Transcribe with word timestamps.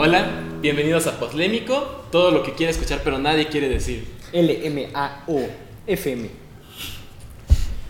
Hola, 0.00 0.28
bienvenidos 0.60 1.08
a 1.08 1.18
Poslémico, 1.18 2.04
todo 2.12 2.30
lo 2.30 2.44
que 2.44 2.52
quiere 2.52 2.70
escuchar 2.70 3.00
pero 3.02 3.18
nadie 3.18 3.48
quiere 3.48 3.68
decir. 3.68 4.06
L-M-A-O-F-M. 4.32 6.30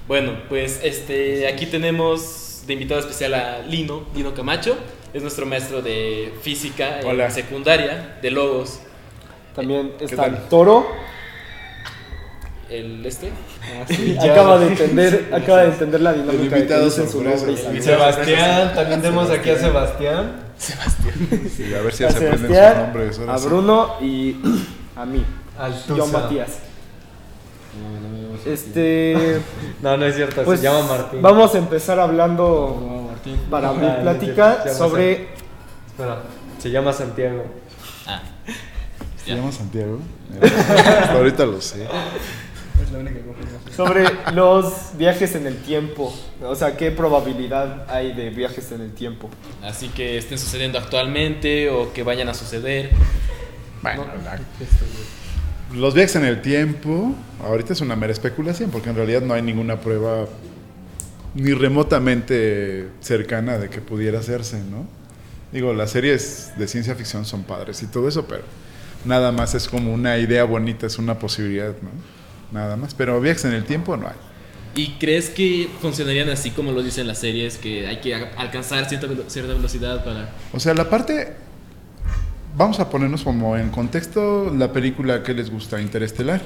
Bueno, 0.06 0.32
pues 0.48 0.80
este, 0.82 1.46
aquí 1.46 1.66
tenemos 1.66 2.62
de 2.66 2.72
invitado 2.72 3.01
especial 3.01 3.34
a 3.34 3.58
Lino, 3.58 4.06
Lino 4.15 4.33
Camacho, 4.33 4.79
es 5.12 5.21
nuestro 5.21 5.44
maestro 5.44 5.83
de 5.83 6.33
física 6.40 7.01
en 7.01 7.08
Hola. 7.08 7.30
secundaria, 7.30 8.19
de 8.22 8.30
logos. 8.30 8.80
También 9.54 9.93
está 10.01 10.16
tal? 10.16 10.34
el 10.37 10.40
toro. 10.48 10.87
El 12.70 13.04
este, 13.04 13.29
acaba 14.19 14.58
de 14.58 14.69
entender, 14.69 15.29
acaba 15.30 15.61
de 15.65 15.69
entender 15.72 16.01
la 16.01 16.15
dinámica 16.15 16.43
de 16.43 16.48
que 16.48 16.56
invitado 16.56 16.87
dicen 16.87 17.06
su 17.06 17.23
nombre 17.23 17.52
El. 17.52 17.83
Sebastián, 17.83 18.73
también 18.75 19.02
tenemos 19.02 19.29
aquí 19.29 19.51
a 19.51 19.59
Sebastián. 19.59 20.48
Sí, 20.59 21.73
a 21.75 21.80
ver 21.83 21.93
si 21.95 22.05
A 22.05 22.11
se 22.11 22.17
aprenden 22.17 22.39
sus 22.39 22.48
Sebastián, 22.48 22.83
nombres. 22.85 23.19
ahora 23.21 23.35
a 23.35 23.39
sí. 23.39 23.47
Bruno 23.47 23.95
y 24.01 24.37
a 24.97 25.05
mí. 25.07 25.25
Al 25.59 25.73
Yo 25.87 25.95
Tusa. 26.05 26.19
Matías. 26.19 26.59
Este, 28.47 29.41
No, 29.83 29.97
no 29.97 30.07
es 30.07 30.15
cierto, 30.16 30.43
pues 30.45 30.61
se 30.61 30.66
llama 30.66 30.83
Martín. 30.89 31.23
vamos 31.23 31.55
a 31.55 31.59
empezar 31.59 31.99
hablando 32.01 33.11
para 33.51 33.69
abrir 33.71 33.89
Ah, 33.91 33.99
plática 34.02 34.63
se 34.65 34.75
sobre 34.75 35.29
Espera, 35.87 36.23
se 36.59 36.71
llama 36.71 36.93
Santiago. 36.93 37.45
ah, 38.07 38.23
¿Se 39.25 39.35
llama 39.35 39.52
Santiago? 39.52 39.99
Ahorita 41.13 41.45
lo 41.47 41.61
sé. 41.61 41.87
Sobre 43.74 44.05
los 44.34 44.96
viajes 44.96 45.34
en 45.34 45.46
el 45.46 45.56
tiempo. 45.62 46.14
O 46.42 46.55
sea, 46.55 46.77
qué 46.77 46.91
probabilidad 46.91 47.87
hay 47.91 48.12
de 48.12 48.30
viajes 48.30 48.70
en 48.73 48.80
el 48.80 48.92
tiempo. 48.92 49.30
así 49.62 49.88
que 49.88 50.16
estén 50.18 50.38
sucediendo 50.38 50.78
actualmente 50.78 51.70
o 51.70 51.93
que 51.93 52.02
vayan 52.02 52.29
a 52.29 52.35
suceder. 52.35 52.90
Bueno, 53.82 54.04
la- 54.24 54.38
los 55.76 55.95
viajes 55.95 56.16
en 56.16 56.24
el 56.24 56.40
tiempo, 56.43 57.15
ahorita 57.45 57.73
es 57.74 57.80
una 57.80 57.95
mera 57.96 58.12
especulación, 58.12 58.70
porque 58.70 58.88
en 58.90 58.96
realidad 58.96 59.20
no 59.23 59.35
hay 59.35 59.42
ninguna 59.42 59.80
prueba 59.80 60.26
ni 61.35 61.52
remotamente 61.52 62.88
cercana 63.01 63.59
de 63.59 63.68
que 63.68 63.80
pudiera 63.80 64.18
hacerse, 64.20 64.58
¿no? 64.58 64.86
Digo, 65.52 65.72
las 65.74 65.90
series 65.90 66.52
de 66.56 66.66
ciencia 66.68 66.94
ficción 66.94 67.24
son 67.24 67.42
padres 67.44 67.82
y 67.82 67.86
todo 67.86 68.08
eso, 68.08 68.26
pero 68.26 68.42
nada 69.04 69.30
más 69.32 69.54
es 69.54 69.68
como 69.68 69.92
una 69.92 70.18
idea 70.18 70.44
bonita, 70.44 70.86
es 70.86 70.98
una 70.98 71.18
posibilidad, 71.18 71.74
¿no? 71.82 71.90
Nada 72.52 72.77
más. 72.77 72.94
Pero 72.94 73.20
viajes 73.20 73.44
en 73.44 73.52
el 73.54 73.64
tiempo 73.64 73.96
no 73.96 74.06
hay. 74.08 74.14
¿Y 74.74 74.92
crees 75.00 75.30
que 75.30 75.68
funcionarían 75.80 76.28
así 76.30 76.50
como 76.50 76.72
lo 76.72 76.82
dicen 76.82 77.06
las 77.06 77.18
series, 77.18 77.58
que 77.58 77.86
hay 77.88 77.98
que 78.00 78.14
alcanzar 78.14 78.88
cierta, 78.88 79.06
velo- 79.08 79.24
cierta 79.28 79.52
velocidad 79.54 80.04
para... 80.04 80.30
O 80.52 80.60
sea, 80.60 80.74
la 80.74 80.88
parte. 80.88 81.32
Vamos 82.56 82.80
a 82.80 82.88
ponernos 82.91 83.22
como 83.22 83.56
en 83.56 83.70
contexto 83.70 84.52
la 84.56 84.72
película 84.72 85.22
que 85.22 85.34
les 85.34 85.50
gusta, 85.50 85.80
Interestelar. 85.80 86.41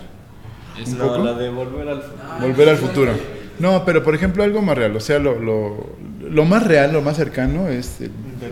Es- 0.80 0.89
Un 0.89 0.98
No, 0.98 1.08
poco. 1.08 1.25
la 1.25 1.33
de 1.34 1.48
volver 1.50 1.89
al 1.89 2.03
futuro. 2.03 2.39
Volver 2.41 2.69
al 2.69 2.77
futuro. 2.77 3.12
No, 3.58 3.84
pero 3.84 4.03
por 4.03 4.14
ejemplo 4.14 4.42
algo 4.42 4.62
más 4.62 4.77
real, 4.78 4.97
o 4.97 5.00
sea, 5.00 5.19
lo, 5.19 5.39
lo, 5.39 5.91
lo 6.28 6.45
más 6.47 6.67
real, 6.67 6.92
lo 6.92 7.03
más 7.03 7.17
cercano 7.19 7.69
es 7.69 7.98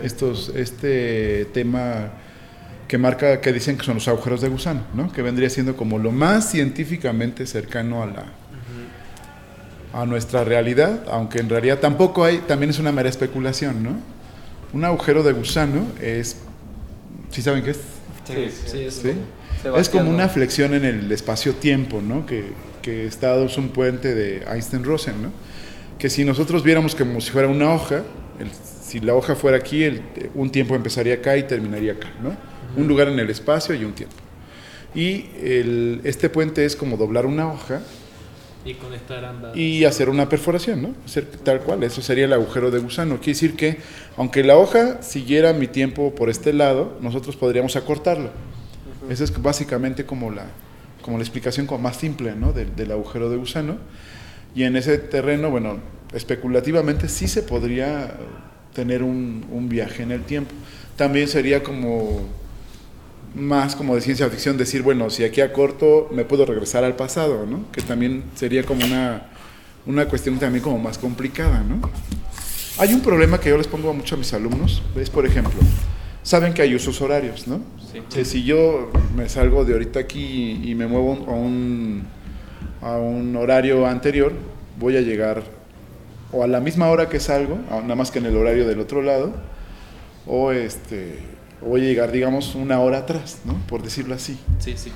estos, 0.03 0.49
este 0.55 1.45
tema 1.53 2.11
que 2.91 2.97
marca, 2.97 3.39
que 3.39 3.53
dicen 3.53 3.77
que 3.77 3.85
son 3.85 3.93
los 3.95 4.07
agujeros 4.09 4.41
de 4.41 4.49
gusano, 4.49 4.81
¿no? 4.93 5.13
Que 5.13 5.21
vendría 5.21 5.49
siendo 5.49 5.77
como 5.77 5.97
lo 5.97 6.11
más 6.11 6.51
científicamente 6.51 7.47
cercano 7.47 8.03
a 8.03 8.05
la 8.07 8.25
a 9.93 10.05
nuestra 10.05 10.43
realidad, 10.43 11.03
aunque 11.09 11.39
en 11.39 11.47
realidad 11.49 11.79
tampoco 11.79 12.25
hay, 12.25 12.39
también 12.39 12.69
es 12.69 12.79
una 12.79 12.91
mera 12.91 13.07
especulación, 13.07 13.81
¿no? 13.81 13.91
Un 14.73 14.83
agujero 14.83 15.23
de 15.23 15.31
gusano 15.31 15.85
es, 16.01 16.35
¿sí 17.29 17.41
saben 17.41 17.63
qué 17.63 17.71
es? 17.71 17.79
Sí, 18.27 18.49
sí, 18.65 18.79
es- 18.83 18.95
¿Sí? 18.95 19.13
Es 19.77 19.87
como 19.89 20.09
una 20.09 20.27
flexión 20.27 20.73
en 20.73 20.83
el 20.83 21.09
espacio-tiempo, 21.13 22.01
¿no? 22.01 22.25
Que, 22.25 22.51
que 22.81 23.05
está 23.05 23.35
es 23.37 23.57
un 23.57 23.69
puente 23.69 24.13
de 24.13 24.43
Einstein-Rosen, 24.51 25.21
¿no? 25.21 25.29
Que 25.97 26.09
si 26.09 26.25
nosotros 26.25 26.61
viéramos 26.61 26.93
como 26.93 27.21
si 27.21 27.31
fuera 27.31 27.47
una 27.47 27.73
hoja, 27.73 28.01
el- 28.39 28.51
si 28.85 28.99
la 28.99 29.13
hoja 29.15 29.35
fuera 29.35 29.55
aquí, 29.55 29.83
el- 29.85 30.01
un 30.35 30.49
tiempo 30.51 30.75
empezaría 30.75 31.13
acá 31.13 31.37
y 31.37 31.43
terminaría 31.43 31.93
acá, 31.93 32.09
¿no? 32.21 32.50
Un 32.77 32.87
lugar 32.87 33.07
en 33.09 33.19
el 33.19 33.29
espacio 33.29 33.75
y 33.75 33.83
un 33.83 33.93
tiempo. 33.93 34.15
Y 34.95 35.25
el- 35.41 36.01
este 36.03 36.29
puente 36.29 36.65
es 36.65 36.75
como 36.75 36.97
doblar 36.97 37.25
una 37.25 37.51
hoja 37.51 37.81
Y 38.65 38.73
conectar 38.75 39.23
ambas. 39.25 39.55
y 39.55 39.85
hacer 39.85 40.09
una 40.09 40.27
perforación, 40.29 40.81
¿no? 40.81 40.95
Hacer 41.05 41.25
tal 41.43 41.61
cual, 41.61 41.83
eso 41.83 42.01
sería 42.01 42.25
el 42.25 42.33
agujero 42.33 42.69
de 42.71 42.79
gusano. 42.79 43.15
Quiere 43.17 43.33
decir 43.33 43.55
que, 43.55 43.77
aunque 44.17 44.43
la 44.43 44.57
hoja 44.57 45.01
siguiera 45.01 45.53
mi 45.53 45.67
tiempo 45.67 46.13
por 46.13 46.29
este 46.29 46.53
lado, 46.53 46.97
nosotros 47.01 47.35
podríamos 47.35 47.75
acortarlo. 47.75 48.29
Esa 49.09 49.23
es 49.23 49.41
básicamente 49.41 50.05
como 50.05 50.29
la, 50.29 50.45
como 51.01 51.17
la 51.17 51.23
explicación 51.23 51.65
como 51.65 51.79
más 51.83 51.97
simple, 51.97 52.35
¿no? 52.35 52.53
Del, 52.53 52.75
del 52.75 52.91
agujero 52.91 53.29
de 53.29 53.37
gusano. 53.37 53.77
Y 54.53 54.63
en 54.63 54.75
ese 54.75 54.97
terreno, 54.97 55.49
bueno, 55.49 55.79
especulativamente 56.13 57.07
sí 57.09 57.27
se 57.27 57.41
podría 57.41 58.13
tener 58.75 59.01
un, 59.01 59.45
un 59.51 59.69
viaje 59.69 60.03
en 60.03 60.11
el 60.11 60.23
tiempo. 60.23 60.51
También 60.97 61.27
sería 61.27 61.63
como 61.63 62.21
más 63.35 63.75
como 63.75 63.95
de 63.95 64.01
ciencia 64.01 64.29
ficción 64.29 64.57
decir, 64.57 64.81
bueno, 64.81 65.09
si 65.09 65.23
aquí 65.23 65.41
acorto 65.41 66.09
me 66.11 66.25
puedo 66.25 66.45
regresar 66.45 66.83
al 66.83 66.95
pasado, 66.95 67.45
¿no? 67.45 67.63
Que 67.71 67.81
también 67.81 68.23
sería 68.35 68.63
como 68.63 68.85
una, 68.85 69.27
una 69.85 70.05
cuestión 70.05 70.37
también 70.37 70.63
como 70.63 70.77
más 70.79 70.97
complicada, 70.97 71.61
¿no? 71.61 71.79
Hay 72.77 72.93
un 72.93 73.01
problema 73.01 73.39
que 73.39 73.49
yo 73.49 73.57
les 73.57 73.67
pongo 73.67 73.93
mucho 73.93 74.15
a 74.15 74.17
mis 74.17 74.33
alumnos, 74.33 74.81
es 74.95 75.09
por 75.09 75.25
ejemplo, 75.25 75.53
saben 76.23 76.53
que 76.53 76.61
hay 76.61 76.75
usos 76.75 77.01
horarios, 77.01 77.47
¿no? 77.47 77.61
Sí. 77.91 78.01
Que 78.13 78.25
si 78.25 78.43
yo 78.43 78.91
me 79.15 79.27
salgo 79.29 79.65
de 79.65 79.73
ahorita 79.73 79.99
aquí 79.99 80.59
y 80.63 80.75
me 80.75 80.87
muevo 80.87 81.25
a 81.27 81.33
un, 81.33 82.03
a 82.81 82.97
un 82.97 83.35
horario 83.35 83.85
anterior, 83.85 84.33
voy 84.79 84.97
a 84.97 85.01
llegar 85.01 85.43
o 86.33 86.43
a 86.43 86.47
la 86.47 86.59
misma 86.61 86.89
hora 86.89 87.09
que 87.09 87.19
salgo, 87.19 87.59
a- 87.69 87.81
nada 87.81 87.95
más 87.95 88.09
que 88.11 88.19
en 88.19 88.25
el 88.25 88.35
horario 88.37 88.65
del 88.67 88.79
otro 88.79 89.01
lado, 89.01 89.33
o 90.25 90.51
este, 90.53 91.19
o 91.61 91.69
voy 91.69 91.81
a 91.81 91.83
llegar, 91.85 92.11
digamos, 92.11 92.55
una 92.55 92.79
hora 92.79 92.99
atrás, 92.99 93.39
¿no? 93.45 93.55
Por 93.67 93.83
decirlo 93.83 94.15
así. 94.15 94.37
Sí, 94.59 94.73
sí. 94.75 94.91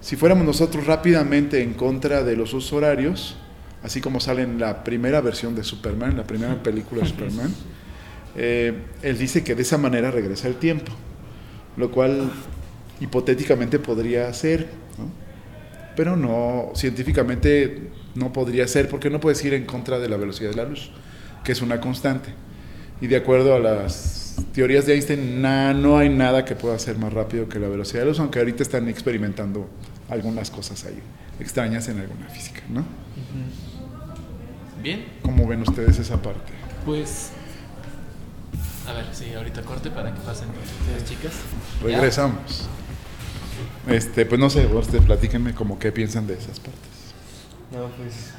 Si 0.00 0.16
fuéramos 0.16 0.46
nosotros 0.46 0.86
rápidamente 0.86 1.62
en 1.62 1.74
contra 1.74 2.22
de 2.22 2.36
los 2.36 2.54
usos 2.54 2.72
horarios, 2.72 3.36
así 3.82 4.00
como 4.00 4.20
sale 4.20 4.42
en 4.42 4.58
la 4.58 4.84
primera 4.84 5.20
versión 5.20 5.54
de 5.54 5.64
Superman, 5.64 6.16
la 6.16 6.24
primera 6.24 6.54
película 6.62 7.02
de 7.02 7.08
Superman, 7.08 7.54
eh, 8.36 8.74
él 9.02 9.18
dice 9.18 9.44
que 9.44 9.54
de 9.54 9.62
esa 9.62 9.78
manera 9.78 10.10
regresa 10.10 10.48
el 10.48 10.56
tiempo, 10.56 10.92
lo 11.76 11.90
cual 11.90 12.30
hipotéticamente 13.00 13.78
podría 13.78 14.32
ser, 14.32 14.68
¿no? 14.98 15.10
pero 15.96 16.16
no, 16.16 16.72
científicamente 16.74 17.90
no 18.14 18.32
podría 18.32 18.66
ser 18.68 18.88
porque 18.88 19.10
no 19.10 19.20
puedes 19.20 19.44
ir 19.44 19.54
en 19.54 19.64
contra 19.64 19.98
de 19.98 20.08
la 20.08 20.16
velocidad 20.16 20.50
de 20.50 20.56
la 20.56 20.64
luz, 20.64 20.90
que 21.44 21.52
es 21.52 21.62
una 21.62 21.80
constante. 21.80 22.30
Y 23.00 23.06
de 23.06 23.16
acuerdo 23.16 23.54
a 23.54 23.58
las 23.58 24.19
teorías 24.52 24.86
de 24.86 24.94
Einstein, 24.94 25.40
na- 25.42 25.72
no 25.74 25.98
hay 25.98 26.08
nada 26.08 26.44
que 26.44 26.54
pueda 26.54 26.78
ser 26.78 26.98
más 26.98 27.12
rápido 27.12 27.48
que 27.48 27.58
la 27.58 27.68
velocidad 27.68 28.00
de 28.00 28.04
la 28.06 28.10
luz, 28.10 28.20
aunque 28.20 28.38
ahorita 28.38 28.62
están 28.62 28.88
experimentando 28.88 29.68
algunas 30.08 30.50
cosas 30.50 30.84
ahí 30.84 30.98
extrañas 31.38 31.88
en 31.88 31.98
alguna 32.00 32.28
física, 32.28 32.60
¿no? 32.68 32.84
Bien, 34.82 35.04
¿Cómo 35.22 35.46
ven 35.46 35.62
ustedes 35.62 35.98
esa 35.98 36.20
parte? 36.20 36.52
pues... 36.84 37.30
A 38.88 38.92
ver, 38.92 39.04
sí, 39.12 39.32
ahorita 39.34 39.62
corte 39.62 39.90
para 39.90 40.12
que 40.12 40.20
pasen 40.20 40.48
las 40.92 41.04
chicas. 41.08 41.32
¿Ya? 41.86 41.86
Regresamos. 41.96 42.68
Este, 43.86 44.26
pues 44.26 44.40
no 44.40 44.50
sé, 44.50 44.66
ustedes 44.66 45.04
platíquenme 45.04 45.54
como 45.54 45.78
qué 45.78 45.92
piensan 45.92 46.26
de 46.26 46.34
esas 46.34 46.58
partes. 46.58 46.80
No, 47.70 47.86
pues. 47.96 48.32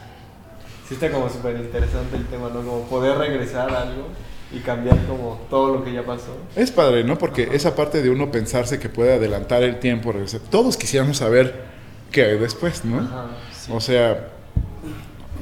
Sí, 0.89 0.95
está 0.95 1.09
como 1.09 1.29
súper 1.29 1.55
interesante 1.57 2.17
el 2.17 2.25
tema, 2.25 2.49
¿no? 2.49 2.55
Como 2.63 2.81
poder 2.87 3.17
regresar 3.17 3.73
a 3.73 3.83
algo 3.83 4.07
y 4.53 4.59
cambiar 4.59 4.97
como 5.07 5.39
todo 5.49 5.73
lo 5.73 5.83
que 5.83 5.93
ya 5.93 6.03
pasó. 6.03 6.35
Es 6.55 6.71
padre, 6.71 7.03
¿no? 7.03 7.17
Porque 7.17 7.49
esa 7.53 7.75
parte 7.75 8.01
de 8.01 8.09
uno 8.09 8.31
pensarse 8.31 8.79
que 8.79 8.89
puede 8.89 9.13
adelantar 9.13 9.63
el 9.63 9.79
tiempo. 9.79 10.13
Todos 10.49 10.75
quisiéramos 10.77 11.17
saber 11.17 11.63
qué 12.11 12.23
hay 12.25 12.37
después, 12.37 12.83
¿no? 12.83 12.99
Ajá. 12.99 13.27
Sí. 13.57 13.71
O 13.73 13.79
sea, 13.79 14.27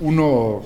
uno 0.01 0.61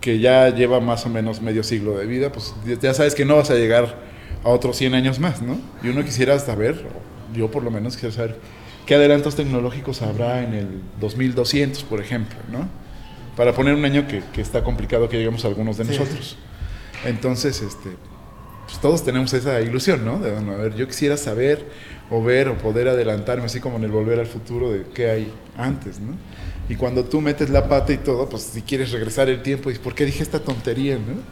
que 0.00 0.18
ya 0.18 0.48
lleva 0.50 0.80
más 0.80 1.04
o 1.06 1.08
menos 1.08 1.40
medio 1.42 1.62
siglo 1.62 1.98
de 1.98 2.06
vida, 2.06 2.30
pues 2.32 2.54
ya 2.80 2.94
sabes 2.94 3.14
que 3.14 3.24
no 3.24 3.36
vas 3.36 3.50
a 3.50 3.54
llegar 3.54 3.96
a 4.44 4.48
otros 4.48 4.76
100 4.76 4.94
años 4.94 5.18
más, 5.18 5.42
¿no? 5.42 5.58
Y 5.82 5.88
uno 5.88 6.04
quisiera 6.04 6.38
saber, 6.38 6.86
yo 7.34 7.50
por 7.50 7.62
lo 7.62 7.70
menos 7.70 7.94
quisiera 7.94 8.14
saber, 8.14 8.36
qué 8.86 8.94
adelantos 8.94 9.34
tecnológicos 9.36 10.00
habrá 10.02 10.42
en 10.42 10.54
el 10.54 10.68
2200, 11.00 11.82
por 11.84 12.00
ejemplo, 12.00 12.38
¿no? 12.50 12.68
Para 13.36 13.52
poner 13.52 13.74
un 13.74 13.84
año 13.84 14.06
que, 14.08 14.22
que 14.32 14.40
está 14.40 14.62
complicado 14.64 15.08
que 15.08 15.16
lleguemos 15.18 15.44
a 15.44 15.48
algunos 15.48 15.76
de 15.76 15.84
Sí. 15.84 15.90
nosotros. 15.98 16.36
Entonces, 17.04 17.62
este, 17.62 17.90
pues 18.66 18.80
todos 18.80 19.04
tenemos 19.04 19.32
esa 19.32 19.60
ilusión, 19.60 20.04
¿no? 20.04 20.18
De, 20.18 20.30
bueno, 20.30 20.52
a 20.52 20.56
ver, 20.56 20.74
yo 20.74 20.86
quisiera 20.86 21.16
saber 21.16 21.66
o 22.10 22.22
ver 22.22 22.48
o 22.48 22.58
poder 22.58 22.88
adelantarme, 22.88 23.44
así 23.44 23.60
como 23.60 23.76
en 23.76 23.84
el 23.84 23.90
volver 23.90 24.18
al 24.18 24.26
futuro, 24.26 24.72
de 24.72 24.84
qué 24.94 25.10
hay 25.10 25.32
antes, 25.56 26.00
¿no? 26.00 26.14
Y 26.68 26.76
cuando 26.76 27.04
tú 27.04 27.20
metes 27.20 27.48
la 27.50 27.68
pata 27.68 27.92
y 27.92 27.98
todo, 27.98 28.28
pues 28.28 28.42
si 28.42 28.62
quieres 28.62 28.92
regresar 28.92 29.28
el 29.28 29.42
tiempo, 29.42 29.70
y 29.70 29.78
¿por 29.78 29.94
qué 29.94 30.04
dije 30.04 30.22
esta 30.22 30.40
tontería, 30.40 30.96
no? 30.96 31.22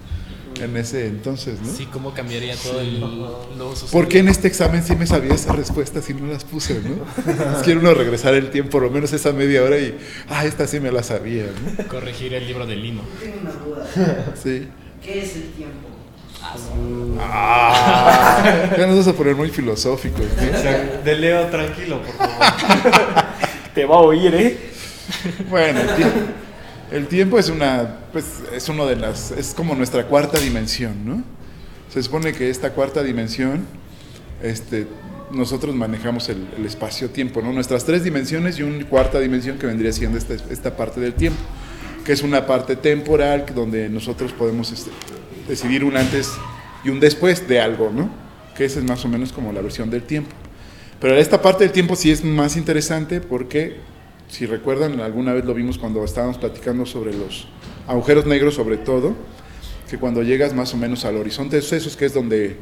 en 0.62 0.76
ese 0.76 1.06
entonces, 1.06 1.60
¿no? 1.60 1.72
Sí, 1.72 1.86
cómo 1.86 2.14
cambiaría 2.14 2.56
todo 2.56 2.80
el, 2.80 3.00
lo. 3.00 3.74
¿Por 3.92 4.08
qué 4.08 4.20
en 4.20 4.28
este 4.28 4.48
examen 4.48 4.82
sí 4.82 4.96
me 4.96 5.06
sabía 5.06 5.34
esas 5.34 5.54
respuestas 5.54 6.08
y 6.10 6.14
no 6.14 6.26
las 6.26 6.44
puse, 6.44 6.80
no? 6.80 7.62
Quiero 7.62 7.80
uno 7.80 7.94
regresar 7.94 8.34
el 8.34 8.50
tiempo, 8.50 8.70
por 8.70 8.82
lo 8.82 8.90
menos 8.90 9.12
esa 9.12 9.32
media 9.32 9.62
hora 9.62 9.78
y, 9.78 9.96
ah, 10.28 10.44
esta 10.44 10.66
sí 10.66 10.80
me 10.80 10.90
la 10.90 11.02
sabía, 11.02 11.44
¿no? 11.44 11.88
Corregir 11.88 12.34
el 12.34 12.46
libro 12.46 12.66
de 12.66 12.76
Lino. 12.76 13.02
Tengo 13.20 13.40
una 13.40 13.52
duda. 13.52 14.34
Sí. 14.42 14.68
¿Qué 15.02 15.22
es 15.22 15.36
el 15.36 15.50
tiempo? 15.52 15.88
Ah, 17.20 18.70
ya 18.78 18.86
nos 18.86 18.98
vas 18.98 19.08
a 19.08 19.12
poner 19.14 19.34
muy 19.34 19.50
filosóficos, 19.50 20.20
O 20.20 20.44
¿no? 20.44 20.58
sea, 20.58 21.00
de 21.04 21.14
Leo, 21.16 21.46
tranquilo, 21.46 22.02
por 22.02 22.14
favor. 22.14 22.44
Te 23.74 23.84
va 23.84 23.96
a 23.96 24.00
oír, 24.00 24.34
¿eh? 24.34 24.58
Bueno, 25.50 25.80
el 25.80 25.94
tiempo, 25.96 26.18
el 26.90 27.06
tiempo 27.08 27.38
es 27.38 27.48
una, 27.48 27.96
pues, 28.12 28.42
es 28.54 28.68
uno 28.68 28.86
de 28.86 28.96
las, 28.96 29.30
es 29.32 29.54
como 29.54 29.74
nuestra 29.74 30.06
cuarta 30.06 30.38
dimensión, 30.38 31.04
¿no? 31.04 31.22
Se 31.92 32.02
supone 32.02 32.32
que 32.32 32.50
esta 32.50 32.70
cuarta 32.70 33.02
dimensión, 33.02 33.66
este, 34.42 34.86
nosotros 35.30 35.74
manejamos 35.74 36.28
el, 36.28 36.46
el 36.56 36.66
espacio-tiempo, 36.66 37.42
¿no? 37.42 37.52
Nuestras 37.52 37.84
tres 37.84 38.02
dimensiones 38.04 38.58
y 38.58 38.62
una 38.62 38.86
cuarta 38.88 39.20
dimensión 39.20 39.58
que 39.58 39.66
vendría 39.66 39.92
siendo 39.92 40.18
esta, 40.18 40.34
esta 40.50 40.76
parte 40.76 41.00
del 41.00 41.14
tiempo, 41.14 41.40
que 42.06 42.12
es 42.12 42.22
una 42.22 42.46
parte 42.46 42.76
temporal 42.76 43.46
donde 43.52 43.88
nosotros 43.88 44.32
podemos 44.32 44.70
este, 44.70 44.92
decidir 45.48 45.82
un 45.82 45.96
antes 45.96 46.30
y 46.84 46.90
un 46.90 47.00
después 47.00 47.48
de 47.48 47.60
algo, 47.60 47.90
¿no? 47.92 48.08
Que 48.56 48.64
esa 48.64 48.78
es 48.78 48.84
más 48.84 49.04
o 49.04 49.08
menos 49.08 49.32
como 49.32 49.52
la 49.52 49.60
versión 49.60 49.90
del 49.90 50.04
tiempo. 50.04 50.30
Pero 51.00 51.16
esta 51.16 51.42
parte 51.42 51.64
del 51.64 51.72
tiempo 51.72 51.96
sí 51.96 52.12
es 52.12 52.24
más 52.24 52.56
interesante 52.56 53.20
porque, 53.20 53.78
si 54.28 54.46
recuerdan, 54.46 55.00
alguna 55.00 55.32
vez 55.32 55.44
lo 55.44 55.52
vimos 55.52 55.78
cuando 55.78 56.04
estábamos 56.04 56.38
platicando 56.38 56.86
sobre 56.86 57.12
los 57.12 57.48
agujeros 57.88 58.24
negros 58.24 58.54
sobre 58.54 58.76
todo, 58.76 59.16
que 59.90 59.98
cuando 59.98 60.22
llegas 60.22 60.54
más 60.54 60.74
o 60.74 60.76
menos 60.76 61.04
al 61.04 61.16
horizonte 61.16 61.56
de 61.56 61.62
sucesos, 61.62 61.96
que 61.96 62.04
es 62.04 62.14
donde 62.14 62.56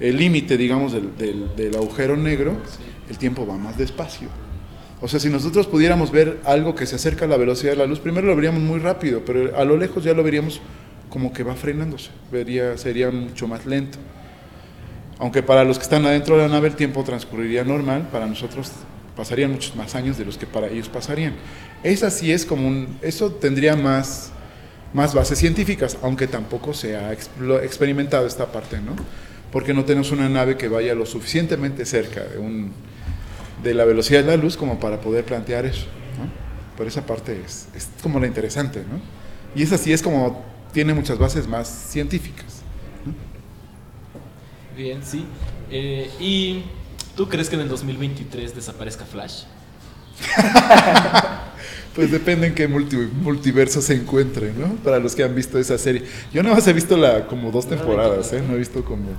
el 0.00 0.16
límite, 0.16 0.56
digamos, 0.56 0.94
del, 0.94 1.76
agujero 1.76 2.16
negro, 2.16 2.56
el 3.10 3.18
tiempo 3.18 3.46
va 3.46 3.58
más 3.58 3.76
despacio. 3.76 4.28
O 5.00 5.06
sea, 5.06 5.20
si 5.20 5.28
nosotros 5.28 5.66
pudiéramos 5.66 6.10
ver 6.10 6.40
algo 6.44 6.74
que 6.74 6.86
se 6.86 6.96
acerca 6.96 7.24
a 7.24 7.28
la 7.28 7.36
velocidad 7.36 7.72
de 7.72 7.78
la 7.78 7.86
luz, 7.86 8.00
primero 8.00 8.26
lo 8.26 8.34
veríamos 8.34 8.60
muy 8.60 8.80
rápido, 8.80 9.22
pero 9.24 9.56
a 9.56 9.64
lo 9.64 9.76
lejos 9.76 10.02
ya 10.02 10.12
lo 10.12 10.24
veríamos 10.24 10.60
como 11.08 11.32
que 11.32 11.44
va 11.44 11.54
frenándose, 11.54 12.10
sería 12.76 13.10
mucho 13.10 13.46
más 13.46 13.64
lento. 13.64 13.98
Aunque 15.18 15.42
para 15.42 15.64
los 15.64 15.78
que 15.78 15.84
están 15.84 16.04
adentro 16.04 16.36
de 16.36 16.42
la 16.42 16.48
nave 16.48 16.68
el 16.68 16.76
tiempo 16.76 17.02
transcurriría 17.04 17.64
normal, 17.64 18.08
para 18.10 18.26
nosotros 18.26 18.72
pasarían 19.16 19.52
muchos 19.52 19.74
más 19.74 19.94
años 19.94 20.16
de 20.18 20.24
los 20.24 20.38
que 20.38 20.46
para 20.46 20.68
ellos 20.68 20.88
pasarían. 20.88 21.34
Esa 21.82 22.10
sí 22.10 22.32
es 22.32 22.44
como 22.44 22.86
eso 23.02 23.32
tendría 23.32 23.76
más, 23.76 24.30
más 24.92 25.14
bases 25.14 25.38
científicas, 25.38 25.98
aunque 26.02 26.26
tampoco 26.26 26.74
se 26.74 26.96
ha 26.96 27.12
experimentado 27.12 28.26
esta 28.26 28.52
parte, 28.52 28.78
¿no? 28.80 28.94
Porque 29.50 29.74
no 29.74 29.84
tenemos 29.84 30.12
una 30.12 30.28
nave 30.28 30.56
que 30.56 30.68
vaya 30.68 30.94
lo 30.94 31.06
suficientemente 31.06 31.84
cerca 31.84 32.22
de, 32.22 32.38
un, 32.38 32.72
de 33.62 33.74
la 33.74 33.84
velocidad 33.84 34.24
de 34.24 34.36
la 34.36 34.42
luz 34.42 34.56
como 34.56 34.78
para 34.80 35.00
poder 35.00 35.24
plantear 35.24 35.66
eso, 35.66 35.86
¿no? 36.18 36.28
Pero 36.76 36.88
esa 36.88 37.04
parte 37.06 37.40
es, 37.44 37.68
es 37.74 37.88
como 38.02 38.20
la 38.20 38.26
interesante, 38.26 38.80
¿no? 38.90 39.00
Y 39.54 39.62
esa 39.62 39.78
sí 39.78 39.92
es 39.92 40.02
como, 40.02 40.44
tiene 40.72 40.94
muchas 40.94 41.18
bases 41.18 41.46
más 41.48 41.68
científicas. 41.68 42.62
Bien, 44.76 45.00
sí. 45.04 45.24
Eh, 45.70 46.08
¿Y 46.20 46.62
tú 47.16 47.28
crees 47.28 47.48
que 47.48 47.56
en 47.56 47.62
el 47.62 47.68
2023 47.68 48.54
desaparezca 48.54 49.04
Flash? 49.04 49.42
Pues 51.94 52.12
depende 52.12 52.46
en 52.46 52.54
qué 52.54 52.68
multi- 52.68 53.10
multiverso 53.22 53.82
se 53.82 53.92
encuentre, 53.94 54.52
¿no? 54.52 54.76
Para 54.84 55.00
los 55.00 55.16
que 55.16 55.24
han 55.24 55.34
visto 55.34 55.58
esa 55.58 55.76
serie. 55.78 56.04
Yo 56.32 56.44
nada 56.44 56.54
más 56.54 56.68
he 56.68 56.72
visto 56.72 56.96
la 56.96 57.26
como 57.26 57.50
dos 57.50 57.68
temporadas, 57.68 58.32
¿eh? 58.32 58.40
No 58.46 58.54
he 58.54 58.58
visto 58.58 58.84
como... 58.84 59.10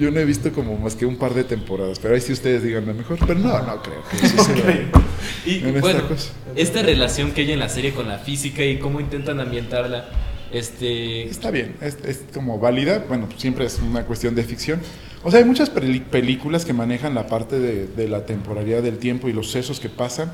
Yo 0.00 0.10
no 0.10 0.18
he 0.18 0.24
visto 0.24 0.50
como 0.52 0.76
más 0.78 0.94
que 0.96 1.04
un 1.04 1.16
par 1.16 1.34
de 1.34 1.44
temporadas, 1.44 1.98
pero 2.00 2.14
ahí 2.14 2.20
sí 2.22 2.32
ustedes 2.32 2.62
díganme 2.62 2.94
mejor. 2.94 3.18
Pero 3.26 3.38
no, 3.38 3.62
no 3.62 3.82
creo 3.82 4.02
que 4.10 4.16
eso 4.26 4.44
sea- 4.44 4.90
Y 5.44 5.58
En 5.58 5.66
esta 5.68 5.80
bueno, 5.80 6.08
cosa. 6.08 6.32
esta 6.56 6.82
relación 6.82 7.32
que 7.32 7.42
hay 7.42 7.52
en 7.52 7.58
la 7.58 7.68
serie 7.68 7.92
con 7.92 8.08
la 8.08 8.18
física 8.18 8.64
y 8.64 8.78
cómo 8.78 8.98
intentan 9.00 9.38
ambientarla, 9.40 10.08
este... 10.52 11.24
Está 11.28 11.50
bien, 11.50 11.76
es, 11.82 11.98
es 12.04 12.24
como 12.32 12.58
válida, 12.58 13.04
bueno, 13.08 13.28
siempre 13.36 13.66
es 13.66 13.78
una 13.78 14.04
cuestión 14.06 14.34
de 14.34 14.42
ficción. 14.42 14.80
O 15.22 15.30
sea, 15.30 15.40
hay 15.40 15.44
muchas 15.44 15.68
películas 15.70 16.64
que 16.64 16.72
manejan 16.72 17.14
la 17.14 17.26
parte 17.26 17.58
de, 17.60 17.86
de 17.86 18.08
la 18.08 18.24
temporalidad 18.24 18.82
del 18.82 18.96
tiempo 18.98 19.28
y 19.28 19.34
los 19.34 19.46
sucesos 19.46 19.78
que 19.80 19.90
pasan 19.90 20.32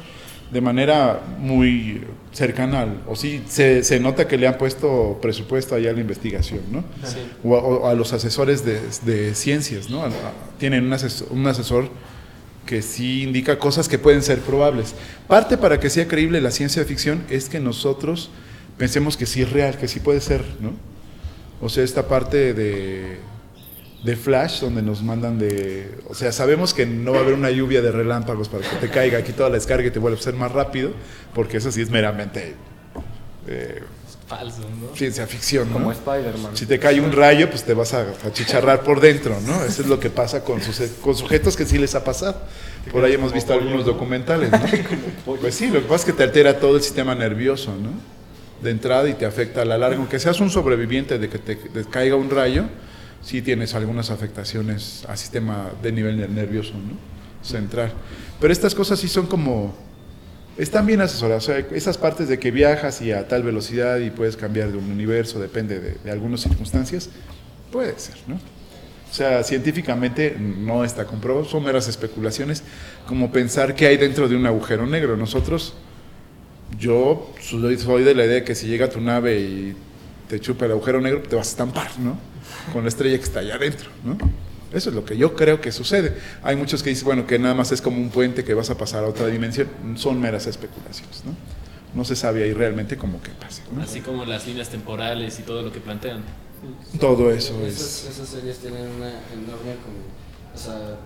de 0.50 0.60
manera 0.60 1.20
muy 1.38 2.02
cercana 2.32 2.82
al, 2.82 3.00
o 3.08 3.16
sí, 3.16 3.42
se, 3.48 3.82
se 3.82 3.98
nota 3.98 4.28
que 4.28 4.36
le 4.38 4.46
han 4.46 4.58
puesto 4.58 5.18
presupuesto 5.22 5.74
allá 5.74 5.90
a 5.90 5.92
la 5.94 6.00
investigación, 6.00 6.60
¿no? 6.70 6.84
Sí. 7.04 7.16
O 7.42 7.56
a, 7.56 7.60
o 7.60 7.88
a 7.88 7.94
los 7.94 8.12
asesores 8.12 8.64
de, 8.64 8.78
de 9.02 9.34
ciencias, 9.34 9.88
¿no? 9.90 10.02
A- 10.02 10.06
a- 10.08 10.10
tienen 10.58 10.84
un 10.84 10.92
asesor, 10.92 11.28
un 11.30 11.46
asesor 11.46 11.88
que 12.66 12.82
sí 12.82 13.22
indica 13.22 13.58
cosas 13.58 13.88
que 13.88 13.98
pueden 13.98 14.22
ser 14.22 14.40
probables. 14.40 14.94
Parte 15.28 15.56
para 15.56 15.80
que 15.80 15.88
sea 15.90 16.06
creíble 16.08 16.40
la 16.40 16.50
ciencia 16.50 16.84
ficción 16.84 17.22
es 17.30 17.48
que 17.48 17.58
nosotros 17.60 18.28
pensemos 18.76 19.16
que 19.16 19.24
sí 19.26 19.42
es 19.42 19.50
real, 19.50 19.78
que 19.78 19.88
sí 19.88 20.00
puede 20.00 20.20
ser, 20.20 20.42
¿no? 20.60 20.72
O 21.60 21.68
sea, 21.70 21.84
esta 21.84 22.06
parte 22.06 22.52
de, 22.54 23.16
de 24.06 24.16
Flash, 24.16 24.60
donde 24.60 24.80
nos 24.82 25.02
mandan 25.02 25.38
de... 25.38 25.90
O 26.08 26.14
sea, 26.14 26.32
sabemos 26.32 26.72
que 26.72 26.86
no 26.86 27.12
va 27.12 27.18
a 27.18 27.20
haber 27.22 27.34
una 27.34 27.50
lluvia 27.50 27.82
de 27.82 27.90
relámpagos 27.92 28.48
para 28.48 28.62
que 28.68 28.76
te 28.76 28.88
caiga 28.88 29.18
aquí 29.18 29.32
toda 29.32 29.48
la 29.50 29.56
descarga 29.56 29.86
y 29.88 29.90
te 29.90 29.98
vuelva 29.98 30.18
a 30.18 30.22
ser 30.22 30.34
más 30.34 30.52
rápido, 30.52 30.92
porque 31.34 31.58
eso 31.58 31.70
sí 31.72 31.82
es 31.82 31.90
meramente 31.90 32.54
eh, 33.48 33.82
Falso, 34.26 34.60
¿no? 34.60 34.96
ciencia 34.96 35.24
ficción, 35.26 35.68
¿no? 35.68 35.74
Como 35.74 35.92
Spider-Man. 35.92 36.56
Si 36.56 36.66
te 36.66 36.80
cae 36.80 37.00
un 37.00 37.12
rayo, 37.12 37.48
pues 37.48 37.62
te 37.62 37.74
vas 37.74 37.94
a 37.94 38.06
achicharrar 38.26 38.82
por 38.82 39.00
dentro, 39.00 39.36
¿no? 39.46 39.62
Eso 39.64 39.82
es 39.82 39.88
lo 39.88 40.00
que 40.00 40.10
pasa 40.10 40.42
con, 40.42 40.60
sus- 40.60 40.80
con 41.00 41.14
sujetos 41.14 41.56
que 41.56 41.64
sí 41.64 41.78
les 41.78 41.94
ha 41.94 42.02
pasado. 42.02 42.40
Por 42.90 43.04
ahí 43.04 43.12
hemos 43.12 43.32
visto 43.32 43.52
algunos 43.52 43.84
documentales, 43.84 44.50
¿no? 44.50 45.36
Pues 45.40 45.54
sí, 45.54 45.68
lo 45.68 45.74
que 45.80 45.86
pasa 45.86 45.96
es 45.96 46.04
que 46.06 46.12
te 46.12 46.22
altera 46.24 46.58
todo 46.58 46.76
el 46.76 46.82
sistema 46.82 47.14
nervioso, 47.14 47.72
¿no? 47.80 47.90
De 48.62 48.70
entrada 48.72 49.08
y 49.08 49.14
te 49.14 49.26
afecta 49.26 49.62
a 49.62 49.64
la 49.64 49.78
larga. 49.78 49.96
Aunque 49.98 50.18
seas 50.18 50.40
un 50.40 50.50
sobreviviente 50.50 51.18
de 51.18 51.28
que 51.28 51.38
te, 51.38 51.54
te 51.54 51.84
caiga 51.84 52.16
un 52.16 52.28
rayo, 52.30 52.64
sí 53.22 53.42
tienes 53.42 53.74
algunas 53.74 54.10
afectaciones 54.10 55.04
al 55.08 55.18
sistema 55.18 55.70
de 55.82 55.92
nivel 55.92 56.34
nervioso, 56.34 56.72
¿no? 56.72 56.96
Central. 57.46 57.92
Pero 58.40 58.52
estas 58.52 58.74
cosas 58.74 58.98
sí 58.98 59.08
son 59.08 59.26
como 59.26 59.74
están 60.58 60.86
bien 60.86 61.00
asesoradas. 61.00 61.44
O 61.44 61.46
sea, 61.52 61.58
esas 61.58 61.98
partes 61.98 62.28
de 62.28 62.38
que 62.38 62.50
viajas 62.50 63.00
y 63.02 63.12
a 63.12 63.28
tal 63.28 63.42
velocidad 63.42 63.98
y 63.98 64.10
puedes 64.10 64.36
cambiar 64.36 64.72
de 64.72 64.78
un 64.78 64.90
universo, 64.90 65.38
depende 65.38 65.80
de, 65.80 65.96
de 66.02 66.10
algunas 66.10 66.40
circunstancias, 66.40 67.10
puede 67.70 67.98
ser, 67.98 68.16
¿no? 68.26 68.36
O 68.36 69.14
sea, 69.14 69.42
científicamente 69.44 70.36
no 70.38 70.84
está 70.84 71.06
comprobado, 71.06 71.44
son 71.44 71.64
meras 71.64 71.88
especulaciones, 71.88 72.62
como 73.06 73.30
pensar 73.30 73.74
que 73.74 73.86
hay 73.86 73.96
dentro 73.96 74.28
de 74.28 74.36
un 74.36 74.46
agujero 74.46 74.86
negro. 74.86 75.16
Nosotros, 75.16 75.74
yo 76.78 77.32
soy 77.40 78.02
de 78.02 78.14
la 78.14 78.24
idea 78.24 78.44
que 78.44 78.54
si 78.54 78.66
llega 78.66 78.90
tu 78.90 79.00
nave 79.00 79.40
y 79.40 79.76
te 80.28 80.40
chupa 80.40 80.66
el 80.66 80.72
agujero 80.72 81.00
negro, 81.00 81.22
te 81.22 81.36
vas 81.36 81.46
a 81.46 81.50
estampar, 81.50 81.98
¿no? 81.98 82.18
Con 82.72 82.82
la 82.82 82.88
estrella 82.88 83.16
que 83.18 83.24
está 83.24 83.40
allá 83.40 83.54
adentro, 83.56 83.88
¿no? 84.04 84.16
Eso 84.72 84.90
es 84.90 84.96
lo 84.96 85.04
que 85.04 85.16
yo 85.16 85.34
creo 85.34 85.60
que 85.60 85.70
sucede. 85.72 86.16
Hay 86.42 86.56
muchos 86.56 86.82
que 86.82 86.90
dicen, 86.90 87.04
bueno, 87.06 87.26
que 87.26 87.38
nada 87.38 87.54
más 87.54 87.72
es 87.72 87.80
como 87.80 87.98
un 87.98 88.10
puente 88.10 88.44
que 88.44 88.52
vas 88.54 88.68
a 88.70 88.76
pasar 88.76 89.04
a 89.04 89.08
otra 89.08 89.26
dimensión. 89.28 89.68
Son 89.96 90.20
meras 90.20 90.46
especulaciones, 90.46 91.22
¿no? 91.24 91.32
No 91.94 92.04
se 92.04 92.16
sabe 92.16 92.42
ahí 92.42 92.52
realmente 92.52 92.96
cómo 92.96 93.22
que 93.22 93.30
pasa, 93.30 93.62
¿no? 93.72 93.82
Así 93.82 94.00
como 94.00 94.24
las 94.24 94.46
líneas 94.46 94.68
temporales 94.68 95.38
y 95.38 95.42
todo 95.44 95.62
lo 95.62 95.72
que 95.72 95.80
plantean. 95.80 96.22
Todo 97.00 97.30
eso 97.30 97.54
Esas, 97.64 98.04
es... 98.04 98.10
esas 98.10 98.28
series 98.28 98.58
tienen 98.58 98.82
una 98.82 99.08
enorme 99.32 99.76
como, 99.84 100.02
o 100.54 100.58
sea, 100.58 100.96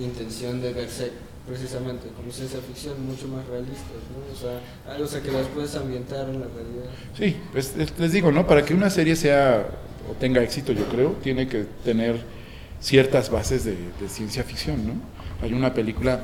intención 0.00 0.60
de 0.60 0.72
verse 0.72 1.12
precisamente 1.46 2.08
como 2.16 2.32
ciencia 2.32 2.58
ficción 2.66 3.06
mucho 3.06 3.28
más 3.28 3.46
realistas, 3.46 4.02
¿no? 4.10 4.34
O 4.34 4.36
sea, 4.36 4.92
algo 4.92 5.04
o 5.04 5.08
sea, 5.08 5.22
que 5.22 5.30
las 5.30 5.46
puedes 5.46 5.74
ambientar 5.76 6.28
en 6.28 6.40
la 6.40 6.46
realidad. 6.48 6.90
Sí, 7.16 7.36
pues 7.52 7.72
es- 7.78 7.96
les 7.98 8.10
digo, 8.12 8.32
¿no? 8.32 8.46
Para 8.46 8.64
que 8.64 8.74
una 8.74 8.90
serie 8.90 9.14
sea 9.14 9.64
o 10.10 10.14
tenga 10.14 10.42
éxito, 10.42 10.72
yo 10.72 10.84
creo, 10.86 11.12
tiene 11.22 11.46
que 11.48 11.64
tener 11.84 12.16
ciertas 12.80 13.30
bases 13.30 13.64
de, 13.64 13.72
de 14.00 14.08
ciencia 14.08 14.42
ficción, 14.42 14.86
¿no? 14.86 14.92
Hay 15.42 15.52
una 15.52 15.72
película, 15.74 16.20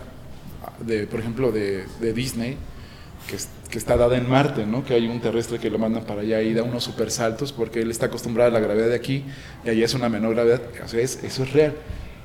de, 0.84 1.06
por 1.06 1.20
ejemplo, 1.20 1.50
de, 1.52 1.84
de 2.00 2.12
Disney, 2.12 2.56
que, 3.28 3.36
es- 3.36 3.48
que 3.70 3.78
está 3.78 3.96
dada 3.96 4.16
en 4.16 4.28
Marte, 4.28 4.66
¿no? 4.66 4.84
Que 4.84 4.94
hay 4.94 5.06
un 5.06 5.20
terrestre 5.20 5.58
que 5.58 5.70
lo 5.70 5.78
mandan 5.78 6.04
para 6.04 6.20
allá 6.22 6.42
y 6.42 6.52
da 6.54 6.62
unos 6.62 6.84
super 6.84 7.10
saltos 7.10 7.52
porque 7.52 7.80
él 7.80 7.90
está 7.90 8.06
acostumbrado 8.06 8.50
a 8.50 8.52
la 8.52 8.60
gravedad 8.60 8.88
de 8.88 8.94
aquí 8.96 9.24
y 9.64 9.70
allá 9.70 9.84
es 9.84 9.94
una 9.94 10.08
menor 10.08 10.34
gravedad. 10.34 10.60
O 10.84 10.88
sea, 10.88 11.00
es- 11.00 11.22
eso 11.22 11.42
es 11.44 11.52
real. 11.52 11.74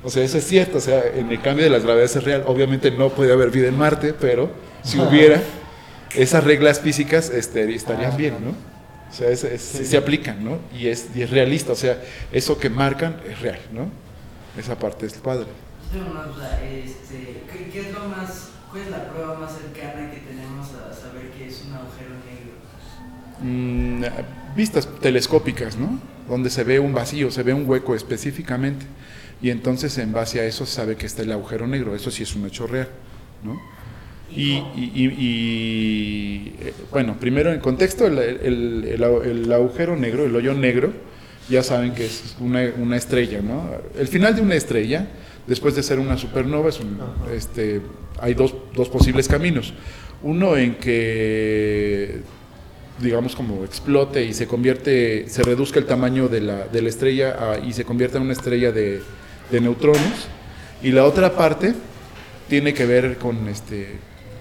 O 0.04 0.10
sea, 0.10 0.22
eso 0.22 0.38
es 0.38 0.44
cierto. 0.46 0.78
O 0.78 0.80
sea, 0.80 1.02
en 1.14 1.30
el 1.30 1.40
cambio 1.40 1.64
de 1.64 1.70
las 1.70 1.82
gravedades 1.84 2.16
es 2.16 2.24
real. 2.24 2.44
Obviamente 2.46 2.90
no 2.90 3.08
puede 3.10 3.32
haber 3.32 3.50
vida 3.50 3.68
en 3.68 3.76
Marte, 3.78 4.14
pero 4.18 4.50
si 4.82 4.98
hubiera, 5.00 5.40
esas 6.14 6.44
reglas 6.44 6.80
físicas 6.80 7.30
este, 7.30 7.74
estarían 7.74 8.16
bien, 8.16 8.34
¿no? 8.44 8.54
O 9.10 9.12
sea, 9.14 9.30
es- 9.30 9.44
es- 9.44 9.62
sí 9.62 9.84
se 9.84 9.96
aplican, 9.96 10.44
¿no? 10.44 10.58
Y 10.76 10.88
es, 10.88 11.08
y 11.14 11.22
es 11.22 11.30
realista. 11.30 11.72
O 11.72 11.76
sea, 11.76 12.02
eso 12.32 12.58
que 12.58 12.68
marcan 12.70 13.20
es 13.28 13.40
real, 13.40 13.58
¿no? 13.72 13.88
Esa 14.60 14.78
parte 14.78 15.06
es 15.06 15.14
padre. 15.14 15.46
Tengo 15.92 16.10
una 16.10 16.24
duda, 16.24 16.60
este, 16.64 17.42
¿qué, 17.50 17.70
qué 17.72 17.80
es 17.88 17.92
lo 17.94 18.00
más, 18.08 18.50
cuál 18.70 18.82
es 18.82 18.90
la 18.90 19.08
prueba 19.10 19.38
más 19.38 19.52
cercana 19.56 20.10
que 20.10 20.18
tenemos 20.18 20.66
a 20.68 20.92
saber 20.94 21.30
que 21.36 21.46
es 21.48 21.62
un 21.66 21.72
agujero 21.74 22.10
negro? 22.28 22.52
Mm, 23.40 24.04
vistas 24.56 24.88
telescópicas, 25.00 25.76
¿no? 25.76 25.98
Donde 26.28 26.50
se 26.50 26.64
ve 26.64 26.78
un 26.80 26.92
vacío, 26.92 27.30
se 27.30 27.42
ve 27.42 27.54
un 27.54 27.68
hueco 27.68 27.94
específicamente. 27.94 28.84
Y 29.40 29.50
entonces 29.50 29.96
en 29.98 30.12
base 30.12 30.40
a 30.40 30.44
eso 30.44 30.66
se 30.66 30.74
sabe 30.74 30.96
que 30.96 31.06
está 31.06 31.22
el 31.22 31.32
agujero 31.32 31.66
negro. 31.66 31.94
Eso 31.94 32.10
sí 32.10 32.24
es 32.24 32.34
un 32.34 32.46
hecho 32.46 32.66
real, 32.66 32.88
¿no? 33.44 33.58
Y, 34.34 34.52
y- 34.52 34.92
y- 34.94 35.14
y, 35.18 36.54
eh, 36.60 36.72
bueno, 36.90 37.16
primero 37.18 37.52
en 37.52 37.60
contexto, 37.60 38.06
el, 38.06 38.18
el- 38.18 38.84
el- 38.84 39.02
el 39.02 39.52
agujero 39.52 39.96
negro, 39.96 40.24
el 40.26 40.36
hoyo 40.36 40.54
negro, 40.54 40.92
ya 41.48 41.62
saben 41.62 41.94
que 41.94 42.04
es 42.06 42.36
una, 42.40 42.70
una 42.78 42.96
estrella, 42.96 43.40
¿no? 43.40 43.70
El 43.98 44.06
final 44.06 44.36
de 44.36 44.42
una 44.42 44.54
estrella, 44.54 45.06
después 45.46 45.74
de 45.74 45.82
ser 45.82 45.98
una 45.98 46.18
supernova, 46.18 46.68
es 46.68 46.78
un- 46.78 46.98
este, 47.34 47.80
hay 48.20 48.34
dos, 48.34 48.54
dos 48.74 48.88
posibles 48.90 49.28
caminos. 49.28 49.72
Uno 50.22 50.56
en 50.56 50.74
que, 50.74 52.20
digamos, 53.00 53.34
como 53.34 53.64
explote 53.64 54.24
y 54.24 54.34
se 54.34 54.46
convierte, 54.46 55.26
se 55.28 55.42
reduzca 55.42 55.78
el 55.78 55.86
tamaño 55.86 56.28
de 56.28 56.40
la, 56.42 56.66
de 56.66 56.82
la 56.82 56.88
estrella 56.90 57.36
a- 57.52 57.58
y 57.58 57.72
se 57.72 57.84
convierta 57.84 58.18
en 58.18 58.24
una 58.24 58.32
estrella 58.34 58.72
de, 58.72 59.00
de 59.50 59.60
neutrones. 59.60 60.28
Y 60.82 60.90
la 60.92 61.04
otra 61.04 61.34
parte 61.34 61.74
tiene 62.48 62.74
que 62.74 62.84
ver 62.86 63.16
con 63.16 63.48
este 63.48 63.88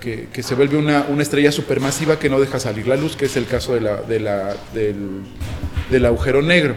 que, 0.07 0.27
que 0.31 0.41
se 0.43 0.55
vuelve 0.55 0.77
una, 0.77 1.05
una 1.09 1.21
estrella 1.21 1.51
supermasiva 1.51 2.17
que 2.17 2.29
no 2.29 2.39
deja 2.39 2.59
salir 2.61 2.87
la 2.87 2.95
luz, 2.95 3.17
que 3.17 3.25
es 3.25 3.35
el 3.35 3.45
caso 3.45 3.73
de 3.73 3.81
la, 3.81 4.01
de 4.03 4.19
la- 4.21 4.55
del, 4.73 5.21
del 5.91 6.05
agujero 6.05 6.41
negro. 6.41 6.75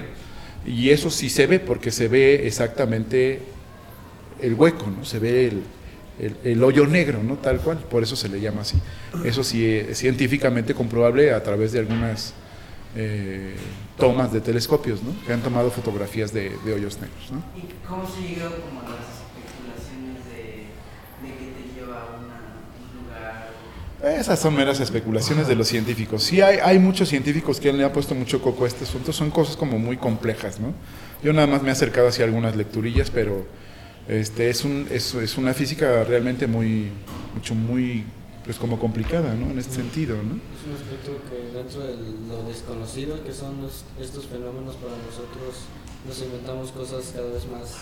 Y 0.67 0.91
eso 0.91 1.11
sí 1.11 1.31
se 1.31 1.47
ve, 1.47 1.61
porque 1.61 1.93
se 1.93 2.09
ve 2.09 2.47
exactamente 2.49 3.41
el 4.43 4.55
hueco, 4.55 4.87
¿no? 4.91 5.05
Se 5.05 5.19
ve 5.21 5.47
el, 5.47 5.63
el- 6.19 6.37
el 6.43 6.65
hoyo 6.65 6.87
negro, 6.89 7.23
¿no? 7.23 7.37
Tal 7.37 7.61
cual, 7.61 7.79
por 7.79 8.03
eso 8.03 8.17
se 8.17 8.29
le 8.29 8.41
llama 8.41 8.63
así. 8.63 8.79
Eso 9.25 9.45
sí 9.45 9.65
es 9.65 9.97
científicamente 9.99 10.75
comprobable 10.75 11.33
a 11.33 11.41
través 11.43 11.71
de 11.73 11.79
algunas 11.79 12.35
eh, 12.97 13.55
tomas 13.97 14.33
de 14.33 14.41
telescopios, 14.41 15.03
¿no? 15.05 15.15
Que 15.25 15.33
han 15.33 15.41
tomado 15.41 15.71
fotografías 15.71 16.33
de, 16.33 16.51
de 16.65 16.75
hoyos 16.75 16.99
negros, 17.01 17.31
¿no? 17.31 17.39
¿Y 17.57 17.63
cómo 17.87 18.05
se 18.11 18.23
llegó 18.23 18.51
como 18.67 18.81
a 18.81 18.85
las 18.91 19.07
especulaciones 19.23 20.25
de, 20.27 20.67
de 21.23 21.29
que 21.39 21.47
te 21.55 21.63
lleva 21.81 22.03
a 22.03 22.07
una- 22.19 22.59
un 22.83 23.05
lugar? 23.07 23.51
Esas 24.03 24.39
son 24.39 24.55
meras 24.57 24.81
especulaciones 24.81 25.47
de 25.47 25.55
los 25.55 25.69
científicos. 25.69 26.23
Sí, 26.23 26.41
hay, 26.41 26.59
hay 26.63 26.79
muchos 26.79 27.09
científicos 27.11 27.61
que 27.61 27.71
le 27.73 27.85
han 27.85 27.93
puesto 27.93 28.15
mucho 28.15 28.41
coco 28.41 28.65
a 28.65 28.69
este 28.69 28.85
asunto. 28.85 29.13
Son 29.13 29.31
cosas 29.31 29.57
como 29.57 29.79
muy 29.79 29.99
complejas, 29.99 30.59
¿no? 30.59 30.73
Yo 31.23 31.33
nada 31.35 31.47
más 31.47 31.63
me 31.63 31.69
he 31.69 31.73
acercado 31.73 32.09
hacia 32.09 32.25
algunas 32.25 32.57
lecturillas, 32.57 33.11
pero 33.11 33.45
este, 34.09 34.49
es, 34.49 34.65
un, 34.65 34.87
es, 34.91 35.15
es 35.15 35.37
una 35.37 35.53
física 35.53 36.03
realmente 36.05 36.47
muy, 36.47 36.89
mucho, 37.35 37.55
muy, 37.55 38.05
pues 38.45 38.57
como 38.57 38.79
complicada, 38.81 39.35
¿no? 39.35 39.51
En 39.51 39.59
este 39.59 39.75
sentido, 39.75 40.17
¿no? 40.17 40.35
Es 40.37 40.67
un 40.67 40.75
aspecto 40.75 41.19
que 41.29 41.59
dentro 41.59 41.81
de 41.83 41.95
lo 42.27 42.49
desconocido 42.49 43.23
que 43.23 43.35
son 43.35 43.61
los- 43.61 43.85
estos 44.01 44.25
fenómenos 44.27 44.77
para 44.77 44.93
nosotros, 44.97 45.65
nos 46.09 46.19
inventamos 46.23 46.73
cosas 46.73 47.13
cada 47.15 47.29
vez 47.31 47.47
más 47.53 47.77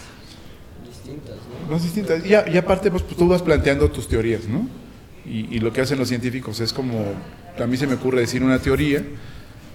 distintas, 0.84 1.36
¿no? 1.64 1.70
Más 1.72 1.82
distintas. 1.84 2.26
Y, 2.26 2.34
a- 2.34 2.48
y 2.48 2.56
aparte, 2.56 2.90
pues 2.90 3.06
tú 3.06 3.28
vas 3.28 3.40
planteando 3.42 3.88
tus 3.90 4.08
teorías, 4.08 4.48
¿no? 4.48 4.66
Y, 5.28 5.46
y 5.54 5.58
lo 5.60 5.72
que 5.72 5.80
hacen 5.82 5.98
los 5.98 6.08
científicos 6.08 6.60
es 6.60 6.72
como, 6.72 7.04
a 7.58 7.66
mí 7.66 7.76
se 7.76 7.86
me 7.86 7.94
ocurre 7.94 8.20
decir 8.20 8.42
una 8.42 8.58
teoría 8.58 9.02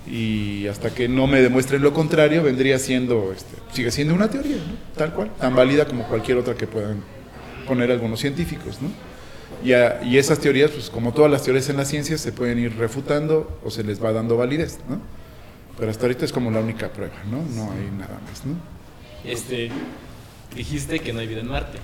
y 0.08 0.68
hasta 0.68 0.94
que 0.94 1.08
no 1.08 1.28
me 1.28 1.42
demuestren 1.42 1.82
lo 1.82 1.94
contrario, 1.94 2.44
vendría 2.44 2.78
siendo, 2.80 3.32
este, 3.32 3.56
sigue 3.72 3.92
siendo 3.92 4.14
una 4.14 4.30
teoría, 4.30 4.58
¿no? 4.58 4.74
Tal 4.98 5.14
cual, 5.14 5.32
tan 5.40 5.56
válida 5.56 5.86
como 5.86 6.04
cualquier 6.08 6.38
otra 6.38 6.56
que 6.56 6.68
puedan 6.68 6.98
poner 7.68 7.92
algunos 7.92 8.20
científicos, 8.20 8.82
¿no? 8.82 8.90
Y, 9.64 9.72
a- 9.74 10.04
y 10.04 10.18
esas 10.18 10.40
teorías, 10.40 10.72
pues 10.72 10.90
como 10.90 11.14
todas 11.14 11.32
las 11.32 11.44
teorías 11.44 11.70
en 11.70 11.78
la 11.78 11.86
ciencia, 11.86 12.18
se 12.18 12.32
pueden 12.34 12.60
ir 12.60 12.76
refutando 12.78 13.60
o 13.64 13.72
se 13.72 13.84
les 13.84 14.04
va 14.04 14.12
dando 14.12 14.36
validez, 14.36 14.80
¿no? 14.90 15.00
Pero 15.78 15.90
hasta 15.90 16.04
ahorita 16.06 16.26
es 16.26 16.34
como 16.34 16.52
la 16.52 16.60
única 16.60 16.92
prueba, 16.92 17.16
¿no? 17.32 17.38
No 17.56 17.72
hay 17.72 17.90
nada 17.98 18.20
más, 18.30 18.46
¿no? 18.46 18.56
Este, 19.24 19.70
dijiste 20.56 21.00
que 21.00 21.14
no 21.14 21.20
hay 21.20 21.28
vida 21.28 21.40
en 21.42 21.48
Marte. 21.48 21.80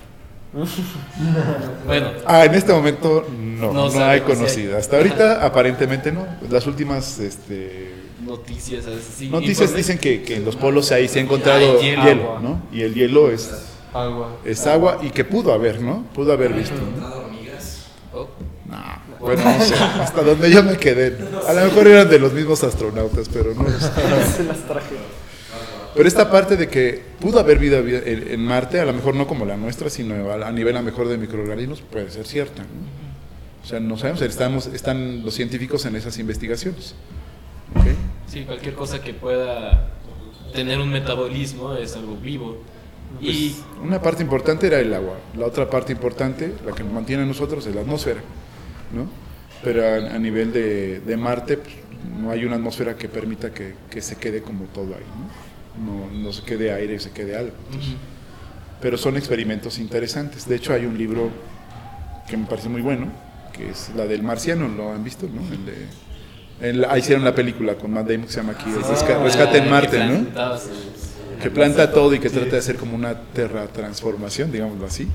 bueno, 1.86 2.10
Ah, 2.26 2.44
en 2.44 2.54
este 2.54 2.72
momento 2.72 3.26
no, 3.30 3.72
No 3.72 3.90
no, 3.90 4.04
hay 4.04 4.20
conocida. 4.22 4.78
Hasta 4.78 4.96
ahorita 4.96 5.44
aparentemente 5.44 6.10
no. 6.12 6.26
Las 6.50 6.66
últimas 6.66 7.18
este, 7.18 7.94
noticias 8.20 9.74
dicen 9.74 9.98
que, 9.98 10.22
que 10.22 10.36
en 10.36 10.44
los 10.44 10.56
polos 10.56 10.90
ahí 10.92 11.08
se 11.08 11.18
ha 11.20 11.22
encontrado 11.22 11.80
hielo. 11.80 12.38
¿no? 12.40 12.62
Y 12.72 12.82
el 12.82 12.94
hielo 12.94 13.30
es, 13.30 13.50
Agua. 13.92 14.36
es 14.44 14.66
agua 14.66 14.98
y 15.02 15.10
que 15.10 15.24
pudo 15.24 15.52
haber, 15.52 15.80
¿no? 15.80 16.04
Pudo 16.14 16.32
haber 16.32 16.52
visto. 16.52 16.74
Oh, 18.12 18.28
No, 18.66 18.78
bueno, 19.20 19.42
no 19.44 19.64
sé, 19.64 19.74
hasta 19.74 20.22
donde 20.22 20.50
yo 20.50 20.62
me 20.64 20.76
quedé. 20.76 21.16
A 21.46 21.52
lo 21.52 21.64
mejor 21.64 21.86
eran 21.86 22.08
de 22.08 22.18
los 22.18 22.32
mismos 22.32 22.62
astronautas, 22.64 23.28
pero 23.32 23.54
no. 23.54 23.64
Se 24.36 24.44
las 24.44 24.58
traje. 24.66 24.96
Pero 25.94 26.06
esta 26.06 26.30
parte 26.30 26.56
de 26.56 26.68
que 26.68 27.02
pudo 27.20 27.40
haber 27.40 27.58
vida 27.58 27.78
en 27.78 28.44
Marte, 28.44 28.80
a 28.80 28.84
lo 28.84 28.92
mejor 28.92 29.14
no 29.14 29.26
como 29.26 29.44
la 29.44 29.56
nuestra, 29.56 29.90
sino 29.90 30.32
a 30.32 30.52
nivel 30.52 30.76
a 30.76 30.80
lo 30.80 30.84
mejor 30.84 31.08
de 31.08 31.18
microorganismos, 31.18 31.80
puede 31.82 32.10
ser 32.10 32.26
cierta. 32.26 32.62
O 33.62 33.66
sea, 33.66 33.80
no 33.80 33.96
sabemos, 33.96 34.22
estamos, 34.22 34.66
están 34.68 35.22
los 35.24 35.34
científicos 35.34 35.84
en 35.86 35.96
esas 35.96 36.18
investigaciones. 36.18 36.94
¿ok? 37.74 37.86
sí, 38.26 38.44
cualquier 38.44 38.74
cosa 38.74 39.02
que 39.02 39.14
pueda 39.14 39.90
tener 40.54 40.80
un 40.80 40.90
metabolismo 40.90 41.74
es 41.74 41.94
algo 41.96 42.16
vivo. 42.16 42.58
Y 43.20 43.56
Una 43.82 44.00
parte 44.00 44.22
importante 44.22 44.68
era 44.68 44.78
el 44.78 44.94
agua, 44.94 45.16
la 45.36 45.46
otra 45.46 45.68
parte 45.68 45.92
importante, 45.92 46.54
la 46.64 46.72
que 46.72 46.84
nos 46.84 46.92
mantiene 46.92 47.24
a 47.24 47.26
nosotros, 47.26 47.66
es 47.66 47.74
la 47.74 47.80
atmósfera. 47.80 48.20
¿no? 48.94 49.08
Pero 49.64 49.84
a, 49.84 50.14
a 50.14 50.18
nivel 50.18 50.52
de, 50.52 51.00
de 51.00 51.16
Marte, 51.16 51.56
pues, 51.56 51.74
no 52.20 52.30
hay 52.30 52.44
una 52.44 52.56
atmósfera 52.56 52.96
que 52.96 53.08
permita 53.08 53.52
que, 53.52 53.74
que 53.90 54.00
se 54.00 54.16
quede 54.16 54.42
como 54.42 54.66
todo 54.66 54.94
ahí. 54.94 55.04
¿no? 55.18 55.59
No, 55.78 56.10
no 56.10 56.32
se 56.32 56.42
quede 56.42 56.72
aire, 56.72 56.98
se 56.98 57.10
quede 57.10 57.36
algo. 57.36 57.52
Entonces, 57.66 57.94
pero 58.80 58.96
son 58.98 59.16
experimentos 59.16 59.78
interesantes. 59.78 60.48
De 60.48 60.56
hecho, 60.56 60.72
hay 60.72 60.86
un 60.86 60.96
libro 60.98 61.30
que 62.28 62.36
me 62.36 62.46
parece 62.46 62.68
muy 62.68 62.80
bueno, 62.82 63.06
que 63.52 63.70
es 63.70 63.90
la 63.96 64.06
del 64.06 64.22
marciano, 64.22 64.68
¿lo 64.68 64.92
han 64.92 65.04
visto? 65.04 65.26
¿no? 65.28 65.40
El 65.52 65.66
de- 65.66 65.86
el- 66.70 66.84
ahí 66.86 67.00
hicieron 67.00 67.24
la 67.24 67.34
película 67.34 67.74
con 67.76 67.92
Matt 67.92 68.08
Damon 68.08 68.26
que 68.26 68.32
se 68.32 68.40
llama 68.40 68.52
aquí, 68.52 68.70
Resca- 68.70 69.22
Rescate 69.22 69.58
en 69.58 69.70
Marte, 69.70 69.98
que 69.98 70.04
¿no? 70.04 70.14
que 71.42 71.50
planta 71.50 71.90
todo 71.92 72.14
y 72.14 72.18
que 72.18 72.28
trata 72.30 72.50
de 72.50 72.58
hacer 72.58 72.76
como 72.76 72.94
una 72.94 73.14
terratransformación, 73.32 74.52
digámoslo 74.52 74.86
así, 74.86 75.08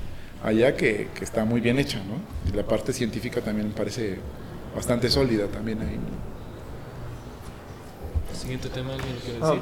allá 0.43 0.75
que, 0.75 1.09
que 1.13 1.23
está 1.23 1.45
muy 1.45 1.61
bien 1.61 1.77
hecha, 1.77 1.99
¿no? 1.99 2.51
Y 2.51 2.55
la 2.55 2.63
parte 2.63 2.93
científica 2.93 3.41
también 3.41 3.67
me 3.67 3.73
parece 3.75 4.17
bastante 4.75 5.09
sólida 5.09 5.45
también 5.47 5.79
ahí. 5.81 5.95
¿no? 5.97 6.25
Siguiente 8.37 8.69
tema, 8.69 8.93
¿alguien 8.93 9.15
lo 9.15 9.21
quiere 9.21 9.39
Ah, 9.41 9.51
decir? 9.53 9.61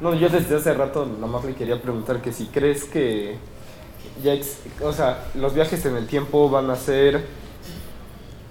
No, 0.00 0.14
yo 0.14 0.28
desde 0.28 0.56
hace 0.56 0.74
rato 0.74 1.06
nomás 1.06 1.44
le 1.44 1.54
quería 1.54 1.80
preguntar 1.80 2.20
que 2.20 2.32
si 2.32 2.46
crees 2.46 2.84
que 2.84 3.36
ya, 4.22 4.34
o 4.82 4.92
sea, 4.92 5.24
los 5.34 5.54
viajes 5.54 5.84
en 5.86 5.96
el 5.96 6.06
tiempo 6.06 6.48
van 6.50 6.70
a 6.70 6.76
ser 6.76 7.24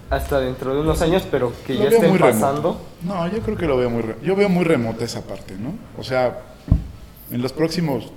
hasta 0.10 0.40
dentro 0.40 0.74
de 0.76 0.82
unos 0.82 1.02
años, 1.02 1.24
pero 1.30 1.52
que 1.66 1.74
Lo 1.74 1.84
ya 1.84 1.90
estén 1.90 2.10
muy 2.10 2.18
remoto. 2.20 2.34
pasando. 2.40 2.82
No, 3.04 3.28
yo 3.32 3.40
creo 3.40 3.58
que 3.58 3.66
lo 3.66 3.78
veo 3.78 3.90
muy 3.90 4.04
yo 4.22 4.36
veo 4.36 4.50
muy 4.50 4.64
remota 4.64 5.06
esa 5.06 5.22
parte, 5.22 5.56
¿no? 5.56 5.74
O 5.98 6.04
sea, 6.04 6.40
en 7.32 7.42
los 7.42 7.54
próximos 7.54 8.12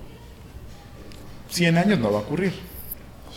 100 1.50 1.78
años 1.78 1.98
no 1.98 2.12
va 2.12 2.18
a 2.18 2.22
ocurrir. 2.22 2.52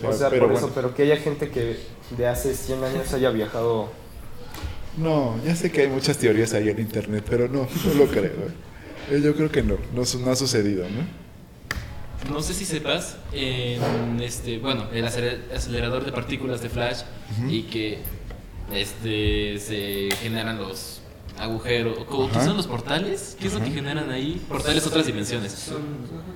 O 0.04 0.14
sea, 0.14 0.30
pero 0.30 0.48
por 0.48 0.54
eso, 0.56 0.62
bueno. 0.68 0.76
pero 0.76 0.96
que 0.96 1.04
haya 1.04 1.18
gente 1.18 1.50
que 1.50 1.78
de 2.18 2.28
hace 2.28 2.54
100 2.54 2.84
años 2.84 3.14
haya 3.14 3.30
viajado. 3.32 3.90
No, 4.98 5.36
ya 5.46 5.56
sé 5.56 5.72
que 5.72 5.82
hay 5.82 5.88
muchas 5.88 6.18
teorías 6.18 6.54
ahí 6.54 6.70
en 6.70 6.80
internet, 6.80 7.24
pero 7.30 7.48
no, 7.48 7.68
no 7.86 7.94
lo 7.94 8.08
creo. 8.08 8.24
¿eh? 8.26 8.69
Eh, 9.12 9.22
Yo 9.24 9.36
creo 9.36 9.52
que 9.52 9.64
no, 9.64 9.78
no, 9.94 10.02
ha 10.32 10.36
sucedido, 10.36 10.86
¿no? 10.90 11.20
No 12.34 12.42
sé 12.42 12.54
si 12.54 12.66
sepas, 12.66 13.16
en 13.34 14.20
este, 14.22 14.60
bueno, 14.60 14.88
el 14.94 15.06
aceler- 15.06 15.40
acelerador 15.56 16.06
de 16.06 16.12
partículas 16.12 16.62
de 16.62 16.70
Flash 16.70 17.02
y 17.48 17.64
que 17.64 18.00
este 18.74 19.58
se 19.60 20.10
generan 20.22 20.58
los 20.58 21.02
agujeros, 21.40 22.06
¿cómo- 22.06 22.30
¿qué 22.30 22.40
son 22.44 22.58
los 22.58 22.68
portales? 22.68 23.36
¿Qué 23.40 23.48
es 23.48 23.54
lo 23.54 23.60
que 23.64 23.72
generan 23.72 24.10
ahí? 24.12 24.42
Portales 24.48 24.86
otras 24.86 25.06
dimensiones. 25.06 25.72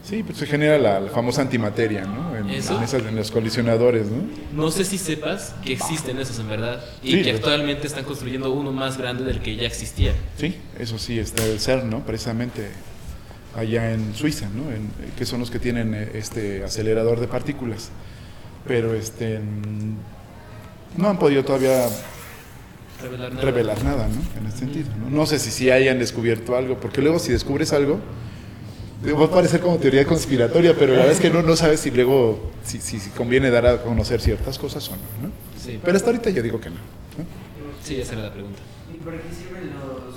Sí, 0.04 0.24
pues 0.24 0.38
se 0.38 0.46
genera 0.46 0.78
la, 0.78 1.00
la 1.00 1.10
famosa 1.12 1.42
antimateria, 1.42 2.06
¿no? 2.06 2.36
En, 2.36 2.50
¿Eso? 2.50 2.78
en 2.78 2.84
esas- 2.84 3.06
en 3.06 3.16
los 3.16 3.32
colisionadores, 3.32 4.08
¿no? 4.08 4.24
No 4.54 4.72
sé 4.72 4.86
si 4.86 4.98
sepas 4.98 5.54
que 5.64 5.74
existen 5.74 6.20
esos 6.20 6.40
en 6.40 6.50
verdad 6.50 6.84
y 7.02 7.12
Sí, 7.14 7.22
que 7.24 7.32
actualmente 7.32 7.88
están 7.88 8.04
construyendo 8.06 8.52
uno 8.52 8.72
más 8.72 8.98
grande 8.98 9.24
del 9.24 9.40
que 9.42 9.56
ya 9.56 9.68
existía. 9.68 10.14
Sí, 10.38 10.56
eso 10.80 10.98
sí, 10.98 11.20
está 11.20 11.44
el 11.46 11.60
CERN, 11.60 11.90
¿no? 11.90 12.06
Precisamente 12.06 12.70
allá 13.56 13.92
en 13.94 14.16
Suiza, 14.16 14.48
¿no? 14.50 14.72
En- 14.72 14.90
que 15.18 15.26
son 15.26 15.40
los 15.40 15.52
que 15.52 15.60
tienen 15.60 15.94
eh, 15.94 16.12
este 16.16 16.64
acelerador 16.64 17.20
de 17.20 17.28
partículas. 17.28 17.90
Pero 18.68 18.94
este 18.94 19.40
no 20.98 21.10
han 21.10 21.18
podido 21.20 21.44
todavía 21.44 21.88
Revelar 23.04 23.32
nada. 23.34 23.42
revelar 23.46 23.84
nada, 23.84 24.08
¿no? 24.08 24.40
En 24.40 24.48
ese 24.48 24.60
sentido, 24.60 24.90
¿no? 24.98 25.10
No 25.10 25.26
sé 25.26 25.40
si 25.40 25.52
sí 25.52 25.70
hayan 25.70 26.00
descubierto 26.00 26.56
algo, 26.56 26.78
porque 26.80 27.02
luego 27.02 27.20
si 27.20 27.32
descubres 27.32 27.74
algo, 27.74 28.00
va 29.12 29.26
a 29.26 29.30
parecer 29.30 29.60
como 29.60 29.78
teoría 29.78 30.06
conspiratoria, 30.06 30.76
pero 30.78 30.94
la 30.94 31.00
verdad 31.00 31.14
es 31.14 31.20
que 31.20 31.30
no, 31.30 31.42
no 31.42 31.56
sabes 31.56 31.82
si 31.82 31.92
luego, 31.92 32.52
si, 32.64 32.80
si, 32.80 33.00
si 33.00 33.10
conviene 33.10 33.52
dar 33.52 33.66
a 33.66 33.82
conocer 33.82 34.22
ciertas 34.22 34.58
cosas 34.58 34.88
o 34.88 34.92
no, 34.92 35.28
¿no? 35.28 35.34
Sí, 35.62 35.80
Pero 35.84 35.98
hasta 35.98 36.10
ahorita 36.10 36.30
yo 36.30 36.42
digo 36.42 36.60
que 36.60 36.70
no. 36.70 36.76
¿no? 36.76 37.26
sí, 37.84 38.00
esa 38.00 38.14
era 38.14 38.24
la 38.24 38.34
pregunta. 38.34 38.60
¿Y 38.94 38.98
por 38.98 39.14
qué 39.14 39.36
sirven 39.36 39.72
los, 39.74 40.14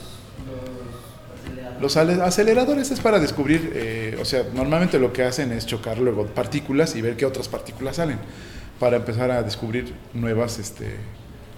los 1.81 1.97
aceleradores 1.97 2.19
Los 2.19 2.27
aceleradores 2.27 2.91
es 2.91 3.01
para 3.01 3.19
descubrir, 3.19 3.73
eh, 3.75 4.17
o 4.21 4.25
sea, 4.25 4.45
normalmente 4.55 4.99
lo 4.99 5.13
que 5.13 5.25
hacen 5.25 5.51
es 5.53 5.67
chocar 5.67 5.99
luego 5.99 6.27
partículas 6.27 6.95
y 6.95 7.03
ver 7.03 7.17
qué 7.17 7.27
otras 7.27 7.49
partículas 7.49 7.97
salen, 7.97 8.19
para 8.79 8.97
empezar 8.97 9.31
a 9.31 9.43
descubrir 9.43 9.93
nuevas, 10.15 10.59
este, 10.59 10.97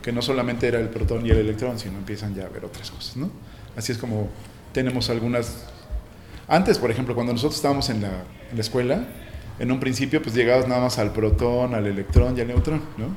que 0.03 0.13
no 0.13 0.23
solamente 0.23 0.69
era 0.69 0.81
el 0.81 0.89
protón 0.89 1.27
y 1.27 1.31
el 1.31 1.39
electrón, 1.39 1.79
sino 1.79 1.99
empiezan 1.99 2.35
ya 2.35 2.45
a 2.45 2.49
ver 2.49 2.65
otras 2.65 2.91
cosas, 2.91 3.17
¿no? 3.17 3.31
Así 3.77 3.93
es 3.93 3.99
como 3.99 4.29
tenemos 4.73 5.11
algunas... 5.11 5.65
Antes, 6.47 6.79
por 6.79 6.91
ejemplo, 6.91 7.15
cuando 7.15 7.33
nosotros 7.33 7.57
estábamos 7.57 7.91
en 7.91 8.03
la, 8.03 8.09
en 8.51 8.57
la 8.57 8.61
escuela, 8.61 9.07
en 9.59 9.73
un 9.73 9.81
principio 9.81 10.23
pues 10.23 10.35
llegabas 10.35 10.69
nada 10.69 10.81
más 10.81 10.99
al 10.99 11.13
protón, 11.13 11.75
al 11.75 11.87
electrón 11.87 12.37
y 12.37 12.41
al 12.41 12.49
neutrón, 12.49 12.83
¿no? 12.97 13.17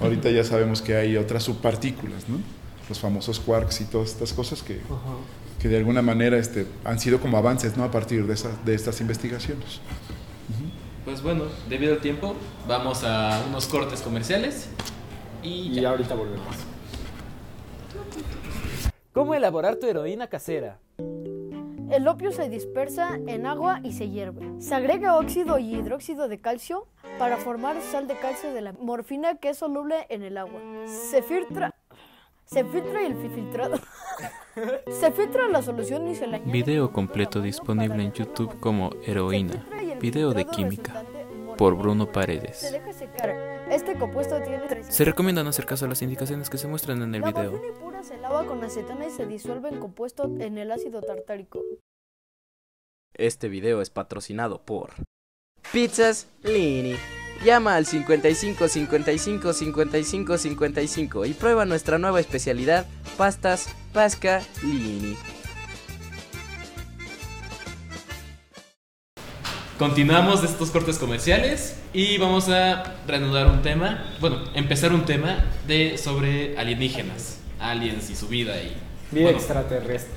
Ahorita 0.00 0.30
ya 0.30 0.44
sabemos 0.44 0.80
que 0.80 0.94
hay 0.94 1.16
otras 1.16 1.42
subpartículas, 1.42 2.28
¿no? 2.28 2.38
Los 2.88 3.00
famosos 3.00 3.40
quarks 3.40 3.80
y 3.80 3.84
todas 3.84 4.10
estas 4.10 4.32
cosas 4.32 4.62
que, 4.62 4.80
que 5.60 5.68
de 5.68 5.76
alguna 5.76 6.02
manera 6.02 6.38
este, 6.38 6.66
han 6.84 7.00
sido 7.00 7.20
como 7.20 7.36
avances, 7.36 7.76
¿no? 7.76 7.84
A 7.84 7.90
partir 7.90 8.26
de, 8.26 8.34
esas, 8.34 8.64
de 8.64 8.74
estas 8.74 9.00
investigaciones. 9.00 9.80
Pues 11.04 11.22
bueno, 11.22 11.44
debido 11.68 11.94
al 11.94 12.00
tiempo, 12.00 12.36
vamos 12.68 13.02
a 13.02 13.42
unos 13.48 13.66
cortes 13.66 14.02
comerciales 14.02 14.68
y 15.42 15.48
Y 15.78 15.80
ya. 15.80 15.90
ahorita 15.90 16.14
volvemos. 16.14 16.46
¿Cómo 19.12 19.34
elaborar 19.34 19.76
tu 19.76 19.86
heroína 19.86 20.28
casera? 20.28 20.78
El 21.90 22.06
opio 22.06 22.32
se 22.32 22.48
dispersa 22.48 23.18
en 23.26 23.46
agua 23.46 23.80
y 23.82 23.92
se 23.92 24.10
hierve. 24.10 24.60
Se 24.60 24.74
agrega 24.74 25.16
óxido 25.16 25.58
y 25.58 25.74
hidróxido 25.74 26.28
de 26.28 26.38
calcio 26.38 26.86
para 27.18 27.38
formar 27.38 27.80
sal 27.80 28.06
de 28.06 28.14
calcio 28.16 28.52
de 28.52 28.60
la 28.60 28.72
morfina 28.74 29.36
que 29.36 29.50
es 29.50 29.58
soluble 29.58 30.06
en 30.10 30.22
el 30.22 30.36
agua. 30.36 30.60
Se 30.86 31.22
filtra 31.22 31.74
se 32.44 32.64
filtra 32.64 33.04
el 33.06 33.14
fi- 33.16 33.28
filtrado. 33.28 33.78
se 34.90 35.12
filtra 35.12 35.48
la 35.48 35.60
solución 35.60 36.08
y 36.08 36.14
se 36.14 36.24
añade 36.24 36.50
Video 36.50 36.90
completo 36.92 37.40
disponible 37.42 38.02
en 38.02 38.12
YouTube 38.12 38.58
como 38.60 38.90
Heroína, 39.04 39.66
video 40.00 40.32
de 40.32 40.46
química, 40.46 41.04
por 41.58 41.76
Bruno 41.76 42.06
Se 42.06 42.12
Paredes. 42.12 42.72
deja 42.72 42.92
secar. 42.94 43.30
Este 43.70 43.98
compuesto 43.98 44.40
tiene 44.42 44.60
tres- 44.68 44.86
Se 44.86 45.04
recomienda 45.04 45.42
no 45.44 45.50
hacer 45.50 45.66
caso 45.66 45.84
a 45.84 45.88
las 45.88 46.00
indicaciones 46.00 46.48
que 46.48 46.56
se 46.56 46.68
muestran 46.68 47.02
en 47.02 47.14
el 47.14 47.20
La 47.20 47.32
video. 47.32 47.60
pura 47.80 48.02
se 48.02 48.16
lava 48.16 48.46
con 48.46 48.64
acetona 48.64 49.06
y 49.06 49.10
se 49.10 49.26
disuelve 49.26 49.68
en 49.68 49.78
compuesto 49.80 50.24
en 50.24 50.56
el 50.56 50.70
ácido 50.70 51.02
tartárico. 51.02 51.62
Este 53.14 53.48
video 53.48 53.82
es 53.82 53.90
patrocinado 53.90 54.62
por 54.62 54.90
Pizzas 55.72 56.28
Lini. 56.42 56.94
Llama 57.44 57.76
al 57.76 57.86
55 57.86 58.68
55 58.68 59.52
55 59.52 60.38
55 60.38 61.24
y 61.26 61.34
prueba 61.34 61.64
nuestra 61.66 61.98
nueva 61.98 62.20
especialidad, 62.20 62.86
pastas 63.16 63.68
Pasca 63.92 64.40
Lini. 64.62 65.16
Continuamos 69.78 70.42
de 70.42 70.48
estos 70.48 70.72
cortes 70.72 70.98
comerciales 70.98 71.76
y 71.92 72.18
vamos 72.18 72.48
a 72.48 72.96
reanudar 73.06 73.46
un 73.46 73.62
tema, 73.62 74.12
bueno, 74.20 74.42
empezar 74.54 74.92
un 74.92 75.04
tema 75.04 75.44
de 75.68 75.96
sobre 75.98 76.58
alienígenas, 76.58 77.38
aliens 77.60 78.10
y 78.10 78.16
su 78.16 78.26
vida 78.26 78.60
y 78.60 78.76
Vida 79.12 79.26
bueno, 79.26 79.38
extraterrestre. 79.38 80.14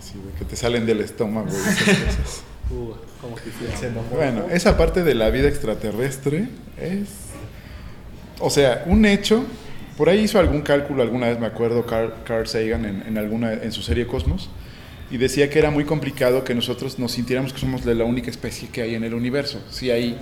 Sí, 0.00 0.14
que 0.36 0.44
te 0.44 0.56
salen 0.56 0.84
del 0.84 1.00
estómago 1.00 1.46
y 1.46 1.52
esas 1.52 1.76
cosas. 1.78 2.42
Uh, 2.72 2.92
como 3.20 3.36
quisiera. 3.36 4.02
Bueno, 4.12 4.46
esa 4.50 4.76
parte 4.76 5.04
de 5.04 5.14
la 5.14 5.30
vida 5.30 5.48
extraterrestre 5.48 6.48
es, 6.76 7.08
o 8.40 8.50
sea, 8.50 8.82
un 8.86 9.06
hecho. 9.06 9.44
Por 9.96 10.08
ahí 10.08 10.18
hizo 10.18 10.40
algún 10.40 10.62
cálculo 10.62 11.02
alguna 11.02 11.28
vez, 11.28 11.38
me 11.38 11.46
acuerdo, 11.46 11.86
Carl, 11.86 12.14
Carl 12.24 12.48
Sagan 12.48 12.84
en, 12.84 13.04
en 13.06 13.16
alguna 13.16 13.52
en 13.52 13.70
su 13.70 13.82
serie 13.82 14.08
Cosmos 14.08 14.50
y 15.10 15.16
decía 15.16 15.48
que 15.48 15.58
era 15.58 15.70
muy 15.70 15.84
complicado 15.84 16.44
que 16.44 16.54
nosotros 16.54 16.98
nos 16.98 17.12
sintiéramos 17.12 17.52
que 17.52 17.60
somos 17.60 17.84
de 17.84 17.94
la 17.94 18.04
única 18.04 18.30
especie 18.30 18.68
que 18.68 18.82
hay 18.82 18.94
en 18.94 19.04
el 19.04 19.14
universo. 19.14 19.62
Si 19.70 19.90
hay 19.90 20.18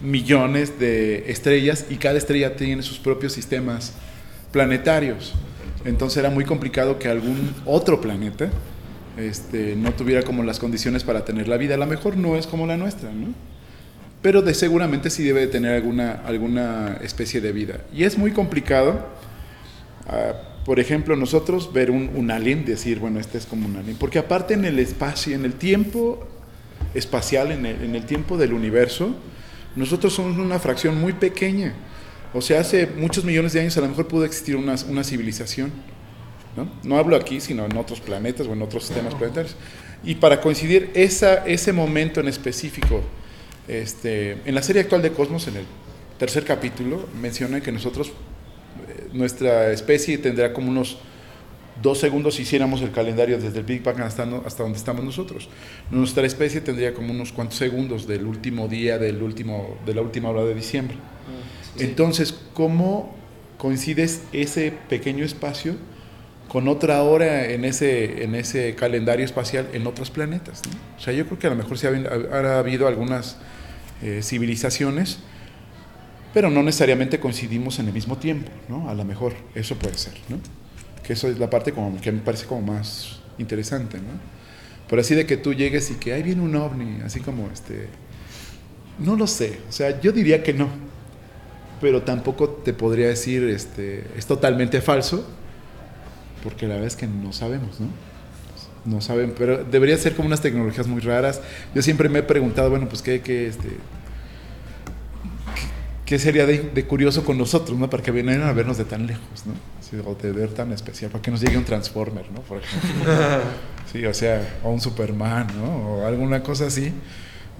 millones 0.00 0.78
de 0.78 1.30
estrellas 1.30 1.86
y 1.88 1.96
cada 1.96 2.18
estrella 2.18 2.56
tiene 2.56 2.82
sus 2.82 2.98
propios 2.98 3.32
sistemas 3.32 3.94
planetarios. 4.52 5.34
Entonces 5.84 6.18
era 6.18 6.30
muy 6.30 6.44
complicado 6.44 6.98
que 6.98 7.08
algún 7.08 7.54
otro 7.64 8.00
planeta 8.00 8.50
este, 9.16 9.76
no 9.76 9.92
tuviera 9.92 10.22
como 10.22 10.42
las 10.42 10.58
condiciones 10.58 11.04
para 11.04 11.24
tener 11.24 11.48
la 11.48 11.56
vida. 11.56 11.74
A 11.74 11.78
lo 11.78 11.86
mejor 11.86 12.16
no 12.16 12.36
es 12.36 12.46
como 12.46 12.66
la 12.66 12.76
nuestra, 12.76 13.10
¿no? 13.12 13.28
Pero 14.20 14.42
de 14.42 14.54
seguramente 14.54 15.08
sí 15.10 15.22
debe 15.22 15.40
de 15.40 15.46
tener 15.46 15.74
alguna, 15.74 16.22
alguna 16.26 16.98
especie 17.02 17.40
de 17.40 17.52
vida. 17.52 17.80
Y 17.94 18.04
es 18.04 18.18
muy 18.18 18.32
complicado, 18.32 19.06
ah, 20.08 20.32
por 20.66 20.80
ejemplo, 20.80 21.14
nosotros 21.16 21.72
ver 21.72 21.92
un, 21.92 22.10
un 22.14 22.30
alien, 22.30 22.64
decir, 22.64 22.98
bueno, 22.98 23.20
este 23.20 23.38
es 23.38 23.46
como 23.46 23.66
un 23.66 23.76
alien. 23.76 23.96
Porque 23.96 24.18
aparte 24.18 24.54
en 24.54 24.64
el 24.64 24.80
espacio, 24.80 25.34
en 25.34 25.44
el 25.44 25.54
tiempo 25.54 26.26
espacial, 26.92 27.52
en 27.52 27.64
el, 27.64 27.82
en 27.82 27.94
el 27.94 28.04
tiempo 28.04 28.36
del 28.36 28.52
universo, 28.52 29.14
nosotros 29.76 30.12
somos 30.12 30.36
una 30.36 30.58
fracción 30.58 31.00
muy 31.00 31.12
pequeña. 31.12 31.72
O 32.34 32.40
sea, 32.40 32.60
hace 32.60 32.86
muchos 32.86 33.24
millones 33.24 33.52
de 33.52 33.60
años 33.60 33.76
a 33.76 33.80
lo 33.80 33.88
mejor 33.88 34.08
pudo 34.08 34.24
existir 34.24 34.56
una, 34.56 34.74
una 34.88 35.04
civilización. 35.04 35.70
¿no? 36.56 36.68
No 36.82 36.98
hablo 36.98 37.14
aquí, 37.14 37.40
sino 37.40 37.64
en 37.64 37.76
otros 37.76 38.00
planetas 38.00 38.48
o 38.48 38.52
en 38.52 38.60
otros 38.60 38.86
sistemas 38.86 39.14
planetarios. 39.14 39.54
Y 40.02 40.16
para 40.16 40.40
coincidir 40.40 40.90
esa, 40.94 41.46
ese 41.46 41.72
momento 41.72 42.20
en 42.20 42.28
específico, 42.28 43.02
este, 43.68 44.38
en 44.44 44.54
la 44.54 44.62
serie 44.62 44.82
actual 44.82 45.02
de 45.02 45.12
Cosmos, 45.12 45.46
en 45.46 45.58
el 45.58 45.64
tercer 46.18 46.44
capítulo, 46.44 47.08
menciona 47.20 47.60
que 47.60 47.70
nosotros, 47.70 48.12
nuestra 49.16 49.70
especie 49.72 50.18
tendrá 50.18 50.52
como 50.52 50.70
unos 50.70 50.98
dos 51.82 51.98
segundos 51.98 52.36
si 52.36 52.42
hiciéramos 52.42 52.80
el 52.82 52.90
calendario 52.90 53.38
desde 53.38 53.58
el 53.58 53.64
Big 53.64 53.82
Bang 53.82 54.00
hasta, 54.00 54.22
hasta 54.44 54.62
donde 54.62 54.78
estamos 54.78 55.04
nosotros. 55.04 55.48
Nuestra 55.90 56.26
especie 56.26 56.60
tendría 56.60 56.94
como 56.94 57.12
unos 57.12 57.32
cuantos 57.32 57.58
segundos 57.58 58.06
del 58.06 58.26
último 58.26 58.68
día, 58.68 58.98
del 58.98 59.22
último, 59.22 59.76
de 59.84 59.94
la 59.94 60.02
última 60.02 60.30
hora 60.30 60.44
de 60.44 60.54
diciembre. 60.54 60.96
Entonces, 61.78 62.34
¿cómo 62.54 63.14
coincides 63.58 64.22
ese 64.32 64.72
pequeño 64.88 65.24
espacio 65.24 65.74
con 66.48 66.68
otra 66.68 67.02
hora 67.02 67.50
en 67.50 67.64
ese, 67.64 68.22
en 68.22 68.34
ese 68.34 68.74
calendario 68.74 69.24
espacial 69.24 69.68
en 69.74 69.86
otros 69.86 70.10
planetas? 70.10 70.62
no? 70.66 70.72
O 70.96 71.00
sea, 71.00 71.12
yo 71.12 71.26
creo 71.26 71.38
que 71.38 71.46
a 71.46 71.50
lo 71.50 71.56
mejor 71.56 71.76
ha 72.34 72.58
habido 72.58 72.88
algunas 72.88 73.36
eh, 74.02 74.20
civilizaciones, 74.22 75.18
pero 76.36 76.50
no 76.50 76.62
necesariamente 76.62 77.18
coincidimos 77.18 77.78
en 77.78 77.86
el 77.86 77.94
mismo 77.94 78.18
tiempo, 78.18 78.50
¿no? 78.68 78.90
A 78.90 78.94
lo 78.94 79.06
mejor 79.06 79.32
eso 79.54 79.74
puede 79.76 79.96
ser, 79.96 80.12
¿no? 80.28 80.36
Que 81.02 81.14
eso 81.14 81.28
es 81.28 81.38
la 81.38 81.48
parte 81.48 81.72
como 81.72 81.98
que 81.98 82.12
me 82.12 82.20
parece 82.20 82.44
como 82.44 82.74
más 82.74 83.20
interesante, 83.38 83.96
¿no? 83.96 84.20
Pero 84.86 85.00
así 85.00 85.14
de 85.14 85.24
que 85.24 85.38
tú 85.38 85.54
llegues 85.54 85.90
y 85.90 85.94
que 85.94 86.12
ahí 86.12 86.22
viene 86.22 86.42
un 86.42 86.54
ovni, 86.54 87.00
así 87.02 87.20
como 87.20 87.48
este... 87.50 87.88
No 88.98 89.16
lo 89.16 89.26
sé, 89.26 89.60
o 89.66 89.72
sea, 89.72 89.98
yo 90.02 90.12
diría 90.12 90.42
que 90.42 90.52
no, 90.52 90.68
pero 91.80 92.02
tampoco 92.02 92.50
te 92.50 92.74
podría 92.74 93.08
decir 93.08 93.44
este, 93.44 94.04
es 94.14 94.26
totalmente 94.26 94.82
falso, 94.82 95.26
porque 96.42 96.66
la 96.66 96.74
verdad 96.74 96.88
es 96.88 96.96
que 96.96 97.06
no 97.06 97.32
sabemos, 97.32 97.80
¿no? 97.80 97.86
No 98.84 99.00
saben, 99.00 99.32
pero 99.38 99.64
debería 99.64 99.96
ser 99.96 100.14
como 100.14 100.26
unas 100.26 100.42
tecnologías 100.42 100.86
muy 100.86 101.00
raras. 101.00 101.40
Yo 101.74 101.80
siempre 101.80 102.10
me 102.10 102.18
he 102.18 102.22
preguntado, 102.22 102.68
bueno, 102.68 102.90
pues 102.90 103.00
qué, 103.00 103.22
qué, 103.22 103.46
este, 103.46 103.70
qué- 106.06 106.18
sería 106.18 106.46
de, 106.46 106.58
de 106.60 106.86
curioso 106.86 107.24
con 107.24 107.36
nosotros, 107.36 107.78
¿no? 107.78 107.90
Para 107.90 108.02
que 108.02 108.10
vinieran 108.12 108.48
a 108.48 108.52
vernos 108.52 108.78
de 108.78 108.84
tan 108.86 109.06
lejos, 109.06 109.44
¿no? 109.46 109.52
Sí, 109.80 109.96
o 110.04 110.14
de 110.14 110.32
ver 110.32 110.54
tan 110.54 110.72
especial, 110.72 111.10
para 111.10 111.20
que 111.22 111.30
nos 111.30 111.40
llegue 111.42 111.58
un 111.58 111.64
Transformer, 111.64 112.30
¿no? 112.32 112.40
Por 112.42 112.58
ejemplo. 112.62 113.12
Sí, 113.92 114.04
o 114.04 114.12
sea, 114.12 114.58
o 114.64 114.70
un 114.70 114.80
Superman, 114.80 115.46
¿no? 115.56 115.92
O 116.00 116.06
alguna 116.06 116.42
cosa 116.42 116.66
así. 116.66 116.92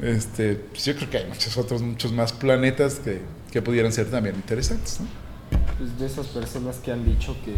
Este, 0.03 0.57
pues 0.57 0.85
yo 0.85 0.95
creo 0.97 1.09
que 1.09 1.19
hay 1.19 1.27
muchos 1.27 1.57
otros, 1.57 1.81
muchos 1.83 2.13
más 2.13 2.33
planetas 2.33 2.97
que, 2.97 3.23
que 3.53 3.63
pudieran 3.63 3.93
ser 3.93 4.11
también 4.11 4.35
interesantes, 4.35 5.01
¿no? 5.01 5.07
Pues 5.79 5.99
de 5.99 6.07
esas 6.07 6.27
personas 6.27 6.77
que 6.79 6.91
han 6.93 7.05
dicho 7.05 7.37
que, 7.45 7.55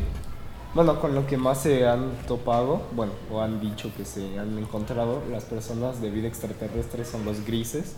bueno, 0.75 1.01
con 1.01 1.15
lo 1.15 1.27
que 1.27 1.37
más 1.39 1.63
se 1.63 1.87
han 1.89 2.11
topado, 2.29 2.83
bueno, 2.95 3.13
o 3.33 3.41
han 3.41 3.59
dicho 3.61 3.91
que 3.97 4.05
se 4.05 4.39
han 4.39 4.57
encontrado, 4.59 5.23
las 5.33 5.45
personas 5.45 6.01
de 6.03 6.11
vida 6.11 6.29
extraterrestre 6.29 7.05
son 7.07 7.25
los 7.25 7.45
grises. 7.47 7.95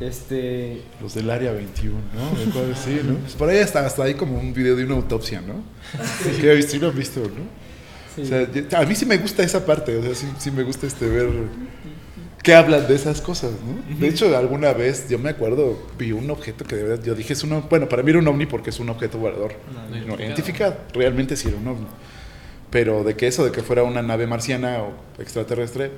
Este, 0.00 0.82
Los 1.00 1.14
del 1.14 1.30
área 1.30 1.52
21, 1.52 1.96
¿no? 2.14 2.38
De 2.38 2.50
acuerdo, 2.50 2.74
Sí, 2.74 3.00
¿no? 3.02 3.14
Pues 3.16 3.34
por 3.34 3.48
ahí 3.48 3.58
hasta, 3.58 3.84
hasta 3.86 4.04
hay 4.04 4.14
como 4.14 4.38
un 4.38 4.52
video 4.52 4.76
de 4.76 4.84
una 4.84 4.94
autopsia, 4.94 5.40
¿no? 5.40 5.62
Que 6.40 6.52
he 6.52 6.54
visto, 6.54 6.72
sí 6.72 6.78
lo 6.78 6.88
he 6.88 6.92
visto, 6.92 7.20
¿no? 7.20 7.66
sí, 8.14 8.22
O 8.22 8.26
sea, 8.26 8.80
a 8.80 8.84
mí 8.84 8.94
sí 8.94 9.06
me 9.06 9.16
gusta 9.18 9.42
esa 9.42 9.64
parte, 9.64 9.96
o 9.96 10.02
sea, 10.02 10.14
sí, 10.14 10.26
sí 10.38 10.50
me 10.50 10.62
gusta 10.62 10.86
este 10.86 11.06
ver 11.08 11.28
que 12.42 12.54
hablan 12.54 12.86
de 12.86 12.94
esas 12.94 13.20
cosas, 13.20 13.50
¿no? 13.52 13.98
De 13.98 14.06
hecho, 14.06 14.36
alguna 14.36 14.72
vez, 14.72 15.08
yo 15.08 15.18
me 15.18 15.30
acuerdo, 15.30 15.76
vi 15.98 16.12
un 16.12 16.30
objeto 16.30 16.64
que 16.64 16.76
de 16.76 16.82
verdad, 16.84 17.04
yo 17.04 17.14
dije, 17.14 17.32
es 17.32 17.42
uno, 17.42 17.66
bueno, 17.68 17.88
para 17.88 18.04
mí 18.04 18.10
era 18.10 18.20
un 18.20 18.28
ovni 18.28 18.46
porque 18.46 18.70
es 18.70 18.78
un 18.78 18.88
objeto 18.88 19.18
volador 19.18 19.54
no 20.06 20.14
identificado, 20.14 20.76
realmente 20.92 21.36
sí 21.36 21.48
era 21.48 21.56
un 21.56 21.66
ovni. 21.66 21.86
Pero 22.70 23.02
de 23.02 23.16
que 23.16 23.26
eso, 23.26 23.44
de 23.44 23.50
que 23.50 23.62
fuera 23.62 23.82
una 23.82 24.02
nave 24.02 24.26
marciana 24.26 24.82
o 24.82 24.92
extraterrestre, 25.20 25.90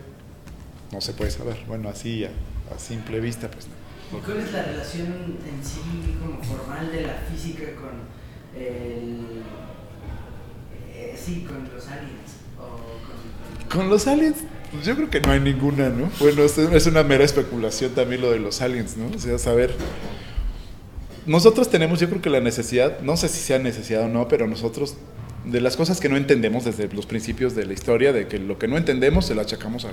no 0.93 1.01
se 1.01 1.13
puede 1.13 1.31
saber. 1.31 1.59
Bueno, 1.67 1.89
así 1.89 2.25
a, 2.25 2.31
a 2.75 2.79
simple 2.79 3.21
vista, 3.21 3.51
pues 3.51 3.67
no. 3.67 3.78
¿Y 4.11 4.21
cuál 4.25 4.39
es 4.39 4.53
la 4.53 4.63
relación 4.63 5.07
en 5.07 5.65
sí 5.65 5.81
como 6.19 6.43
formal 6.43 6.91
de 6.91 7.03
la 7.03 7.15
física 7.31 7.65
con 7.75 8.61
el... 8.61 9.43
eh, 10.95 11.15
sí, 11.17 11.47
con 11.47 11.69
los 11.75 11.87
aliens 11.89 12.39
con, 13.69 13.81
con 13.81 13.91
los 13.91 14.07
aliens, 14.07 14.39
pues 14.73 14.87
yo 14.87 14.97
creo 14.97 15.11
que 15.11 15.21
no 15.21 15.33
hay 15.33 15.41
ninguna, 15.41 15.89
¿no? 15.89 16.11
Bueno, 16.21 16.43
es 16.43 16.87
una 16.87 17.03
mera 17.03 17.25
especulación 17.25 17.93
también 17.93 18.21
lo 18.21 18.31
de 18.31 18.39
los 18.39 18.61
aliens, 18.61 18.97
¿no? 18.97 19.15
O 19.15 19.19
sea, 19.19 19.39
saber. 19.39 19.75
Nosotros 21.27 21.71
tenemos, 21.71 22.01
yo 22.01 22.09
creo 22.09 22.23
que 22.23 22.31
la 22.31 22.41
necesidad, 22.41 23.01
no 23.01 23.17
sé 23.17 23.29
si 23.29 23.41
sea 23.41 23.59
necesidad 23.59 24.05
o 24.05 24.09
no, 24.09 24.29
pero 24.29 24.47
nosotros, 24.47 24.97
de 25.45 25.61
las 25.61 25.77
cosas 25.77 26.01
que 26.01 26.09
no 26.09 26.17
entendemos 26.17 26.65
desde 26.65 26.89
los 26.89 27.05
principios 27.05 27.55
de 27.55 27.67
la 27.67 27.75
historia, 27.75 28.13
de 28.13 28.29
que 28.29 28.39
lo 28.39 28.59
que 28.59 28.67
no 28.69 28.79
entendemos 28.79 29.27
se 29.27 29.35
lo 29.35 29.43
achacamos 29.43 29.85
a 29.85 29.93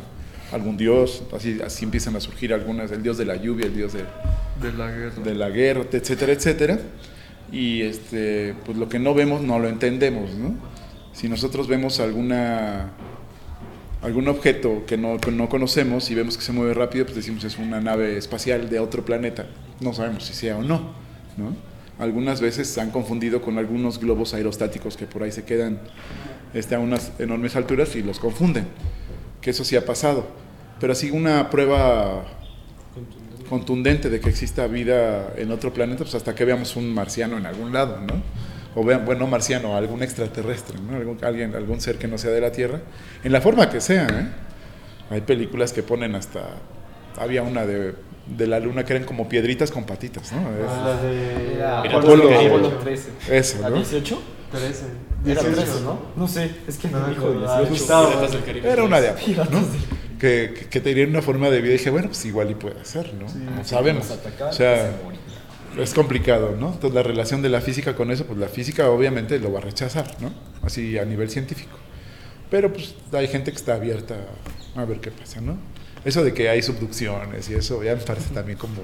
algún 0.52 0.78
dios, 0.78 1.24
así, 1.36 1.60
así 1.64 1.86
empiezan 1.86 2.16
a 2.16 2.20
surgir 2.20 2.54
algunas, 2.54 2.92
el 2.92 3.04
dios 3.04 3.18
de 3.18 3.26
la 3.26 3.36
lluvia, 3.36 3.66
el 3.66 3.76
dios 3.76 3.94
de, 3.94 4.04
De 4.62 4.74
la 4.78 4.92
guerra. 4.92 5.24
de 5.24 5.36
la 5.36 5.50
guerra, 5.50 5.86
etcétera, 5.92 6.34
etcétera. 6.34 6.80
Y 7.52 7.82
este, 7.82 8.56
pues 8.66 8.78
lo 8.78 8.90
que 8.90 9.00
no 9.00 9.14
vemos 9.14 9.42
no 9.42 9.60
lo 9.60 9.68
entendemos, 9.68 10.34
¿no? 10.34 10.56
Si 11.14 11.30
nosotros 11.30 11.68
vemos 11.68 12.00
alguna 12.00 12.92
algún 14.02 14.28
objeto 14.28 14.84
que 14.86 14.98
no, 14.98 15.18
que 15.18 15.32
no 15.32 15.50
conocemos 15.50 16.12
y 16.12 16.16
vemos 16.16 16.38
que 16.38 16.44
se 16.44 16.52
mueve 16.52 16.76
rápido, 16.76 17.06
pues 17.06 17.16
decimos 17.16 17.44
es 17.44 17.58
una 17.58 17.82
nave 17.82 18.18
espacial 18.18 18.70
de 18.70 18.80
otro 18.80 19.04
planeta. 19.04 19.48
No 19.80 19.94
sabemos 19.94 20.26
si 20.26 20.34
sea 20.34 20.58
o 20.58 20.62
no, 20.62 20.94
¿no? 21.38 21.56
Algunas 21.98 22.40
veces 22.40 22.68
se 22.68 22.82
han 22.82 22.92
confundido 22.92 23.42
con 23.42 23.58
algunos 23.58 24.00
globos 24.00 24.34
aerostáticos 24.34 24.96
que 24.98 25.08
por 25.08 25.24
ahí 25.24 25.32
se 25.32 25.44
quedan 25.44 25.80
este, 26.54 26.76
a 26.76 26.80
unas 26.80 27.14
enormes 27.20 27.56
alturas 27.56 27.96
y 27.96 28.04
los 28.04 28.20
confunden, 28.20 28.68
que 29.46 29.52
eso 29.52 29.64
sí 29.64 29.76
ha 29.76 29.86
pasado. 29.86 30.26
Pero 30.80 30.92
así 30.94 31.12
una 31.12 31.52
prueba 31.52 32.26
contundente 33.48 34.10
de 34.10 34.20
que 34.20 34.30
exista 34.30 34.66
vida 34.66 35.34
en 35.38 35.52
otro 35.52 35.72
planeta, 35.72 36.00
pues 36.04 36.16
hasta 36.16 36.34
que 36.34 36.44
veamos 36.46 36.76
un 36.76 36.92
marciano 36.94 37.38
en 37.38 37.46
algún 37.46 37.72
lado, 37.72 38.00
¿no? 38.02 38.16
O 38.74 38.84
vean, 38.84 39.06
bueno, 39.06 39.28
marciano, 39.28 39.78
algún 39.78 40.02
extraterrestre, 40.04 40.78
¿no? 40.82 40.98
Algún, 40.98 41.24
alguien, 41.24 41.54
algún 41.56 41.80
ser 41.80 41.98
que 41.98 42.08
no 42.08 42.18
sea 42.18 42.32
de 42.32 42.42
la 42.42 42.52
Tierra, 42.52 42.82
en 43.24 43.32
la 43.32 43.40
forma 43.40 43.70
que 43.70 43.80
sea, 43.82 44.08
¿eh? 44.08 44.28
Hay 45.12 45.22
películas 45.22 45.72
que 45.74 45.84
ponen 45.84 46.16
hasta, 46.16 46.42
había 47.18 47.44
una 47.44 47.66
de, 47.68 47.94
de 48.36 48.48
la 48.48 48.60
luna 48.60 48.84
que 48.84 48.94
eran 48.94 49.06
como 49.06 49.30
piedritas 49.30 49.70
con 49.70 49.84
patitas, 49.86 50.32
¿no? 50.34 50.40
Es- 50.40 50.66
Ah, 50.68 50.84
la 51.84 51.88
de 51.92 51.98
Apolo- 52.00 52.48
Apolo 52.48 52.70
13. 52.84 53.10
Eso, 53.30 53.62
¿La 53.62 53.70
¿no? 53.70 53.76
18? 53.78 54.22
13. 54.56 54.86
Era 55.26 55.42
18, 55.42 55.62
13, 55.62 55.82
¿no? 55.82 56.00
No 56.16 56.28
sé, 56.28 56.52
es 56.68 56.78
que 56.78 56.88
No 56.88 57.00
me 57.00 57.10
dijo 57.10 57.28
acuerdo. 57.28 57.40
18. 57.42 57.70
Gustavo. 57.70 58.12
Era 58.64 58.84
una 58.84 59.02
de 59.02 59.10
¿no? 59.10 59.62
Que, 60.20 60.54
que, 60.58 60.68
que 60.70 60.82
tenían 60.82 61.10
una 61.10 61.22
forma 61.22 61.50
de 61.50 61.62
vida 61.62 61.74
y 61.74 61.78
dije, 61.78 61.90
bueno, 61.90 62.08
pues 62.08 62.24
igual 62.26 62.52
y 62.52 62.56
puede 62.56 62.84
ser, 62.86 63.14
¿no? 63.14 63.26
no 63.26 63.64
sabemos. 63.66 64.10
O 64.10 64.54
sea, 64.54 64.92
se 64.92 65.04
morían. 65.04 65.22
es 65.78 65.94
complicado, 65.94 66.56
¿no? 66.58 66.74
Entonces 66.74 66.94
la 66.94 67.04
relación 67.04 67.42
de 67.42 67.50
la 67.50 67.62
física 67.62 67.96
con 67.96 68.12
eso, 68.12 68.26
pues 68.26 68.40
la 68.40 68.48
física 68.48 68.90
obviamente 68.90 69.40
lo 69.40 69.52
va 69.52 69.60
a 69.60 69.62
rechazar, 69.64 70.16
¿no? 70.22 70.34
Así 70.62 70.98
a 70.98 71.06
nivel 71.06 71.30
científico. 71.30 71.78
Pero 72.50 72.72
pues 72.72 72.96
hay 73.12 73.28
gente 73.28 73.52
que 73.52 73.58
está 73.58 73.76
abierta 73.76 74.16
a 74.76 74.86
ver 74.86 75.00
qué 75.00 75.12
pasa, 75.12 75.42
¿no? 75.42 75.58
Eso 76.06 76.24
de 76.24 76.34
que 76.34 76.50
hay 76.50 76.62
subducciones 76.62 77.50
y 77.50 77.56
eso 77.56 77.84
ya 77.84 77.96
me 77.96 78.02
parece 78.02 78.34
también 78.34 78.58
como... 78.58 78.76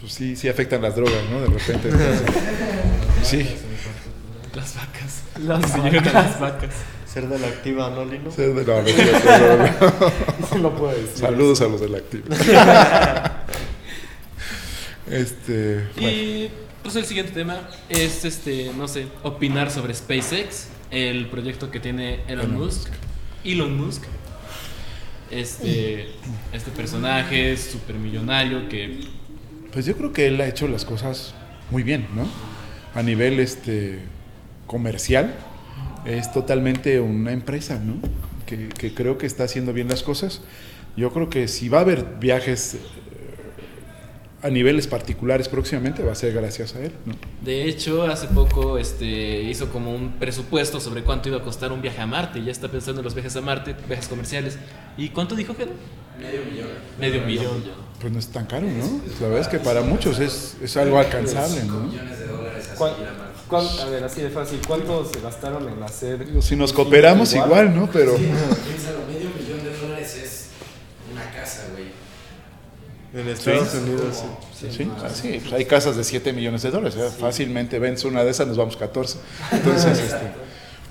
Pues 0.00 0.12
sí, 0.12 0.36
sí 0.36 0.48
afectan 0.48 0.82
las 0.82 0.94
drogas, 0.94 1.24
¿no? 1.30 1.40
De 1.40 1.46
repente. 1.46 1.88
entonces, 1.88 2.22
sí. 3.22 3.48
Las 4.54 4.76
vacas. 4.76 5.22
Las 5.40 5.76
vacas. 5.76 6.12
las 6.12 6.40
vacas. 6.40 6.74
Ser 7.06 7.28
de 7.28 7.38
la 7.38 7.48
activa, 7.48 7.90
¿no, 7.90 8.04
Lino? 8.04 8.30
Sí, 8.36 8.42
no, 8.42 8.54
no, 8.54 8.62
no, 8.62 8.82
no, 10.52 10.58
no. 10.58 10.76
Puedo 10.76 10.92
decir. 10.92 11.16
Saludos 11.16 11.60
a 11.60 11.64
los 11.64 11.80
del 11.80 11.94
activo. 11.94 12.24
este, 15.10 15.88
bueno. 15.96 16.08
Y 16.10 16.50
pues 16.82 16.96
el 16.96 17.04
siguiente 17.04 17.32
tema 17.32 17.68
es 17.88 18.24
este, 18.24 18.72
no 18.76 18.88
sé, 18.88 19.06
opinar 19.22 19.70
sobre 19.70 19.94
SpaceX, 19.94 20.68
el 20.90 21.28
proyecto 21.28 21.70
que 21.70 21.80
tiene 21.80 22.20
Elon 22.28 22.46
Elon 22.46 22.54
Musk. 22.58 22.88
Elon 23.44 23.76
Musk. 23.76 24.02
Este, 25.30 26.10
este 26.52 26.70
personaje 26.70 27.56
supermillonario 27.56 28.68
que 28.68 29.00
Pues 29.72 29.86
yo 29.86 29.96
creo 29.96 30.12
que 30.12 30.28
él 30.28 30.40
ha 30.40 30.46
hecho 30.46 30.68
las 30.68 30.84
cosas 30.84 31.34
muy 31.70 31.82
bien, 31.82 32.06
¿no? 32.14 32.28
A 32.94 33.02
nivel 33.02 33.40
este 33.40 34.00
comercial 34.66 35.34
es 36.04 36.32
totalmente 36.32 37.00
una 37.00 37.32
empresa, 37.32 37.78
¿no? 37.78 37.94
Que, 38.46 38.68
que 38.68 38.92
creo 38.94 39.16
que 39.18 39.26
está 39.26 39.44
haciendo 39.44 39.72
bien 39.72 39.88
las 39.88 40.02
cosas. 40.02 40.42
Yo 40.96 41.10
creo 41.12 41.30
que 41.30 41.48
si 41.48 41.68
va 41.68 41.78
a 41.78 41.80
haber 41.80 42.04
viajes 42.20 42.74
eh, 42.74 42.78
a 44.42 44.50
niveles 44.50 44.86
particulares 44.86 45.48
próximamente 45.48 46.02
va 46.02 46.12
a 46.12 46.14
ser 46.14 46.34
gracias 46.34 46.74
a 46.74 46.80
él, 46.80 46.92
¿no? 47.06 47.14
de 47.42 47.64
hecho 47.64 48.02
hace 48.04 48.26
poco 48.28 48.76
este, 48.78 49.42
hizo 49.42 49.70
como 49.70 49.94
un 49.94 50.12
presupuesto 50.18 50.80
sobre 50.80 51.02
cuánto 51.02 51.30
iba 51.30 51.38
a 51.38 51.42
costar 51.42 51.72
un 51.72 51.80
viaje 51.80 52.00
a 52.02 52.06
Marte. 52.06 52.42
Ya 52.44 52.52
está 52.52 52.68
pensando 52.68 53.00
en 53.00 53.04
los 53.04 53.14
viajes 53.14 53.34
a 53.36 53.40
Marte, 53.40 53.74
viajes 53.88 54.06
comerciales. 54.08 54.58
¿Y 54.98 55.08
cuánto 55.08 55.34
dijo 55.34 55.56
que? 55.56 55.64
Medio 56.20 56.44
millón. 56.44 56.68
Medio 57.00 57.22
millón. 57.22 57.64
Pues 58.00 58.12
no 58.12 58.18
es 58.18 58.28
tan 58.28 58.44
caro, 58.46 58.66
¿no? 58.66 59.00
La 59.20 59.28
verdad 59.28 59.40
es 59.40 59.48
que 59.48 59.58
para 59.58 59.80
muchos 59.80 60.18
es, 60.20 60.56
es 60.62 60.76
algo 60.76 60.98
alcanzable, 60.98 61.64
¿no? 61.64 61.80
Millones 61.84 62.18
de 62.18 62.26
dólares 62.26 62.66
así 62.68 62.76
¿Cuán- 62.76 62.92
ir 63.00 63.08
a 63.48 63.52
Marte. 63.52 63.68
cuán- 63.76 63.86
a 63.86 63.90
ver, 63.90 64.04
así 64.04 64.20
de 64.22 64.30
fácil. 64.30 64.60
¿Cuánto 64.66 65.04
se 65.04 65.20
gastaron 65.20 65.68
en 65.68 65.82
hacer? 65.82 66.26
Si 66.40 66.56
nos 66.56 66.72
cooperamos 66.72 67.32
igual, 67.34 67.74
¿no? 67.74 67.88
Pero... 67.92 68.16
Sí, 68.16 68.24
no, 68.26 68.56
piénsalo, 68.56 68.98
medio 69.06 69.30
millón 69.38 69.64
de 69.64 69.76
dólares 69.78 70.16
es 70.16 70.46
una 71.12 71.30
casa, 71.32 71.66
güey. 71.72 71.84
En 73.14 73.28
Estados 73.28 73.74
Unidos, 73.74 74.22
sí. 74.58 74.66
Sí, 74.70 74.90
ah, 75.02 75.08
sí, 75.12 75.38
pues 75.40 75.52
hay 75.52 75.64
casas 75.66 75.96
de 75.96 76.02
7 76.04 76.32
millones 76.32 76.62
de 76.62 76.70
dólares. 76.70 76.96
¿eh? 76.98 77.08
Fácilmente 77.18 77.78
vence 77.78 78.08
una 78.08 78.24
de 78.24 78.30
esas, 78.30 78.48
nos 78.48 78.56
vamos 78.56 78.76
14. 78.76 79.18
Entonces, 79.52 79.98
este, 80.00 80.32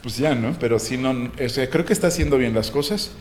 pues 0.01 0.17
ya, 0.17 0.33
¿no? 0.35 0.55
Pero 0.59 0.79
sí, 0.79 0.95
no, 0.97 1.11
o 1.43 1.49
sea, 1.49 1.69
creo 1.69 1.83
que 1.85 1.91
está 1.93 2.07
haciendo 2.07 2.37
bien 2.37 2.53
las 2.53 2.71
cosas. 2.71 3.11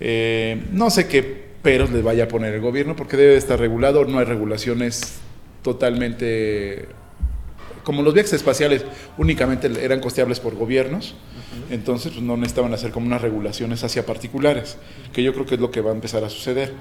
Eh, 0.00 0.64
no 0.72 0.90
sé 0.90 1.06
qué 1.08 1.22
peros 1.62 1.90
le 1.90 2.02
vaya 2.02 2.24
a 2.24 2.28
poner 2.28 2.54
el 2.54 2.60
gobierno, 2.60 2.96
porque 2.96 3.16
debe 3.16 3.32
de 3.32 3.38
estar 3.38 3.60
regulado. 3.60 4.04
No 4.06 4.18
hay 4.18 4.24
regulaciones 4.24 5.14
totalmente. 5.62 6.88
Como 7.88 8.02
los 8.02 8.12
viajes 8.12 8.34
espaciales 8.34 8.84
únicamente 9.16 9.70
eran 9.82 10.00
costeables 10.00 10.40
por 10.40 10.54
gobiernos, 10.54 11.14
entonces 11.70 12.12
pues, 12.12 12.22
no 12.22 12.36
necesitaban 12.36 12.74
hacer 12.74 12.90
como 12.90 13.06
unas 13.06 13.22
regulaciones 13.22 13.82
hacia 13.82 14.04
particulares, 14.04 14.76
que 15.14 15.22
yo 15.22 15.32
creo 15.32 15.46
que 15.46 15.54
es 15.54 15.60
lo 15.62 15.70
que 15.70 15.80
va 15.80 15.92
a 15.92 15.94
empezar 15.94 16.22
a 16.22 16.28
suceder. 16.28 16.74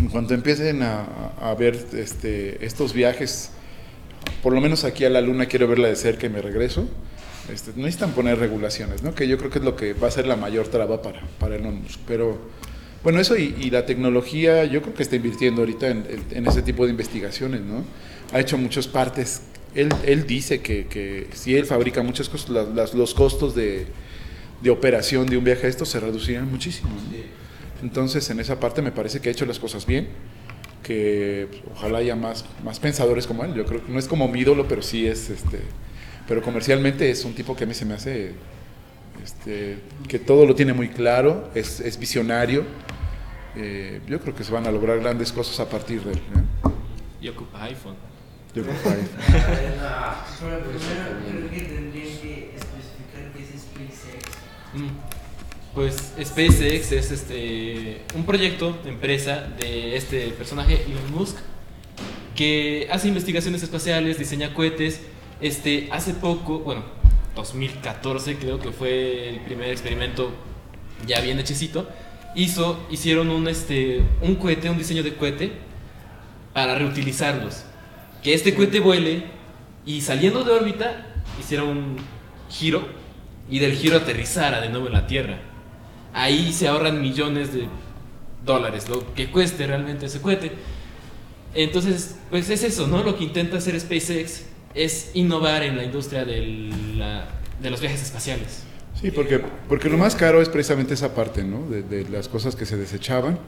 En 0.00 0.08
cuanto 0.08 0.34
empiecen 0.34 0.82
a, 0.82 1.04
a 1.40 1.54
ver 1.54 1.78
este, 1.96 2.66
estos 2.66 2.94
viajes, 2.94 3.50
por 4.42 4.52
lo 4.52 4.60
menos 4.60 4.82
aquí 4.82 5.04
a 5.04 5.08
la 5.08 5.20
Luna 5.20 5.46
quiero 5.46 5.68
verla 5.68 5.86
de 5.86 5.94
cerca 5.94 6.26
y 6.26 6.30
me 6.30 6.42
regreso, 6.42 6.88
este, 7.52 7.70
necesitan 7.76 8.10
poner 8.10 8.40
regulaciones, 8.40 9.04
¿no? 9.04 9.14
que 9.14 9.28
yo 9.28 9.38
creo 9.38 9.50
que 9.50 9.60
es 9.60 9.64
lo 9.64 9.76
que 9.76 9.92
va 9.92 10.08
a 10.08 10.10
ser 10.10 10.26
la 10.26 10.34
mayor 10.34 10.66
traba 10.66 11.00
para, 11.00 11.20
para 11.38 11.54
Elon 11.54 11.80
Musk. 11.80 12.00
Pero 12.08 12.40
bueno, 13.04 13.20
eso 13.20 13.36
y, 13.36 13.70
la 13.70 13.86
tecnología, 13.86 14.64
yo 14.64 14.82
creo 14.82 14.94
que 14.94 15.04
está 15.04 15.14
invirtiendo 15.14 15.60
ahorita 15.62 15.86
en, 15.86 16.06
en- 16.32 16.46
ese 16.48 16.62
tipo 16.62 16.86
de 16.86 16.90
investigaciones, 16.90 17.60
¿no? 17.60 17.84
Ha 18.32 18.40
hecho 18.40 18.58
muchas 18.58 18.88
partes. 18.88 19.42
Él, 19.74 19.88
él 20.04 20.26
dice 20.26 20.60
que, 20.60 20.86
que 20.86 21.28
si 21.32 21.56
él 21.56 21.64
fabrica 21.66 22.02
muchas 22.02 22.28
cosas, 22.28 22.50
las- 22.50 22.68
las- 22.68 22.94
los 22.94 23.14
costos 23.14 23.54
de, 23.54 23.86
de 24.60 24.70
operación 24.70 25.26
de 25.26 25.36
un 25.38 25.44
viaje 25.44 25.66
a 25.66 25.70
estos 25.70 25.88
se 25.88 25.98
reducirían 26.00 26.50
muchísimo. 26.50 26.90
¿no? 26.90 27.82
Entonces, 27.82 28.28
en 28.30 28.38
esa 28.38 28.60
parte 28.60 28.82
me 28.82 28.92
parece 28.92 29.20
que 29.20 29.28
ha 29.28 29.32
hecho 29.32 29.46
las 29.46 29.58
cosas 29.58 29.86
bien, 29.86 30.08
que 30.82 31.48
pues, 31.50 31.62
ojalá 31.74 31.98
haya 31.98 32.14
más, 32.16 32.44
más 32.64 32.78
pensadores 32.80 33.26
como 33.26 33.44
él. 33.44 33.54
Yo 33.54 33.64
creo 33.64 33.84
que 33.84 33.90
no 33.90 33.98
es 33.98 34.06
como 34.08 34.28
mi 34.28 34.40
ídolo, 34.40 34.68
pero 34.68 34.82
sí 34.82 35.06
es, 35.06 35.30
este, 35.30 35.60
pero 36.28 36.42
comercialmente 36.42 37.10
es 37.10 37.24
un 37.24 37.34
tipo 37.34 37.56
que 37.56 37.64
a 37.64 37.66
mí 37.66 37.74
se 37.74 37.84
me 37.86 37.94
hace, 37.94 38.32
este, 39.24 39.78
que 40.08 40.18
todo 40.18 40.46
lo 40.46 40.54
tiene 40.54 40.72
muy 40.74 40.88
claro, 40.88 41.50
es, 41.54 41.80
es 41.80 41.98
visionario. 41.98 42.64
Eh, 43.56 44.00
yo 44.06 44.20
creo 44.20 44.34
que 44.34 44.44
se 44.44 44.52
van 44.52 44.66
a 44.66 44.70
lograr 44.70 44.98
grandes 45.00 45.32
cosas 45.32 45.58
a 45.60 45.68
partir 45.68 46.02
de 46.02 46.12
él. 46.12 46.18
¿eh? 46.18 46.70
Y 47.20 47.28
ocupa 47.28 47.62
iPhone. 47.64 47.96
Yo 48.54 48.62
creo 48.62 48.82
que 48.82 48.88
ahí- 48.88 49.08
Pero 50.40 50.58
primero 50.60 51.04
creo 51.26 51.50
que 51.50 51.60
tendrían 51.74 52.18
que 52.18 52.54
especificar 52.56 53.32
qué 53.34 53.42
es 53.42 53.62
SpaceX. 53.62 54.38
Pues 55.74 56.12
SpaceX 56.22 56.92
es 56.92 57.10
este 57.10 58.02
un 58.14 58.24
proyecto, 58.26 58.78
empresa 58.84 59.48
de 59.58 59.96
este 59.96 60.28
personaje 60.32 60.84
Elon 60.86 61.12
Musk 61.14 61.36
que 62.36 62.88
hace 62.90 63.08
investigaciones 63.08 63.62
espaciales, 63.62 64.18
diseña 64.18 64.52
cohetes. 64.54 65.00
Este 65.40 65.88
hace 65.90 66.12
poco, 66.14 66.58
bueno, 66.60 66.82
2014 67.34 68.36
creo 68.36 68.58
que 68.60 68.70
fue 68.70 69.28
el 69.30 69.40
primer 69.40 69.70
experimento 69.70 70.30
ya 71.06 71.20
bien 71.20 71.38
hechecito. 71.38 71.88
Hizo, 72.34 72.86
hicieron 72.90 73.30
un 73.30 73.48
este 73.48 74.02
un 74.20 74.34
cohete, 74.36 74.68
un 74.68 74.78
diseño 74.78 75.02
de 75.02 75.14
cohete 75.16 75.52
para 76.52 76.74
reutilizarlos. 76.76 77.64
Que 78.22 78.34
este 78.34 78.54
cohete 78.54 78.80
vuele 78.80 79.24
y 79.84 80.00
saliendo 80.00 80.44
de 80.44 80.52
órbita 80.52 81.06
hiciera 81.40 81.64
un 81.64 81.96
giro 82.48 82.86
y 83.50 83.58
del 83.58 83.72
giro 83.74 83.96
aterrizara 83.96 84.60
de 84.60 84.68
nuevo 84.68 84.86
en 84.86 84.92
la 84.92 85.06
Tierra. 85.06 85.38
Ahí 86.14 86.52
se 86.52 86.68
ahorran 86.68 87.00
millones 87.00 87.52
de 87.52 87.66
dólares, 88.44 88.88
lo 88.88 89.12
que 89.14 89.30
cueste 89.30 89.66
realmente 89.66 90.06
ese 90.06 90.20
cohete. 90.20 90.52
Entonces, 91.54 92.16
pues 92.30 92.48
es 92.50 92.62
eso, 92.62 92.86
¿no? 92.86 93.02
Lo 93.02 93.16
que 93.16 93.24
intenta 93.24 93.58
hacer 93.58 93.78
SpaceX 93.78 94.44
es 94.74 95.10
innovar 95.14 95.62
en 95.62 95.76
la 95.76 95.84
industria 95.84 96.24
del- 96.24 96.98
la- 96.98 97.28
de 97.60 97.70
los 97.70 97.80
viajes 97.80 98.02
espaciales. 98.02 98.62
Sí, 99.00 99.10
porque, 99.10 99.40
porque 99.68 99.88
lo 99.88 99.98
más 99.98 100.14
caro 100.14 100.40
es 100.40 100.48
precisamente 100.48 100.94
esa 100.94 101.14
parte, 101.14 101.42
¿no? 101.44 101.66
De, 101.68 101.82
de 101.82 102.08
las 102.08 102.28
cosas 102.28 102.56
que 102.56 102.64
se 102.66 102.76
desechaban. 102.76 103.38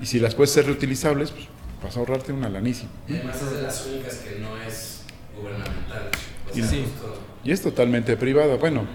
Y 0.00 0.06
si 0.06 0.18
las 0.20 0.34
puedes 0.34 0.50
ser 0.52 0.66
reutilizables, 0.66 1.30
pues 1.30 1.46
vas 1.82 1.96
a 1.96 2.00
ahorrarte 2.00 2.32
una 2.32 2.48
lanísima. 2.48 2.90
Y 3.08 3.14
además 3.16 3.40
es 3.42 3.50
de 3.52 3.62
las 3.62 3.86
únicas 3.86 4.14
que 4.16 4.38
no 4.40 4.56
es 4.56 5.02
gubernamental. 5.36 6.10
O 6.52 6.56
Y- 6.56 6.60
sea, 6.60 6.70
sí. 6.70 6.82
justo- 6.84 7.18
Y 7.44 7.52
es 7.52 7.62
totalmente 7.62 8.16
privada. 8.16 8.56
Bueno, 8.56 8.86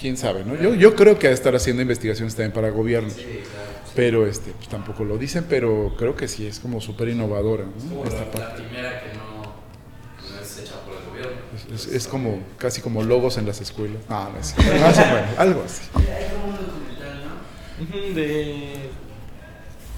quién 0.00 0.16
sabe, 0.16 0.44
¿no? 0.44 0.54
Yo, 0.54 0.74
yo 0.74 0.94
creo 0.94 1.18
que 1.18 1.30
estar 1.32 1.54
haciendo 1.56 1.82
investigaciones 1.82 2.34
también 2.34 2.52
para 2.52 2.70
gobiernos. 2.70 3.12
Sí, 3.14 3.22
claro. 3.22 3.66
Pero 3.94 4.26
este, 4.26 4.50
pues, 4.52 4.68
tampoco 4.68 5.04
lo 5.04 5.16
dicen, 5.18 5.46
pero 5.48 5.94
creo 5.98 6.14
que 6.14 6.28
sí 6.28 6.46
es 6.46 6.60
como 6.60 6.80
súper 6.82 7.08
innovadora, 7.08 7.64
Es 7.76 7.84
¿no? 7.84 7.90
como 7.90 8.04
Esta 8.04 8.20
la, 8.20 8.30
parte. 8.30 8.38
la 8.40 8.54
primera 8.68 9.00
que 9.02 9.08
no, 9.16 10.34
no 10.36 10.40
es 10.42 10.58
hecha 10.58 10.74
por 10.84 10.94
el 10.96 11.08
gobierno. 11.08 11.40
Es, 11.74 11.86
es- 11.86 11.92
es 11.94 12.06
como 12.06 12.40
casi 12.58 12.82
como 12.82 13.02
logos 13.02 13.38
en 13.38 13.46
las 13.46 13.60
escuelas. 13.62 14.02
No, 14.08 14.30
no 14.30 14.38
es 14.38 14.54
más 14.80 14.98
o 14.98 15.00
menos, 15.00 15.38
algo 15.38 15.62
así. 15.64 15.82
Hay 15.94 16.28
como 16.30 16.48
un 16.48 16.56
documental, 16.56 17.24
¿no? 17.24 18.14
De 18.14 18.90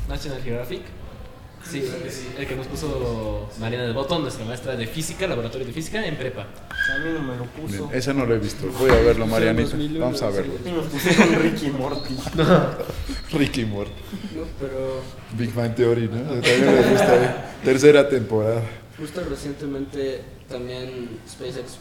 National 0.09 0.43
Geographic. 0.43 0.83
Sí, 1.71 1.85
el 2.39 2.47
que 2.47 2.57
nos 2.57 2.67
puso 2.67 3.49
Mariana 3.61 3.85
del 3.85 3.93
Botón, 3.93 4.23
nuestra 4.23 4.45
maestra 4.45 4.75
de 4.75 4.87
física, 4.87 5.27
laboratorio 5.27 5.67
de 5.67 5.73
física 5.73 6.05
en 6.07 6.17
prepa. 6.17 6.43
A 6.43 6.99
mí 6.99 7.11
no 7.13 7.23
me 7.23 7.37
lo 7.37 7.45
puso. 7.45 7.91
Ese 7.93 8.15
no 8.15 8.25
lo 8.25 8.35
he 8.35 8.39
visto. 8.39 8.67
Voy 8.79 8.91
a 8.91 8.95
verlo, 8.95 9.27
Marianita. 9.27 9.71
2001, 9.71 10.01
Vamos 10.01 10.23
a 10.23 10.31
verlo. 10.31 10.55
Y 10.65 10.71
nos 10.71 10.87
pusieron 10.87 11.35
Ricky 11.43 11.71
Morty. 11.71 12.17
Ricky 13.33 13.65
Morty. 13.67 13.93
No, 14.35 14.45
pero 14.59 15.03
Big 15.37 15.53
Bang 15.53 15.75
Theory, 15.75 16.09
¿no? 16.09 16.23
También 16.23 16.65
me 16.65 16.91
gusta. 16.91 17.25
¿eh? 17.25 17.35
Tercera 17.65 18.09
temporada. 18.09 18.63
justo 18.97 19.23
recientemente 19.29 20.23
también 20.49 21.21
SpaceX 21.29 21.77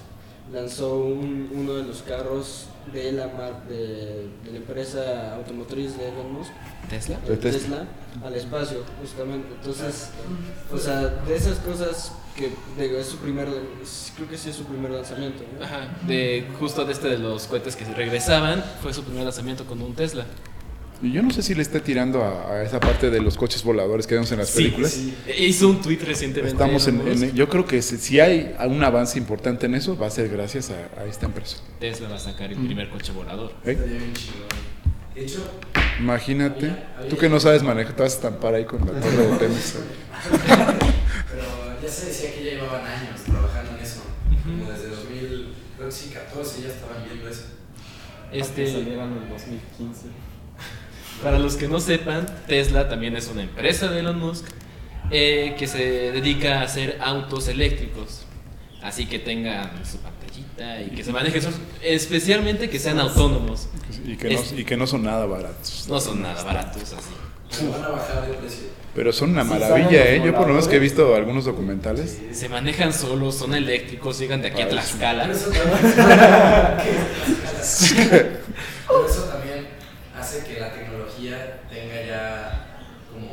lanzó 0.54 0.96
un- 0.98 1.50
uno 1.54 1.74
de 1.76 1.84
los 1.84 2.02
carros 2.04 2.66
de 2.94 3.12
la, 3.12 3.28
mar- 3.28 3.64
de, 3.68 4.30
de 4.46 4.52
la 4.52 4.58
empresa 4.58 5.36
automotriz 5.36 5.98
de 5.98 6.08
Elon 6.08 6.32
Musk, 6.34 6.52
¿Tesla? 6.90 7.20
De 7.28 7.36
Tesla. 7.38 7.86
Al 8.24 8.34
espacio, 8.34 8.84
justamente. 9.02 9.48
Entonces, 9.56 10.10
o 10.72 10.78
sea, 10.78 11.02
de 11.08 11.36
esas 11.36 11.58
cosas 11.60 12.14
que 12.36 12.52
digo, 12.82 12.98
es 12.98 13.08
su 13.08 13.18
primer, 13.18 13.48
creo 14.16 14.30
que 14.30 14.38
sí 14.38 14.50
es 14.52 14.56
su 14.56 14.64
primer 14.64 14.92
lanzamiento. 14.92 15.44
¿no? 15.60 15.66
Ajá, 15.66 15.90
de 16.08 16.48
justo 16.60 16.86
de 16.86 16.94
este 16.94 17.10
de 17.10 17.18
los 17.18 17.46
cohetes 17.48 17.76
que 17.76 17.84
regresaban, 17.94 18.64
fue 18.82 18.94
su 18.94 19.04
primer 19.04 19.24
lanzamiento 19.26 19.66
con 19.66 19.82
un 19.82 19.94
Tesla. 19.96 20.26
Y 21.02 21.12
yo 21.12 21.22
no 21.22 21.30
sé 21.32 21.44
si 21.44 21.54
le 21.54 21.62
está 21.62 21.80
tirando 21.80 22.24
a, 22.24 22.54
a 22.54 22.64
esa 22.64 22.80
parte 22.80 23.12
de 23.12 23.22
los 23.22 23.38
coches 23.38 23.64
voladores 23.64 24.08
que 24.08 24.16
vemos 24.16 24.32
en 24.32 24.40
las 24.40 24.50
películas. 24.52 24.98
E 25.28 25.46
Hizo 25.46 25.70
un 25.70 25.80
tweet 25.82 26.00
recientemente. 26.04 26.54
Estamos 26.54 26.88
en, 26.88 27.08
en- 27.08 27.36
yo 27.36 27.48
creo 27.50 27.66
que 27.66 27.82
si, 27.84 27.98
si 27.98 28.20
hay 28.20 28.56
un 28.68 28.84
avance 28.84 29.20
importante 29.20 29.68
en 29.68 29.76
eso, 29.76 29.96
va 29.96 30.08
a 30.08 30.10
ser 30.10 30.28
gracias 30.30 30.72
a, 30.72 31.00
a 31.02 31.06
esta 31.06 31.28
empresa. 31.28 31.58
Tesla 31.80 32.10
va 32.10 32.16
a 32.16 32.20
sacar 32.20 32.52
el 32.52 32.58
primer 32.58 32.90
coche 32.90 33.12
volador. 33.12 33.52
¿Eh? 33.64 33.72
Estaría 33.74 33.98
bien 34.00 34.14
chingón. 34.14 34.48
De 35.14 35.22
hecho, 35.24 35.44
Imagínate, 36.00 36.76
tú 37.10 37.18
que 37.18 37.28
no 37.30 37.40
sabes 37.40 37.64
manejar, 37.64 37.96
te 37.96 38.04
vas 38.04 38.14
a 38.14 38.16
estampar 38.16 38.54
ahí 38.56 38.66
con 38.66 38.80
la 38.80 38.86
torre 39.02 39.18
de 39.28 39.38
tenis. 39.38 39.76
pero 41.32 41.44
ya 41.82 41.90
se 41.90 42.06
decía 42.08 42.34
que 42.36 42.44
ya 42.44 42.52
llevaban 42.52 42.86
años 42.86 43.22
trabajando 43.24 43.72
en 43.78 43.84
eso. 43.84 44.02
Como 44.44 44.72
desde 44.72 44.90
2000, 44.90 45.54
creo 45.78 45.90
que 45.90 45.96
sí, 45.96 46.10
14 46.10 46.62
ya 46.62 46.68
estaban 46.70 47.04
viendo 47.06 47.28
eso. 47.30 47.44
Este, 48.32 48.72
salieron 48.72 49.14
en 49.14 49.30
2015. 49.30 50.08
Para 51.24 51.40
los 51.40 51.56
que 51.56 51.68
no 51.68 51.80
sepan, 51.80 52.26
Tesla 52.48 52.90
también 52.90 53.16
es 53.16 53.28
una 53.28 53.44
empresa 53.44 53.90
de 53.90 54.00
Elon 54.00 54.20
Musk 54.20 54.46
eh, 55.12 55.56
que 55.58 55.68
se 55.68 56.12
dedica 56.12 56.60
a 56.60 56.64
hacer 56.64 56.98
autos 57.02 57.48
eléctricos. 57.48 58.24
Así 58.82 59.06
que 59.08 59.20
tengan 59.20 59.72
su 59.86 59.98
pantallita 59.98 60.82
y 60.82 60.92
que 60.96 61.04
se 61.04 61.12
manejen, 61.12 61.44
especialmente 61.82 62.70
que 62.70 62.80
sean 62.80 63.00
autónomos. 63.00 63.68
Y 64.06 64.16
que, 64.16 64.34
no, 64.34 64.42
y 64.56 64.64
que 64.64 64.78
no 64.78 64.88
son 64.88 65.04
nada 65.04 65.26
baratos. 65.26 65.88
No 65.90 66.00
son 66.00 66.22
nada 66.22 66.42
baratos 66.44 66.94
así. 66.94 67.10
Pero 67.50 67.72
van 67.72 67.84
a 67.84 67.90
bajar 67.90 68.28
de 68.28 68.34
precio. 68.36 68.68
Pero 68.94 69.14
son 69.14 69.32
una 69.32 69.44
Sí, 69.44 69.50
maravilla, 69.50 70.10
¿eh? 70.10 70.22
Yo 70.24 70.34
por 70.34 70.42
lo 70.48 70.54
menos 70.54 70.68
que 70.68 70.78
he 70.78 70.80
visto 70.80 71.16
algunos 71.16 71.46
documentales. 71.46 72.20
Se 72.32 72.50
manejan 72.50 72.94
solos, 72.94 73.36
son 73.36 73.54
eléctricos, 73.54 74.18
llegan 74.20 74.42
de 74.42 74.50
aquí 74.50 74.62
a 74.62 74.70
Tlaxcala. 74.70 75.28
Por 77.58 77.60
eso 77.60 77.84
también, 77.84 78.58
por 78.88 79.06
eso 79.06 79.24
también 79.24 79.68
hace 80.18 80.44
que 80.46 80.60
la 80.60 80.72
tecnología 80.74 81.62
tenga 81.70 82.02
ya 82.06 82.78
como 83.12 83.32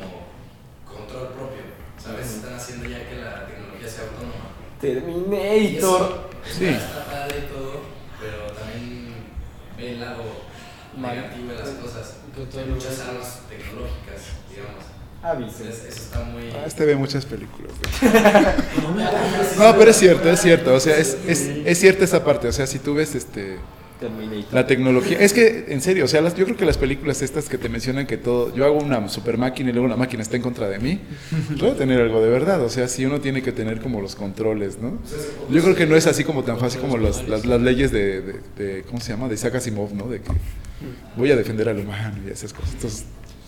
control 0.85 1.29
propio. 1.29 1.63
¿Sabes? 1.97 2.35
Están 2.35 2.55
haciendo 2.55 2.89
ya 2.89 3.07
que 3.09 3.15
la 3.15 3.47
tecnología 3.47 3.87
sea 3.87 4.03
autónoma. 4.03 4.49
Y 4.77 4.81
Terminator. 4.81 5.77
eso 5.77 6.29
Sí. 6.57 6.65
padre 7.11 7.39
y 7.39 7.53
todo, 7.53 7.81
pero 8.19 8.51
también 8.53 9.13
ve 9.77 9.91
el 9.93 9.99
lado 9.99 10.23
Mal. 10.97 11.15
negativo 11.15 11.51
de 11.51 11.57
las 11.59 11.69
cosas. 11.69 12.13
Hay 12.57 12.65
muchas 12.69 12.99
armas 13.01 13.39
tecnológicas, 13.49 14.21
digamos. 14.49 14.85
Aviso. 15.23 15.63
Entonces, 15.63 15.85
eso 15.89 16.03
está 16.03 16.19
muy. 16.23 16.51
Ah, 16.51 16.63
este 16.67 16.85
ve 16.85 16.95
muchas 16.95 17.25
películas. 17.25 17.71
No, 19.57 19.75
pero 19.77 19.91
es 19.91 19.97
cierto, 19.97 20.29
es 20.29 20.41
cierto. 20.41 20.73
O 20.73 20.79
sea, 20.79 20.97
es, 20.97 21.17
es, 21.27 21.41
es 21.41 21.79
cierta 21.79 22.03
esa 22.03 22.23
parte. 22.23 22.47
O 22.47 22.51
sea, 22.51 22.67
si 22.67 22.79
tú 22.79 22.93
ves 22.95 23.15
este 23.15 23.57
Terminator. 23.99 24.53
la 24.53 24.67
tecnología. 24.67 25.17
Es 25.19 25.31
que, 25.33 25.65
en 25.69 25.81
serio, 25.81 26.05
o 26.05 26.07
sea, 26.07 26.21
las- 26.21 26.35
yo 26.35 26.45
creo 26.45 26.57
que 26.57 26.65
las 26.65 26.77
películas 26.77 27.21
estas 27.21 27.47
que 27.49 27.57
te 27.57 27.69
mencionan 27.69 28.05
que 28.07 28.17
todo. 28.17 28.53
Yo 28.55 28.65
hago 28.65 28.77
una 28.77 29.07
super 29.09 29.37
máquina 29.37 29.69
y 29.69 29.73
luego 29.73 29.87
la 29.87 29.95
máquina 29.95 30.21
está 30.21 30.35
en 30.35 30.41
contra 30.41 30.67
de 30.69 30.79
mí. 30.79 30.99
Puede 31.59 31.75
tener 31.75 32.01
algo 32.01 32.21
de 32.21 32.29
verdad. 32.29 32.61
O 32.63 32.69
sea, 32.69 32.87
si 32.87 33.05
uno 33.05 33.21
tiene 33.21 33.41
que 33.41 33.51
tener 33.51 33.79
como 33.79 34.01
los 34.01 34.15
controles, 34.15 34.79
¿no? 34.79 34.99
Yo 35.49 35.61
creo 35.61 35.75
que 35.75 35.85
no 35.85 35.95
es 35.95 36.07
así 36.07 36.23
como 36.23 36.43
tan 36.43 36.59
fácil 36.59 36.81
como 36.81 36.97
los- 36.97 37.27
las, 37.27 37.45
las 37.45 37.61
leyes 37.61 37.91
de, 37.91 38.21
de- 38.21 38.39
de- 38.57 38.81
¿Cómo 38.83 38.99
se 38.99 39.11
llama? 39.13 39.27
De 39.29 39.35
Isaac 39.35 39.55
Asimov, 39.55 39.93
¿no? 39.93 40.07
De 40.07 40.19
que 40.21 40.31
voy 41.15 41.31
a 41.31 41.35
defender 41.35 41.69
al 41.69 41.79
humano 41.79 42.17
y 42.27 42.31
esas 42.31 42.51
cosas. 42.53 42.73
Entonces, 42.73 43.05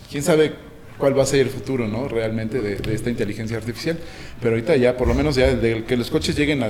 quién 0.10 0.24
sabe 0.24 0.54
cuál 0.98 1.16
va 1.18 1.24
a 1.24 1.26
ser 1.28 1.42
el 1.42 1.50
futuro, 1.50 1.88
¿no? 1.88 2.08
Realmente 2.08 2.60
de, 2.62 2.76
de 2.78 2.94
esta 2.96 3.10
inteligencia 3.10 3.58
artificial. 3.58 3.98
Pero 4.42 4.52
ahorita 4.56 4.76
ya, 4.78 4.96
por 4.98 5.08
lo 5.08 5.14
menos 5.14 5.36
ya, 5.36 5.54
de 5.54 5.84
que 5.84 5.98
los 5.98 6.10
coches 6.10 6.36
lleguen 6.38 6.64
a, 6.64 6.68
a- 6.68 6.70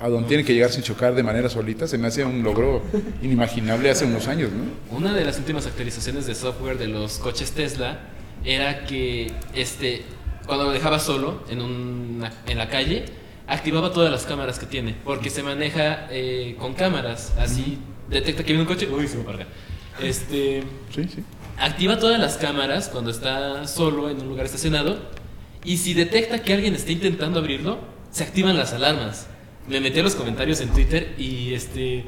a 0.00 0.08
donde 0.08 0.28
tienen 0.28 0.46
que 0.46 0.54
llegar 0.54 0.70
sin 0.70 0.82
chocar 0.82 1.14
de 1.14 1.22
manera 1.22 1.48
solita, 1.50 1.86
se 1.86 1.98
me 1.98 2.08
hace 2.08 2.24
un 2.24 2.42
logro 2.42 2.82
inimaginable 3.22 3.90
hace 3.90 4.06
unos 4.06 4.26
años, 4.28 4.50
¿no? 4.50 4.96
Una 4.96 5.12
de 5.12 5.24
las 5.24 5.38
últimas 5.38 5.66
actualizaciones 5.66 6.26
de 6.26 6.34
software 6.34 6.78
de 6.78 6.86
los 6.88 7.18
coches 7.18 7.52
Tesla 7.52 8.00
era 8.44 8.84
que 8.86 9.30
este 9.54 10.02
cuando 10.46 10.64
lo 10.64 10.72
dejaba 10.72 10.98
solo 10.98 11.44
en, 11.50 11.60
una- 11.60 12.32
en 12.46 12.58
la 12.58 12.68
calle, 12.68 13.04
activaba 13.46 13.92
todas 13.92 14.10
las 14.10 14.24
cámaras 14.24 14.58
que 14.58 14.66
tiene, 14.66 14.96
porque 15.04 15.28
se 15.30 15.42
maneja 15.42 16.06
eh, 16.10 16.56
con 16.58 16.72
cámaras, 16.74 17.32
así 17.38 17.78
detecta 18.08 18.42
que 18.42 18.52
viene 18.54 18.62
un 18.62 18.66
coche, 18.68 18.88
uy, 18.90 19.06
se 19.06 19.18
me 19.18 19.24
parga. 19.24 19.46
Este, 20.02 20.62
Sí, 20.94 21.04
sí. 21.14 21.22
activa 21.58 21.98
todas 21.98 22.18
las 22.18 22.36
cámaras 22.38 22.88
cuando 22.88 23.10
está 23.10 23.66
solo 23.68 24.08
en 24.08 24.20
un 24.20 24.28
lugar 24.28 24.46
estacionado 24.46 24.98
y 25.62 25.76
si 25.76 25.92
detecta 25.94 26.42
que 26.42 26.54
alguien 26.54 26.74
está 26.74 26.90
intentando 26.90 27.38
abrirlo, 27.38 27.78
se 28.10 28.24
activan 28.24 28.56
las 28.56 28.72
alarmas. 28.72 29.26
Me 29.70 29.80
metí 29.80 30.00
a 30.00 30.02
los 30.02 30.14
comentarios 30.14 30.60
en 30.60 30.68
Twitter 30.70 31.14
y 31.16 31.54
este 31.54 32.04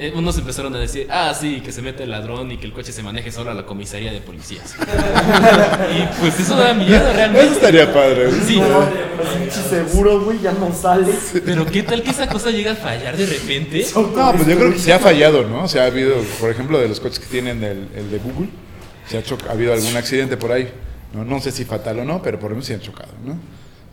eh, 0.00 0.12
unos 0.14 0.38
empezaron 0.38 0.72
a 0.76 0.78
decir, 0.78 1.08
ah, 1.10 1.34
sí, 1.38 1.60
que 1.60 1.72
se 1.72 1.82
mete 1.82 2.04
el 2.04 2.10
ladrón 2.10 2.52
y 2.52 2.56
que 2.56 2.66
el 2.66 2.72
coche 2.72 2.92
se 2.92 3.02
maneje 3.02 3.32
solo 3.32 3.50
a 3.50 3.54
la 3.54 3.66
comisaría 3.66 4.12
de 4.12 4.20
policías. 4.20 4.76
y 4.78 6.20
pues 6.20 6.38
eso 6.38 6.56
da 6.56 6.72
miedo 6.72 6.94
Eso 6.94 7.12
realmente. 7.12 7.52
estaría 7.52 7.92
padre. 7.92 8.30
Sí, 8.46 8.60
seguro, 9.68 10.20
güey, 10.20 10.38
ya 10.40 10.52
no 10.52 10.72
sales. 10.72 11.32
pero 11.44 11.66
¿qué 11.66 11.82
tal 11.82 12.04
que 12.04 12.10
esa 12.10 12.28
cosa 12.28 12.50
llega 12.52 12.72
a 12.72 12.76
fallar 12.76 13.16
de 13.16 13.26
repente? 13.26 13.84
No, 13.94 14.32
pues 14.32 14.46
yo 14.46 14.56
creo 14.56 14.72
que 14.72 14.78
se 14.78 14.92
ha 14.92 15.00
fallado, 15.00 15.42
¿no? 15.48 15.64
O 15.64 15.68
sea, 15.68 15.82
ha 15.82 15.86
habido, 15.86 16.14
por 16.38 16.50
ejemplo, 16.50 16.78
de 16.78 16.88
los 16.88 17.00
coches 17.00 17.18
que 17.18 17.26
tienen 17.26 17.64
el, 17.64 17.88
el 17.96 18.10
de 18.10 18.18
Google, 18.18 18.50
se 19.08 19.18
ha, 19.18 19.22
ha 19.48 19.52
habido 19.52 19.72
algún 19.72 19.96
accidente 19.96 20.36
por 20.36 20.52
ahí. 20.52 20.72
No, 21.12 21.24
no 21.24 21.40
sé 21.40 21.50
si 21.50 21.64
fatal 21.64 21.98
o 21.98 22.04
no, 22.04 22.22
pero 22.22 22.38
por 22.38 22.50
lo 22.50 22.54
menos 22.54 22.66
se 22.66 22.74
han 22.74 22.80
chocado, 22.80 23.12
¿no? 23.24 23.36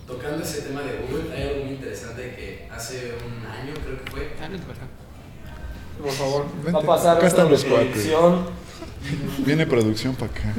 Tocando 0.05 0.43
ese 0.43 0.61
tema 0.61 0.81
de 0.81 0.99
Google, 1.07 1.35
hay 1.35 1.47
algo 1.49 1.65
muy 1.65 1.73
interesante 1.73 2.35
que 2.37 2.67
hace 2.71 3.13
un 3.25 3.43
año, 3.47 3.73
creo 3.83 3.95
Por 6.01 6.11
favor, 6.11 6.45
Vente, 6.63 6.71
va 6.71 6.79
a 6.79 6.85
pasar 6.97 7.17
acá 7.17 7.27
están 7.27 7.49
los 7.49 7.63
cuates. 7.63 7.89
producción. 7.91 8.65
Viene 9.45 9.65
producción 9.67 10.15
para 10.15 10.31
acá. 10.31 10.53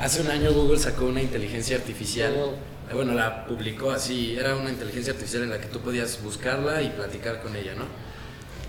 hace 0.00 0.20
un 0.22 0.28
año 0.30 0.52
Google 0.52 0.78
sacó 0.78 1.06
una 1.06 1.20
inteligencia 1.20 1.76
artificial. 1.76 2.32
eh, 2.34 2.94
Bueno, 2.94 3.14
la 3.14 3.44
publicó 3.46 3.90
así. 3.90 4.36
Era 4.38 4.56
una 4.56 4.70
inteligencia 4.70 5.12
artificial 5.12 5.42
en 5.44 5.50
la 5.50 5.60
que 5.60 5.66
tú 5.68 5.80
podías 5.80 6.22
buscarla 6.22 6.82
y 6.82 6.90
platicar 6.90 7.42
con 7.42 7.54
ella, 7.56 7.74
¿no? 7.74 7.84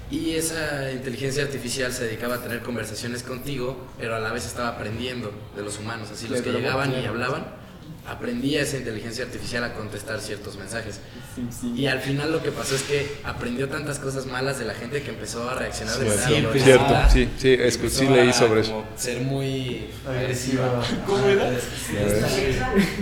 Y 0.10 0.32
esa 0.32 0.92
inteligencia 0.92 1.44
artificial 1.44 1.94
se 1.94 2.04
dedicaba 2.04 2.36
a 2.36 2.42
tener 2.42 2.62
conversaciones 2.62 3.24
contigo, 3.24 3.78
pero 3.98 4.16
a 4.16 4.20
la 4.20 4.34
vez 4.34 4.46
estaba 4.46 4.70
aprendiendo 4.70 5.32
de 5.56 5.64
los 5.64 5.80
humanos. 5.80 6.10
Así 6.12 6.28
los 6.28 6.42
que 6.42 6.52
llegaban 6.52 6.90
y 6.92 6.96
claro. 7.04 7.61
Hablaban, 8.06 8.18
aprendía 8.18 8.62
esa 8.62 8.78
inteligencia 8.78 9.26
artificial 9.26 9.64
a 9.64 9.74
contestar 9.74 10.20
ciertos 10.20 10.58
mensajes. 10.58 11.00
Sí, 11.36 11.48
sí. 11.50 11.74
Y 11.76 11.88
al 11.88 12.00
final 12.00 12.32
lo 12.32 12.44
que 12.44 12.52
pasó 12.52 12.76
es 12.76 12.84
que 12.84 13.18
aprendió 13.24 13.70
tantas 13.70 14.00
cosas 14.00 14.26
malas 14.26 14.60
de 14.60 14.66
la 14.66 14.74
gente 14.74 15.02
que 15.02 15.10
empezó 15.10 15.50
a 15.50 15.56
reaccionar 15.56 15.98
de 15.98 16.06
manera 16.06 16.28
Cierto, 16.28 16.60
cierto, 16.60 16.96
sí, 17.12 17.30
sí, 17.38 17.54
es 17.54 17.78
que 17.78 17.90
sí 17.90 18.08
leí 18.08 18.30
a 18.30 18.34
sobre 18.34 18.62
eso. 18.62 18.72
como 18.72 18.86
Ser 18.98 19.22
muy 19.22 19.88
Agresiva. 20.08 20.84
¿Cómo 21.06 21.26
era? 21.26 21.52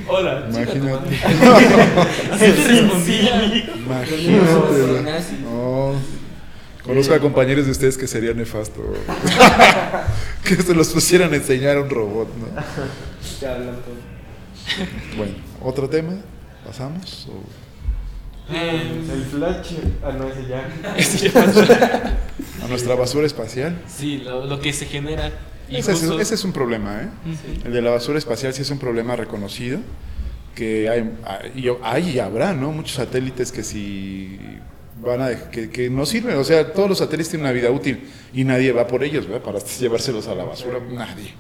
Hola. 0.08 0.48
Imagínate. 0.50 1.16
Así 2.32 2.52
te. 2.52 3.78
Imagínate. 3.78 5.40
No. 5.44 6.20
Conozco 6.84 7.14
a 7.14 7.20
compañeros 7.20 7.66
de 7.66 7.72
ustedes 7.72 7.98
que 7.98 8.08
sería 8.08 8.34
nefasto. 8.34 8.82
que 10.44 10.56
se 10.56 10.74
los 10.74 10.90
pusieran 10.90 11.32
a 11.34 11.36
enseñar 11.36 11.78
a 11.78 11.82
un 11.82 11.90
robot, 11.90 12.30
¿no? 12.36 12.48
Ya 13.40 13.54
hablan 13.54 13.76
todo. 13.76 14.09
Bueno, 15.18 15.34
otro 15.62 15.90
tema, 15.90 16.14
pasamos. 16.66 17.28
o- 17.30 18.54
El 18.54 19.24
flash. 19.26 19.74
Ah, 20.04 20.12
no, 20.18 20.28
ese 20.28 20.48
ya. 20.48 20.68
Ese 20.98 21.30
ya 21.30 21.34
pasó. 21.34 21.62
a 22.64 22.68
nuestra 22.68 22.96
basura 22.96 23.28
espacial. 23.28 23.80
Sí, 23.88 24.18
lo, 24.20 24.46
lo 24.46 24.60
que 24.60 24.74
se 24.74 24.86
genera. 24.86 25.32
Ese 25.70 25.92
es, 25.92 26.00
justo- 26.00 26.20
ese 26.20 26.34
es 26.36 26.44
un 26.44 26.52
problema, 26.52 27.02
¿eh? 27.04 27.10
El 27.66 27.74
de 27.74 27.82
la 27.82 27.92
basura 27.92 28.18
espacial 28.18 28.54
sí 28.54 28.64
es 28.64 28.72
un 28.72 28.80
problema 28.80 29.16
reconocido, 29.16 29.80
que 30.56 30.90
hay, 30.90 31.12
hay, 31.26 31.52
y 31.64 31.70
hay 31.84 32.10
y 32.10 32.20
habrá, 32.20 32.54
¿no? 32.54 32.72
Muchos 32.72 32.94
satélites 32.96 33.52
que 33.52 33.64
si 33.64 34.40
van 35.00 35.22
a 35.22 35.30
que, 35.52 35.70
que 35.70 35.90
no 35.92 36.06
sirven, 36.08 36.36
o 36.38 36.44
sea, 36.44 36.74
todos 36.74 36.90
los 36.90 36.98
satélites 36.98 37.30
tienen 37.30 37.46
una 37.46 37.54
vida 37.54 37.70
útil 37.70 38.10
y 38.34 38.44
nadie 38.46 38.72
va 38.72 38.88
por 38.88 39.04
ellos, 39.04 39.28
¿verdad? 39.28 39.44
Para 39.44 39.60
llevárselos 39.80 40.28
a 40.28 40.34
la 40.34 40.44
basura, 40.44 40.80
nadie. 40.92 41.34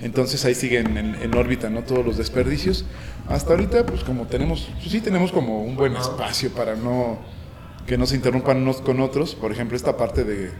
Entonces 0.00 0.44
ahí 0.44 0.54
siguen 0.54 0.96
en, 0.96 1.14
en 1.16 1.34
órbita, 1.34 1.70
¿no? 1.70 1.82
Todos 1.82 2.04
los 2.04 2.16
desperdicios. 2.16 2.84
Hasta 3.28 3.50
ahorita, 3.52 3.86
pues 3.86 4.04
como 4.04 4.26
tenemos, 4.26 4.68
pues 4.78 4.90
sí 4.90 5.00
tenemos 5.00 5.32
como 5.32 5.62
un 5.62 5.76
buen 5.76 5.96
espacio 5.96 6.50
para 6.50 6.76
no 6.76 7.18
que 7.86 7.96
no 7.96 8.04
se 8.06 8.16
interrumpan 8.16 8.58
unos 8.58 8.80
con 8.80 9.00
otros. 9.00 9.34
Por 9.34 9.52
ejemplo, 9.52 9.76
esta 9.76 9.96
parte 9.96 10.24
de, 10.24 10.50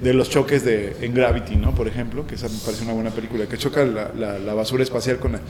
de 0.00 0.12
los 0.14 0.28
choques 0.30 0.64
de, 0.64 0.96
en 1.02 1.14
Gravity, 1.14 1.56
¿no? 1.56 1.74
Por 1.74 1.86
ejemplo, 1.88 2.26
que 2.26 2.34
esa 2.34 2.48
me 2.48 2.58
parece 2.64 2.84
una 2.84 2.92
buena 2.94 3.10
película, 3.10 3.46
que 3.46 3.56
choca 3.58 3.84
la, 3.84 4.10
la- 4.16 4.38
la 4.38 4.54
basura 4.54 4.82
espacial 4.82 5.18
con 5.18 5.32
la... 5.32 5.40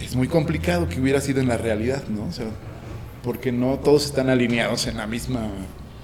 Es 0.00 0.14
muy 0.16 0.28
complicado 0.28 0.88
que 0.88 1.00
hubiera 1.00 1.20
sido 1.20 1.40
en 1.40 1.48
la 1.48 1.56
realidad, 1.56 2.02
¿no? 2.08 2.24
O 2.26 2.32
sea, 2.32 2.46
porque 3.22 3.52
no 3.52 3.78
todos 3.78 4.04
están 4.04 4.28
alineados 4.30 4.86
en 4.88 4.96
la 4.96 5.06
misma, 5.06 5.48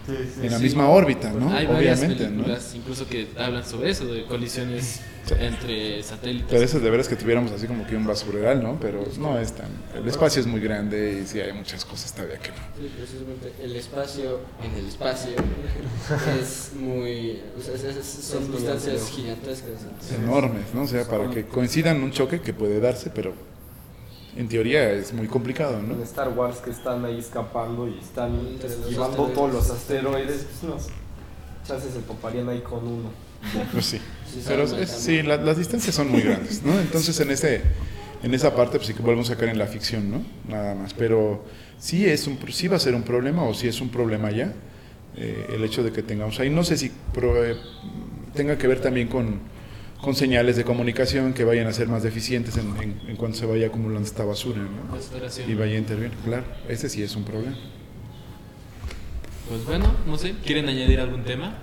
Sí, 0.08 0.14
sí, 0.34 0.46
en 0.46 0.50
la 0.52 0.56
sí. 0.58 0.64
misma 0.64 0.88
órbita, 0.88 1.32
¿no? 1.32 1.52
Hay 1.52 1.66
varias 1.66 1.98
Obviamente, 2.00 2.30
¿no? 2.30 2.44
incluso 2.74 3.06
que 3.06 3.28
hablan 3.36 3.64
sobre 3.64 3.90
eso, 3.90 4.06
de 4.06 4.24
colisiones 4.24 5.00
entre 5.38 6.02
satélites. 6.02 6.46
Pero 6.48 6.62
eso 6.64 6.78
es 6.78 6.82
de 6.82 6.90
veras 6.90 7.06
que 7.08 7.16
tuviéramos 7.16 7.52
así 7.52 7.66
como 7.66 7.86
que 7.86 7.94
un 7.94 8.06
basureral, 8.06 8.62
¿no? 8.62 8.78
Pero 8.80 9.04
no 9.18 9.38
es 9.38 9.52
tan... 9.52 9.68
El 9.94 10.08
espacio 10.08 10.40
es 10.40 10.46
muy 10.46 10.60
grande 10.60 11.20
y 11.22 11.26
sí 11.26 11.38
hay 11.40 11.52
muchas 11.52 11.84
cosas 11.84 12.14
todavía 12.14 12.38
que 12.38 12.48
no. 12.48 12.56
Sí, 12.80 12.90
precisamente 12.96 13.52
el 13.62 13.76
espacio 13.76 14.40
en 14.64 14.78
el 14.78 14.88
espacio 14.88 15.32
es 16.40 16.70
muy. 16.74 17.40
O 17.58 17.62
sea, 17.62 17.74
es- 17.74 17.84
es- 17.96 18.06
son 18.06 18.50
distancias 18.50 19.10
gigantescas. 19.10 19.68
enormes, 20.18 20.62
¿no? 20.72 20.82
O 20.82 20.86
sea, 20.86 21.04
para 21.06 21.28
que 21.30 21.44
coincidan 21.44 22.02
un 22.02 22.10
choque 22.12 22.40
que 22.40 22.54
puede 22.54 22.80
darse, 22.80 23.10
pero 23.10 23.34
en 24.38 24.48
teoría 24.48 24.90
es 24.92 25.12
muy 25.12 25.26
complicado, 25.26 25.78
En 25.80 25.88
¿no? 25.98 26.02
Star 26.04 26.28
Wars 26.30 26.58
que 26.58 26.70
están 26.70 27.04
ahí 27.04 27.18
escapando 27.18 27.88
y 27.88 27.98
están 27.98 28.38
esquivando 28.64 29.26
todos 29.34 29.52
los 29.52 29.70
asteroides, 29.70 30.46
pues 30.48 30.62
no, 30.62 30.76
chances 31.66 31.92
se 31.92 32.00
toparían 32.00 32.48
ahí 32.48 32.60
con 32.60 32.86
uno. 32.86 33.10
Pues 33.72 33.84
sí. 33.86 33.98
Sí, 34.32 34.42
Pero 34.46 34.62
es- 34.64 34.90
sí, 34.90 35.22
la- 35.22 35.36
las 35.38 35.56
distancias 35.58 35.94
son 35.94 36.10
muy 36.10 36.20
grandes, 36.22 36.62
¿no? 36.62 36.78
Entonces 36.80 37.18
en 37.20 37.30
ese 37.30 37.62
en 38.22 38.34
esa 38.34 38.54
parte 38.54 38.78
pues 38.78 38.88
sí 38.88 38.94
que 38.94 39.02
volvemos 39.02 39.30
a 39.30 39.36
caer 39.36 39.50
en 39.50 39.58
la 39.58 39.66
ficción, 39.66 40.10
¿no? 40.10 40.22
Nada 40.48 40.74
más. 40.74 40.92
Pero 40.94 41.44
sí 41.78 42.04
es 42.06 42.26
un 42.26 42.38
sí 42.52 42.68
va 42.68 42.76
a 42.76 42.80
ser 42.80 42.94
un 42.94 43.02
problema 43.02 43.42
o 43.44 43.54
sí 43.54 43.68
es 43.68 43.80
un 43.80 43.88
problema 43.90 44.30
ya 44.30 44.52
eh, 45.16 45.46
el 45.54 45.64
hecho 45.64 45.82
de 45.82 45.90
que 45.92 46.02
tengamos 46.02 46.38
ahí 46.40 46.50
no 46.50 46.62
sé 46.62 46.76
si 46.76 46.90
pro- 47.12 47.44
eh, 47.44 47.56
tenga 48.34 48.56
que 48.58 48.66
ver 48.68 48.80
también 48.80 49.08
con 49.08 49.40
con 50.00 50.14
señales 50.14 50.56
de 50.56 50.64
comunicación 50.64 51.34
que 51.34 51.44
vayan 51.44 51.66
a 51.66 51.72
ser 51.72 51.88
más 51.88 52.02
deficientes 52.02 52.56
en, 52.56 52.68
en, 52.80 53.00
en 53.08 53.16
cuanto 53.16 53.38
se 53.38 53.46
vaya 53.46 53.66
acumulando 53.66 54.06
esta 54.06 54.24
basura, 54.24 54.58
¿no? 54.60 54.96
Y 55.46 55.54
vaya 55.54 55.74
a 55.74 55.78
intervenir, 55.78 56.16
claro. 56.24 56.44
Ese 56.68 56.88
sí 56.88 57.02
es 57.02 57.16
un 57.16 57.24
problema. 57.24 57.56
Pues 59.48 59.64
bueno, 59.64 59.94
no 60.06 60.16
sé, 60.18 60.34
¿quieren 60.44 60.68
añadir 60.68 61.00
algún 61.00 61.24
tema? 61.24 61.56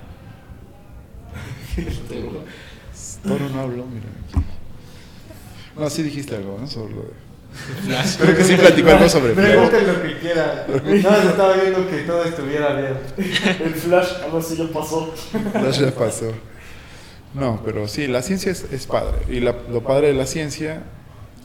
Toro 3.24 3.50
no 3.50 3.60
habló, 3.62 3.86
mira. 3.86 4.08
No, 5.78 5.90
sí 5.90 6.04
dijiste 6.04 6.36
algo, 6.36 6.58
¿no? 6.60 6.68
Sobre 6.68 6.94
lo 6.94 7.02
de... 7.02 7.26
Creo 8.20 8.36
que 8.36 8.44
sí 8.44 8.56
platicó 8.56 8.90
algo 8.90 9.08
sobre 9.08 9.34
Flash. 9.34 9.48
Pregunten 9.48 9.88
lo 9.88 10.02
que 10.02 10.18
quieran. 10.20 10.64
No, 10.68 11.22
se 11.22 11.28
estaba 11.30 11.54
viendo 11.56 11.90
que 11.90 11.98
todo 12.00 12.24
estuviera 12.24 12.76
bien. 12.76 12.98
El 13.64 13.74
flash, 13.76 14.10
a 14.24 14.34
ver 14.34 14.44
si 14.44 14.58
ya 14.58 14.68
pasó. 14.68 15.14
Flash 15.54 15.80
ya 15.80 15.92
pasó. 15.92 16.34
No, 17.36 17.62
pero 17.66 17.88
sí, 17.88 18.08
la 18.08 18.22
ciencia 18.22 18.52
es, 18.52 18.66
es 18.72 18.86
padre. 18.88 19.18
Y 19.30 19.40
la- 19.42 19.56
lo 19.70 19.84
padre 19.84 20.08
de 20.08 20.14
la 20.14 20.26
ciencia 20.26 20.84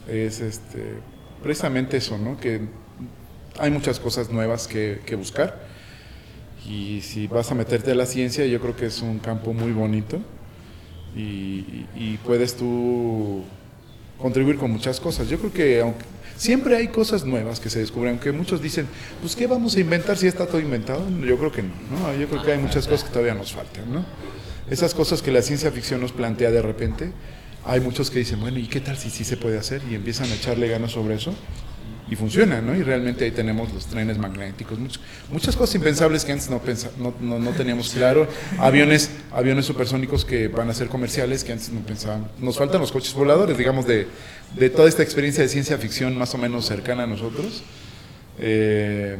es 0.07 0.39
este, 0.39 0.95
precisamente 1.43 1.97
eso, 1.97 2.17
¿no? 2.17 2.39
Que 2.39 2.61
hay 3.59 3.71
muchas 3.71 3.99
cosas 3.99 4.29
nuevas 4.29 4.67
que, 4.67 5.01
que 5.05 5.15
buscar. 5.15 5.59
Y 6.67 7.01
si 7.01 7.27
vas 7.27 7.51
a 7.51 7.55
meterte 7.55 7.91
a 7.91 7.95
la 7.95 8.05
ciencia, 8.05 8.45
yo 8.45 8.59
creo 8.61 8.75
que 8.75 8.85
es 8.85 9.01
un 9.01 9.19
campo 9.19 9.53
muy 9.53 9.71
bonito. 9.71 10.19
Y, 11.15 11.85
y- 11.95 12.19
puedes 12.23 12.55
tú 12.55 13.43
contribuir 14.17 14.57
con 14.57 14.71
muchas 14.71 14.99
cosas. 14.99 15.27
Yo 15.27 15.39
creo 15.39 15.51
que 15.51 15.81
aunque 15.81 16.05
siempre 16.37 16.77
hay 16.77 16.87
cosas 16.87 17.25
nuevas 17.25 17.59
que 17.59 17.69
se 17.69 17.79
descubren, 17.79 18.11
aunque 18.11 18.31
muchos 18.31 18.61
dicen, 18.61 18.87
pues 19.19 19.35
¿qué 19.35 19.45
vamos 19.47 19.75
a 19.75 19.79
inventar 19.81 20.15
si 20.15 20.27
está 20.27 20.45
todo 20.47 20.61
inventado? 20.61 21.03
Yo 21.25 21.37
creo 21.37 21.51
que 21.51 21.63
no, 21.63 21.69
¿no? 21.91 22.13
Yo 22.17 22.27
creo 22.29 22.41
que 22.43 22.51
hay 22.53 22.59
muchas 22.59 22.87
cosas 22.87 23.03
que 23.03 23.09
todavía 23.09 23.33
nos 23.33 23.51
faltan, 23.51 23.91
¿no? 23.91 24.05
Esas 24.71 24.93
cosas 24.95 25.21
que 25.21 25.31
la 25.31 25.41
ciencia 25.43 25.69
ficción 25.71 26.01
nos 26.01 26.11
plantea 26.13 26.49
de 26.49 26.61
repente, 26.61 27.11
hay 27.65 27.79
muchos 27.81 28.09
que 28.09 28.19
dicen, 28.19 28.39
bueno, 28.39 28.57
¿y 28.57 28.67
qué 28.67 28.79
tal 28.79 28.97
si 28.97 29.09
sí 29.11 29.23
se 29.23 29.37
puede 29.37 29.57
hacer? 29.59 29.81
Y 29.91 29.95
empiezan 29.95 30.31
a 30.31 30.33
echarle 30.33 30.67
ganas 30.67 30.93
sobre 30.93 31.15
eso 31.15 31.35
y 32.09 32.15
funciona, 32.15 32.61
¿no? 32.61 32.75
Y 32.75 32.81
realmente 32.81 33.23
ahí 33.25 33.31
tenemos 33.31 33.71
los 33.73 33.85
trenes 33.85 34.17
magnéticos, 34.17 34.79
much- 34.79 34.99
muchas 35.31 35.55
cosas 35.55 35.75
impensables 35.75 36.25
que 36.25 36.31
antes 36.31 36.49
no, 36.49 36.61
no, 36.97 37.13
no, 37.21 37.37
no 37.39 37.51
teníamos 37.51 37.91
claro, 37.91 38.27
aviones, 38.57 39.11
aviones 39.31 39.65
supersónicos 39.65 40.25
que 40.25 40.47
van 40.47 40.69
a 40.69 40.73
ser 40.73 40.87
comerciales 40.87 41.43
que 41.43 41.51
antes 41.51 41.69
no 41.69 41.81
pensaban. 41.81 42.29
Nos 42.39 42.57
faltan 42.57 42.81
los 42.81 42.91
coches 42.91 43.13
voladores, 43.13 43.57
digamos, 43.57 43.85
de, 43.85 44.07
de 44.57 44.69
toda 44.69 44.89
esta 44.89 45.03
experiencia 45.03 45.43
de 45.43 45.49
ciencia 45.49 45.77
ficción 45.77 46.17
más 46.17 46.33
o 46.33 46.37
menos 46.37 46.65
cercana 46.65 47.03
a 47.03 47.07
nosotros. 47.07 47.61
Eh, 48.39 49.17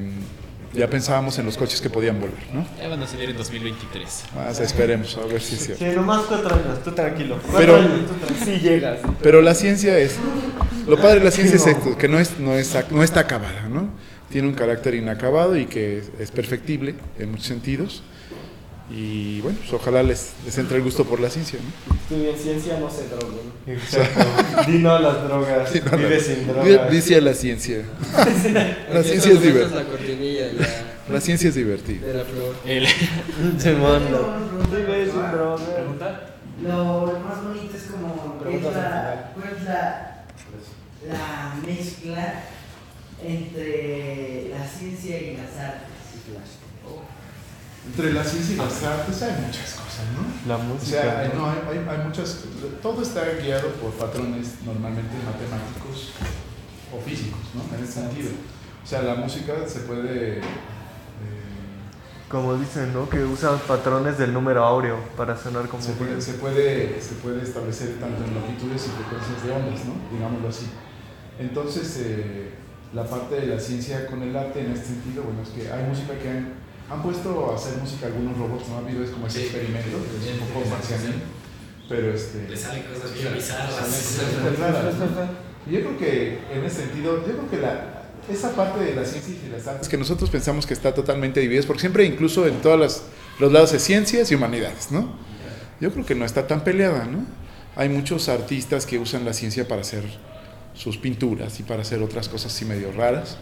ya 0.74 0.90
pensábamos 0.90 1.38
en 1.40 1.46
los 1.46 1.58
coches 1.58 1.82
que 1.82 1.90
podían 1.90 2.20
volar, 2.20 2.36
¿no? 2.54 2.66
Ya 2.78 2.88
van 2.88 3.02
a 3.02 3.08
salir 3.08 3.30
en 3.30 3.38
2023. 3.38 4.24
Más 4.36 4.60
esperemos, 4.60 5.18
a 5.18 5.26
ver 5.26 5.42
si 5.42 5.56
es 5.56 5.66
cierto. 5.66 5.84
Sí, 5.86 5.92
nomás 5.96 6.24
cuatro 6.28 6.56
años, 6.56 6.84
tú 6.84 6.92
tranquilo. 6.92 7.38
Pero- 7.56 7.76
años, 7.76 8.08
tú 8.08 8.14
tranquilo. 8.26 8.46
Sí 8.46 8.60
llegas. 8.64 9.00
Pero 9.22 9.42
la 9.42 9.54
ciencia 9.54 9.98
es, 9.98 10.16
lo 10.88 10.98
padre 10.98 11.20
de 11.20 11.26
la 11.26 11.32
ciencia 11.32 11.56
es 11.58 11.68
esto, 11.68 11.98
que 11.98 12.08
no, 12.08 12.20
es, 12.20 12.40
no, 12.40 12.54
es, 12.54 12.76
no 12.92 13.04
está 13.04 13.22
acabada, 13.22 13.68
¿no? 13.70 13.90
Tiene 14.30 14.48
un 14.48 14.54
carácter 14.54 14.96
inacabado 14.96 15.58
y 15.58 15.66
que 15.66 16.02
es 16.20 16.32
perfectible 16.32 16.96
en 17.20 17.32
muchos 17.32 17.48
sentidos. 17.48 18.04
Y 18.94 19.40
bueno, 19.42 19.58
pues 19.60 19.74
ojalá 19.74 20.04
les, 20.04 20.32
les 20.46 20.58
entre 20.58 20.78
el 20.78 20.84
gusto 20.84 21.06
por 21.06 21.20
la 21.22 21.30
ciencia, 21.30 21.60
¿no? 21.62 21.96
Estudien 21.96 22.36
ciencia, 22.38 22.78
no 22.80 22.90
se 22.90 23.08
droguen. 23.08 23.52
Exacto. 23.68 24.26
Di 24.72 24.80
no 24.80 24.92
a 24.96 25.00
las 25.00 25.24
drogas. 25.24 25.70
Sí, 25.72 25.80
no, 25.90 25.98
Vive 25.98 26.20
sin 26.20 26.48
drogas. 26.48 26.92
Dice 26.92 27.16
a 27.16 27.22
la 27.22 27.34
ciencia. 27.34 27.78
La 28.94 29.02
ciencia 29.04 29.32
es 29.32 29.42
divertida. 29.42 29.84
la 31.08 31.14
La 31.14 31.22
ciencia 31.22 31.50
es 31.50 31.56
divertida. 31.56 32.06
de 32.08 32.14
la 32.16 32.24
flor. 32.26 32.56
El- 32.66 32.88
Se 33.60 33.72
manda. 33.74 34.20
Vive 34.72 35.06
sin 35.06 35.32
drogas. 35.32 35.62
Lo, 36.62 37.06
lo 37.08 37.20
más 37.22 37.44
bonito 37.44 37.76
es 37.76 37.84
como 37.84 38.40
¿qué 38.44 38.56
es 38.58 38.64
la, 38.64 39.32
cuál 39.34 39.56
es 39.58 39.64
la, 39.64 40.26
la 41.10 41.56
mezcla 41.66 42.44
entre 43.26 44.50
la 44.50 44.68
ciencia 44.68 45.18
y 45.22 45.38
las 45.38 45.58
artes. 45.58 45.88
Entre 47.88 48.14
la 48.14 48.24
ciencia 48.24 48.54
y 48.56 48.58
las 48.58 48.84
artes 48.84 49.22
hay 49.24 49.42
muchas 49.46 49.72
cosas, 49.74 50.06
¿no? 50.16 50.48
La 50.48 50.58
O 50.58 50.64
música. 50.64 51.02
sea, 51.02 51.20
hay, 51.20 51.32
no, 51.36 51.46
hay, 51.48 51.58
hay- 51.72 51.86
hay 51.90 52.06
muchas. 52.06 52.40
Todo 52.82 53.02
está 53.02 53.22
guiado 53.42 53.70
por 53.74 53.92
patrones 53.94 54.56
normalmente 54.66 55.14
matemáticos 55.26 56.12
o 56.94 57.02
físicos, 57.02 57.40
¿no? 57.56 57.76
En 57.76 57.84
ese 57.84 57.94
sentido. 57.94 58.30
O 58.84 58.88
sea, 58.88 59.02
la 59.02 59.16
música 59.16 59.54
se 59.68 59.80
puede. 59.82 60.38
eh, 60.38 60.42
Como 62.30 62.56
dicen, 62.56 62.94
¿no? 62.94 63.10
Que 63.10 63.24
usan 63.24 63.58
patrones 63.68 64.18
del 64.18 64.32
número 64.32 64.64
áureo 64.64 64.98
para 65.18 65.36
sonar 65.36 65.68
como. 65.68 65.82
se, 65.82 65.94
puede, 65.94 66.22
se, 66.22 66.34
puede, 66.34 67.02
se 67.02 67.16
puede 67.16 67.42
establecer 67.44 67.98
tanto 68.00 68.24
en 68.24 68.34
longitudes 68.36 68.88
y 68.88 68.90
frecuencias 68.92 69.44
de 69.44 69.52
ondas, 69.52 69.86
¿no? 69.86 69.94
Digámoslo 70.16 70.48
así. 70.50 70.68
Entonces, 71.40 71.98
eh, 72.00 72.52
la 72.94 73.06
parte 73.06 73.36
de 73.42 73.48
la 73.48 73.60
ciencia 73.60 74.06
con 74.08 74.22
el 74.22 74.36
arte 74.36 74.62
en 74.62 74.72
este 74.72 74.86
sentido, 74.88 75.24
bueno, 75.24 75.42
es 75.42 75.50
que 75.50 75.72
hay 75.72 75.84
música 75.84 76.14
que 76.18 76.30
han, 76.30 76.54
han 76.92 77.02
puesto 77.02 77.52
a 77.52 77.56
hacer 77.56 77.78
música 77.78 78.08
algunos 78.08 78.38
robots, 78.38 78.68
¿no? 78.70 78.76
Ha 78.76 78.80
habido 78.80 79.04
es 79.04 79.12
como 79.12 79.28
ese 79.28 79.40
Sí. 79.40 79.44
experimento, 79.46 79.90
que 79.90 80.30
es 80.30 80.42
un 80.42 80.48
poco 80.50 80.68
marcianil, 80.70 81.16
pero 81.88 82.14
este... 82.14 82.48
Le 82.50 82.58
salen 82.58 82.84
cosas 82.84 83.14
bien 83.14 83.34
bizarras. 83.34 83.72
Yo 85.70 85.80
creo 85.80 85.98
que 85.98 86.40
en 86.54 86.64
ese 86.66 86.82
sentido, 86.84 87.18
yo 87.26 87.34
creo 87.34 87.50
que 87.50 87.58
la, 87.58 88.04
esa 88.30 88.56
parte 88.56 88.84
de 88.84 88.96
la 88.96 89.06
ciencia 89.06 89.34
y 89.36 89.48
de 89.50 89.58
las 89.58 89.68
artes 89.68 89.88
que 89.88 89.98
nosotros 89.98 90.30
pensamos 90.30 90.66
que 90.66 90.74
está 90.74 90.94
totalmente 90.94 91.40
dividida, 91.40 91.64
porque 91.68 91.82
siempre 91.82 92.04
incluso 92.06 92.48
en 92.48 92.62
todos 92.62 92.80
los, 92.80 93.04
los 93.40 93.52
lados 93.52 93.72
de 93.72 93.80
ciencias 93.80 94.32
y 94.32 94.36
humanidades, 94.36 94.92
¿no? 94.92 95.14
Yo 95.80 95.92
creo 95.92 96.06
que 96.06 96.16
no 96.16 96.26
está 96.26 96.46
tan 96.48 96.64
peleada, 96.64 97.06
¿no? 97.06 97.26
Hay 97.76 97.90
muchos 97.90 98.28
artistas 98.30 98.86
que 98.86 99.00
usan 99.00 99.24
la 99.26 99.34
ciencia 99.34 99.68
para 99.68 99.82
hacer 99.82 100.04
sus 100.74 100.98
pinturas 100.98 101.60
y 101.60 101.64
para 101.64 101.82
hacer 101.84 102.02
otras 102.04 102.28
cosas 102.30 102.54
así 102.54 102.66
medio 102.66 102.92
raras. 102.92 103.38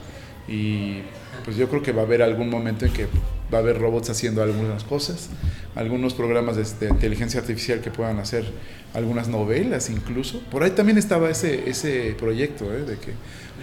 Y 0.48 1.02
pues 1.46 1.58
yo 1.58 1.68
creo 1.70 1.82
que 1.84 1.92
va 1.92 2.02
a 2.02 2.06
haber 2.06 2.22
algún 2.22 2.50
momento 2.50 2.86
en 2.86 2.94
que 2.94 3.08
va 3.54 3.60
a 3.60 3.62
haber 3.62 3.80
robots 3.80 4.10
haciendo 4.10 4.42
algunas 4.44 4.84
cosas, 4.84 5.30
algunos 5.76 6.14
programas 6.14 6.56
de, 6.56 6.64
de 6.86 6.92
inteligencia 6.94 7.40
artificial 7.40 7.82
que 7.82 7.92
puedan 7.92 8.20
hacer 8.20 8.46
algunas 8.94 9.28
novelas 9.28 9.90
incluso. 9.90 10.40
Por 10.52 10.64
ahí 10.64 10.72
también 10.72 10.98
estaba 10.98 11.30
ese, 11.30 11.70
ese 11.70 12.16
proyecto, 12.18 12.66
¿eh? 12.74 12.82
de 12.84 12.98
que 12.98 13.14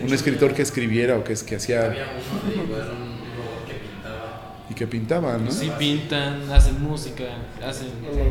un 0.05 0.13
escritor 0.13 0.55
que 0.55 0.63
escribiera 0.63 1.17
o 1.17 1.25
que, 1.25 1.33
es- 1.33 1.43
que 1.43 1.57
hacía 1.57 1.87
Había 1.87 2.05
uno 2.45 2.51
de 2.51 2.63
igual 2.65 2.81
un 2.91 3.17
robot 3.37 3.67
que 3.67 3.75
pintaba. 3.75 4.65
y 4.71 4.75
que 4.75 4.87
pintaba, 4.87 5.39
¿no? 5.39 5.51
Sí 5.51 5.71
pintan, 5.79 6.51
hacen 6.53 6.81
música, 6.83 7.25
hacen 7.65 7.89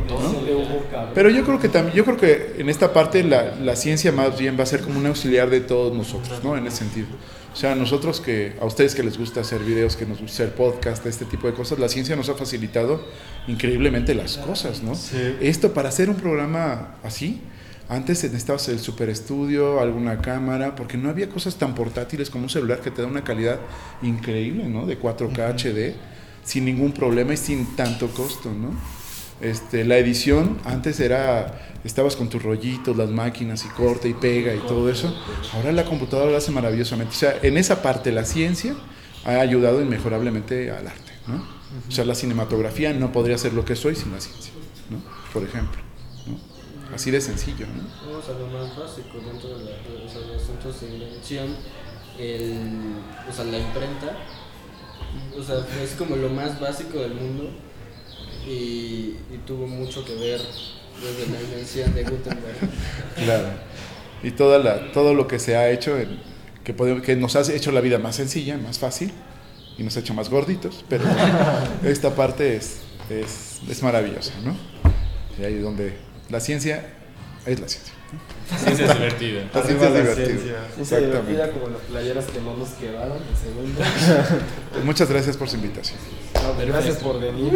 todo. 0.08 1.12
Pero 1.14 1.30
yo 1.30 1.44
creo 1.44 1.58
que 1.58 1.68
también, 1.68 1.94
yo 1.96 2.04
creo 2.04 2.16
que 2.16 2.54
en 2.58 2.68
esta 2.68 2.92
parte 2.92 3.22
la, 3.24 3.54
la 3.56 3.76
ciencia 3.76 4.12
más 4.12 4.38
bien 4.38 4.58
va 4.58 4.62
a 4.62 4.66
ser 4.66 4.80
como 4.80 4.98
un 4.98 5.06
auxiliar 5.06 5.50
de 5.50 5.60
todos 5.60 5.94
nosotros, 5.96 6.42
¿no? 6.44 6.56
En 6.56 6.66
ese 6.66 6.78
sentido. 6.78 7.06
O 7.56 7.58
sea, 7.58 7.74
nosotros 7.74 8.20
que, 8.20 8.52
a 8.60 8.66
ustedes 8.66 8.94
que 8.94 9.02
les 9.02 9.16
gusta 9.16 9.40
hacer 9.40 9.62
videos, 9.62 9.96
que 9.96 10.04
nos 10.04 10.20
gusta 10.20 10.42
hacer 10.42 10.54
podcast, 10.54 11.06
este 11.06 11.24
tipo 11.24 11.46
de 11.46 11.54
cosas, 11.54 11.78
la 11.78 11.88
ciencia 11.88 12.14
nos 12.14 12.28
ha 12.28 12.34
facilitado 12.34 13.02
increíblemente 13.48 14.14
las 14.14 14.36
cosas, 14.36 14.82
¿no? 14.82 14.92
Esto 15.40 15.72
para 15.72 15.88
hacer 15.88 16.10
un 16.10 16.16
programa 16.16 16.96
así, 17.02 17.40
antes 17.88 18.22
necesitabas 18.22 18.68
el 18.68 18.78
super 18.78 19.08
estudio, 19.08 19.80
alguna 19.80 20.20
cámara, 20.20 20.76
porque 20.76 20.98
no 20.98 21.08
había 21.08 21.30
cosas 21.30 21.56
tan 21.56 21.74
portátiles 21.74 22.28
como 22.28 22.44
un 22.44 22.50
celular 22.50 22.80
que 22.82 22.90
te 22.90 23.00
da 23.00 23.08
una 23.08 23.24
calidad 23.24 23.58
increíble, 24.02 24.68
¿no? 24.68 24.84
De 24.84 25.00
4K 25.00 25.54
HD, 25.54 25.94
sin 26.44 26.66
ningún 26.66 26.92
problema 26.92 27.32
y 27.32 27.38
sin 27.38 27.74
tanto 27.74 28.08
costo, 28.08 28.52
¿no? 28.52 28.72
Este, 29.40 29.84
la 29.84 29.98
edición 29.98 30.58
antes 30.64 30.98
era, 30.98 31.60
estabas 31.84 32.16
con 32.16 32.28
tus 32.30 32.42
rollitos, 32.42 32.96
las 32.96 33.10
máquinas 33.10 33.64
y 33.64 33.68
corta 33.68 34.08
y 34.08 34.14
pega 34.14 34.54
y 34.54 34.60
todo 34.60 34.88
eso. 34.90 35.14
Ahora 35.52 35.72
la 35.72 35.84
computadora 35.84 36.30
lo 36.30 36.36
hace 36.36 36.50
maravillosamente. 36.52 37.14
O 37.14 37.18
sea, 37.18 37.36
en 37.42 37.58
esa 37.58 37.82
parte 37.82 38.12
la 38.12 38.24
ciencia 38.24 38.74
ha 39.24 39.40
ayudado 39.40 39.82
inmejorablemente 39.82 40.70
al 40.70 40.86
arte, 40.86 41.12
¿no? 41.26 41.44
O 41.86 41.90
sea, 41.90 42.04
la 42.06 42.14
cinematografía 42.14 42.92
no 42.94 43.12
podría 43.12 43.36
ser 43.36 43.52
lo 43.52 43.64
que 43.64 43.76
soy 43.76 43.94
sin 43.94 44.12
la 44.12 44.20
ciencia, 44.20 44.52
¿no? 44.88 44.98
Por 45.32 45.42
ejemplo, 45.42 45.78
¿no? 46.26 46.94
Así 46.94 47.10
de 47.10 47.20
sencillo, 47.20 47.66
¿no? 47.66 47.82
Vamos 48.10 48.24
lo 48.28 48.46
más 48.58 48.76
básico 48.78 49.18
dentro 49.30 49.58
de, 49.58 49.64
la- 49.64 49.70
de 49.70 50.04
los 50.04 50.42
asuntos 50.42 50.80
de 50.80 50.88
invención, 50.88 51.56
el, 52.18 52.94
o 53.28 53.32
sea, 53.32 53.44
la 53.44 53.58
imprenta, 53.58 54.16
o 55.38 55.42
sea, 55.42 55.56
es 55.82 55.90
como 55.98 56.16
lo 56.16 56.30
más 56.30 56.58
básico 56.58 56.98
del 57.00 57.14
mundo 57.14 57.50
y, 58.46 59.16
y 59.32 59.40
tuvo 59.46 59.66
mucho 59.66 60.04
que 60.04 60.14
ver 60.14 60.40
desde 60.40 61.32
la 61.32 61.40
invención 61.42 61.94
de 61.94 62.04
Gutenberg. 62.04 62.56
Claro. 63.24 63.48
Y 64.22 64.30
toda 64.30 64.58
la, 64.58 64.92
todo 64.92 65.14
lo 65.14 65.26
que 65.28 65.38
se 65.38 65.56
ha 65.56 65.70
hecho, 65.70 65.98
en- 65.98 66.18
que, 66.64 66.72
podemos- 66.74 67.02
que 67.02 67.16
nos 67.16 67.36
ha 67.36 67.40
hecho 67.52 67.70
la 67.72 67.80
vida 67.80 67.98
más 67.98 68.16
sencilla, 68.16 68.56
más 68.56 68.78
fácil, 68.78 69.12
y 69.78 69.82
nos 69.82 69.96
ha 69.96 70.00
hecho 70.00 70.14
más 70.14 70.30
gorditos, 70.30 70.84
pero 70.88 71.04
esta 71.84 72.14
parte 72.14 72.56
es, 72.56 72.78
es, 73.10 73.60
es 73.68 73.82
maravillosa, 73.82 74.32
¿no? 74.44 74.56
Y 75.40 75.44
ahí 75.44 75.58
donde 75.58 75.96
la 76.30 76.40
ciencia 76.40 76.94
es 77.44 77.60
la 77.60 77.68
ciencia. 77.68 77.92
La 78.50 78.58
ciencia 78.58 78.86
es 78.86 78.94
divertida. 78.94 79.50
La 79.52 79.62
ciencia 79.62 79.88
es 79.88 79.94
divertida. 79.94 80.26
ciencia. 80.26 80.56
Ciencia 80.74 80.98
divertida 80.98 81.44
Exactamente. 81.44 81.60
como 81.60 81.68
las 81.76 81.82
playeras 81.82 82.24
que 82.26 82.40
no 82.40 82.56
nos 82.56 82.68
quedaron, 82.70 83.18
el 83.18 83.36
segundo. 83.36 83.80
Pues 84.72 84.84
muchas 84.84 85.10
gracias 85.10 85.36
por 85.36 85.48
su 85.50 85.56
invitación. 85.56 85.98
No, 86.42 86.66
gracias 86.66 86.96
por 86.96 87.20
venir. 87.20 87.52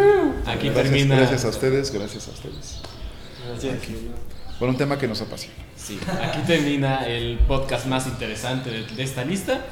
Aquí 0.47 0.69
Gracias, 0.69 0.75
termina. 0.75 1.17
gracias 1.17 1.45
a 1.45 1.49
ustedes, 1.49 1.91
gracias 1.93 2.29
a 2.29 2.31
ustedes. 2.33 2.79
Gracias. 3.49 3.77
Por 4.59 4.69
un 4.69 4.77
tema 4.77 4.99
que 4.99 5.09
nos 5.09 5.21
apasiona. 5.21 5.55
Sí, 5.77 5.99
aquí 6.23 6.41
termina 6.47 7.07
el 7.07 7.39
podcast 7.49 7.87
más 7.87 8.07
interesante 8.07 8.71
de, 8.71 8.85
de 8.87 9.03
esta 9.03 9.25
lista. 9.25 9.65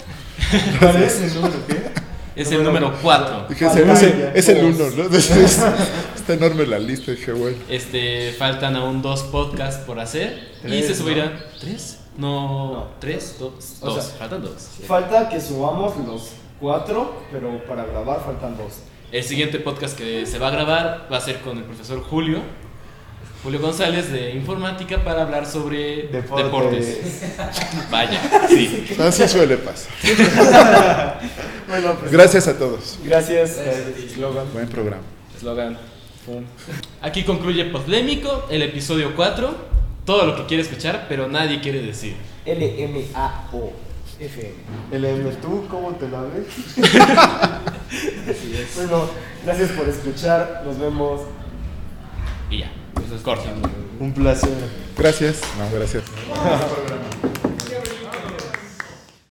¿Cuál 0.81 1.03
es 1.03 1.21
el 1.21 1.35
número 1.35 1.67
qué? 1.67 2.09
Es 2.41 2.53
el 2.53 2.63
número 2.63 2.95
4. 3.03 3.47
Dije, 3.49 3.67
es, 3.67 3.77
el- 3.77 4.31
es 4.35 4.49
el- 4.49 4.65
uno, 4.65 4.91
¿no? 4.91 5.05
Es- 5.17 5.31
está 6.17 6.35
enorme 6.35 6.67
la 6.67 6.79
lista, 6.79 7.11
dije, 7.11 7.33
bueno. 7.33 7.57
Este, 7.69 8.33
faltan 8.39 8.77
aún 8.77 9.03
dos 9.03 9.25
podcasts 9.25 9.83
por 9.85 9.99
hacer. 9.99 10.53
y 10.65 10.83
se 10.83 10.91
¿no? 10.91 10.95
subirán. 10.95 11.39
¿Tres? 11.61 11.99
No, 12.17 12.73
No. 12.73 12.89
¿tres? 13.01 13.37
Dos. 13.39 13.53
O 13.81 13.87
dos. 13.87 14.05
sea, 14.05 14.15
faltan 14.17 14.43
dos. 14.43 14.69
Falta 14.87 15.29
que 15.29 15.41
subamos 15.41 15.97
los 16.07 16.31
cuatro, 16.61 17.23
pero 17.33 17.63
para 17.67 17.85
grabar 17.85 18.23
faltan 18.25 18.57
dos. 18.57 18.75
El 19.11 19.25
siguiente 19.25 19.59
podcast 19.59 19.97
que 19.97 20.27
se 20.27 20.39
va 20.39 20.49
a 20.49 20.51
grabar 20.51 21.09
va 21.11 21.17
a 21.17 21.21
ser 21.21 21.41
con 21.41 21.57
el 21.59 21.65
profesor 21.65 22.01
Julio. 22.03 22.43
Julio 23.43 23.61
González 23.61 24.11
de 24.13 24.33
Informática 24.33 25.03
para 25.05 25.23
hablar 25.23 25.47
sobre 25.47 26.09
Deportes. 26.09 26.45
deportes. 26.45 27.23
Vaya, 27.91 28.21
sí. 28.49 28.87
Así 28.99 29.29
suele 29.29 29.57
pasar. 29.59 31.21
Bueno, 31.69 31.95
pues 32.01 32.11
Gracias 32.13 32.49
a 32.49 32.59
todos. 32.59 32.99
gracias. 33.05 33.59
eh, 33.59 34.09
Slogan. 34.15 34.47
Buen 34.53 34.69
programa. 34.69 35.03
Slogan. 35.39 35.79
Aquí 37.01 37.23
concluye 37.23 37.65
Podlémico, 37.67 38.47
el 38.51 38.63
episodio 38.63 39.15
4. 39.17 39.79
Todo 40.05 40.27
lo 40.27 40.37
que 40.37 40.45
quiere 40.47 40.63
escuchar, 40.63 41.07
pero 41.09 41.29
nadie 41.29 41.61
quiere 41.61 41.81
decir. 41.81 42.17
L-M-A-O. 42.45 43.73
FM. 44.21 44.55
El 44.91 45.05
M, 45.05 45.31
¿tú 45.43 45.66
cómo 45.69 45.93
te 45.93 46.09
la 46.09 46.23
ves? 46.23 46.47
Así 48.29 48.57
es. 48.57 48.77
Bueno, 48.77 49.09
gracias 49.45 49.71
por 49.71 49.89
escuchar. 49.89 50.62
Nos 50.64 50.79
vemos. 50.79 51.23
Y 52.51 52.59
ya. 52.59 52.73
Corta. 53.23 53.49
Un 54.01 54.12
placer. 54.12 54.51
Gracias. 54.97 55.41
No, 55.59 55.79
gracias. 55.79 56.05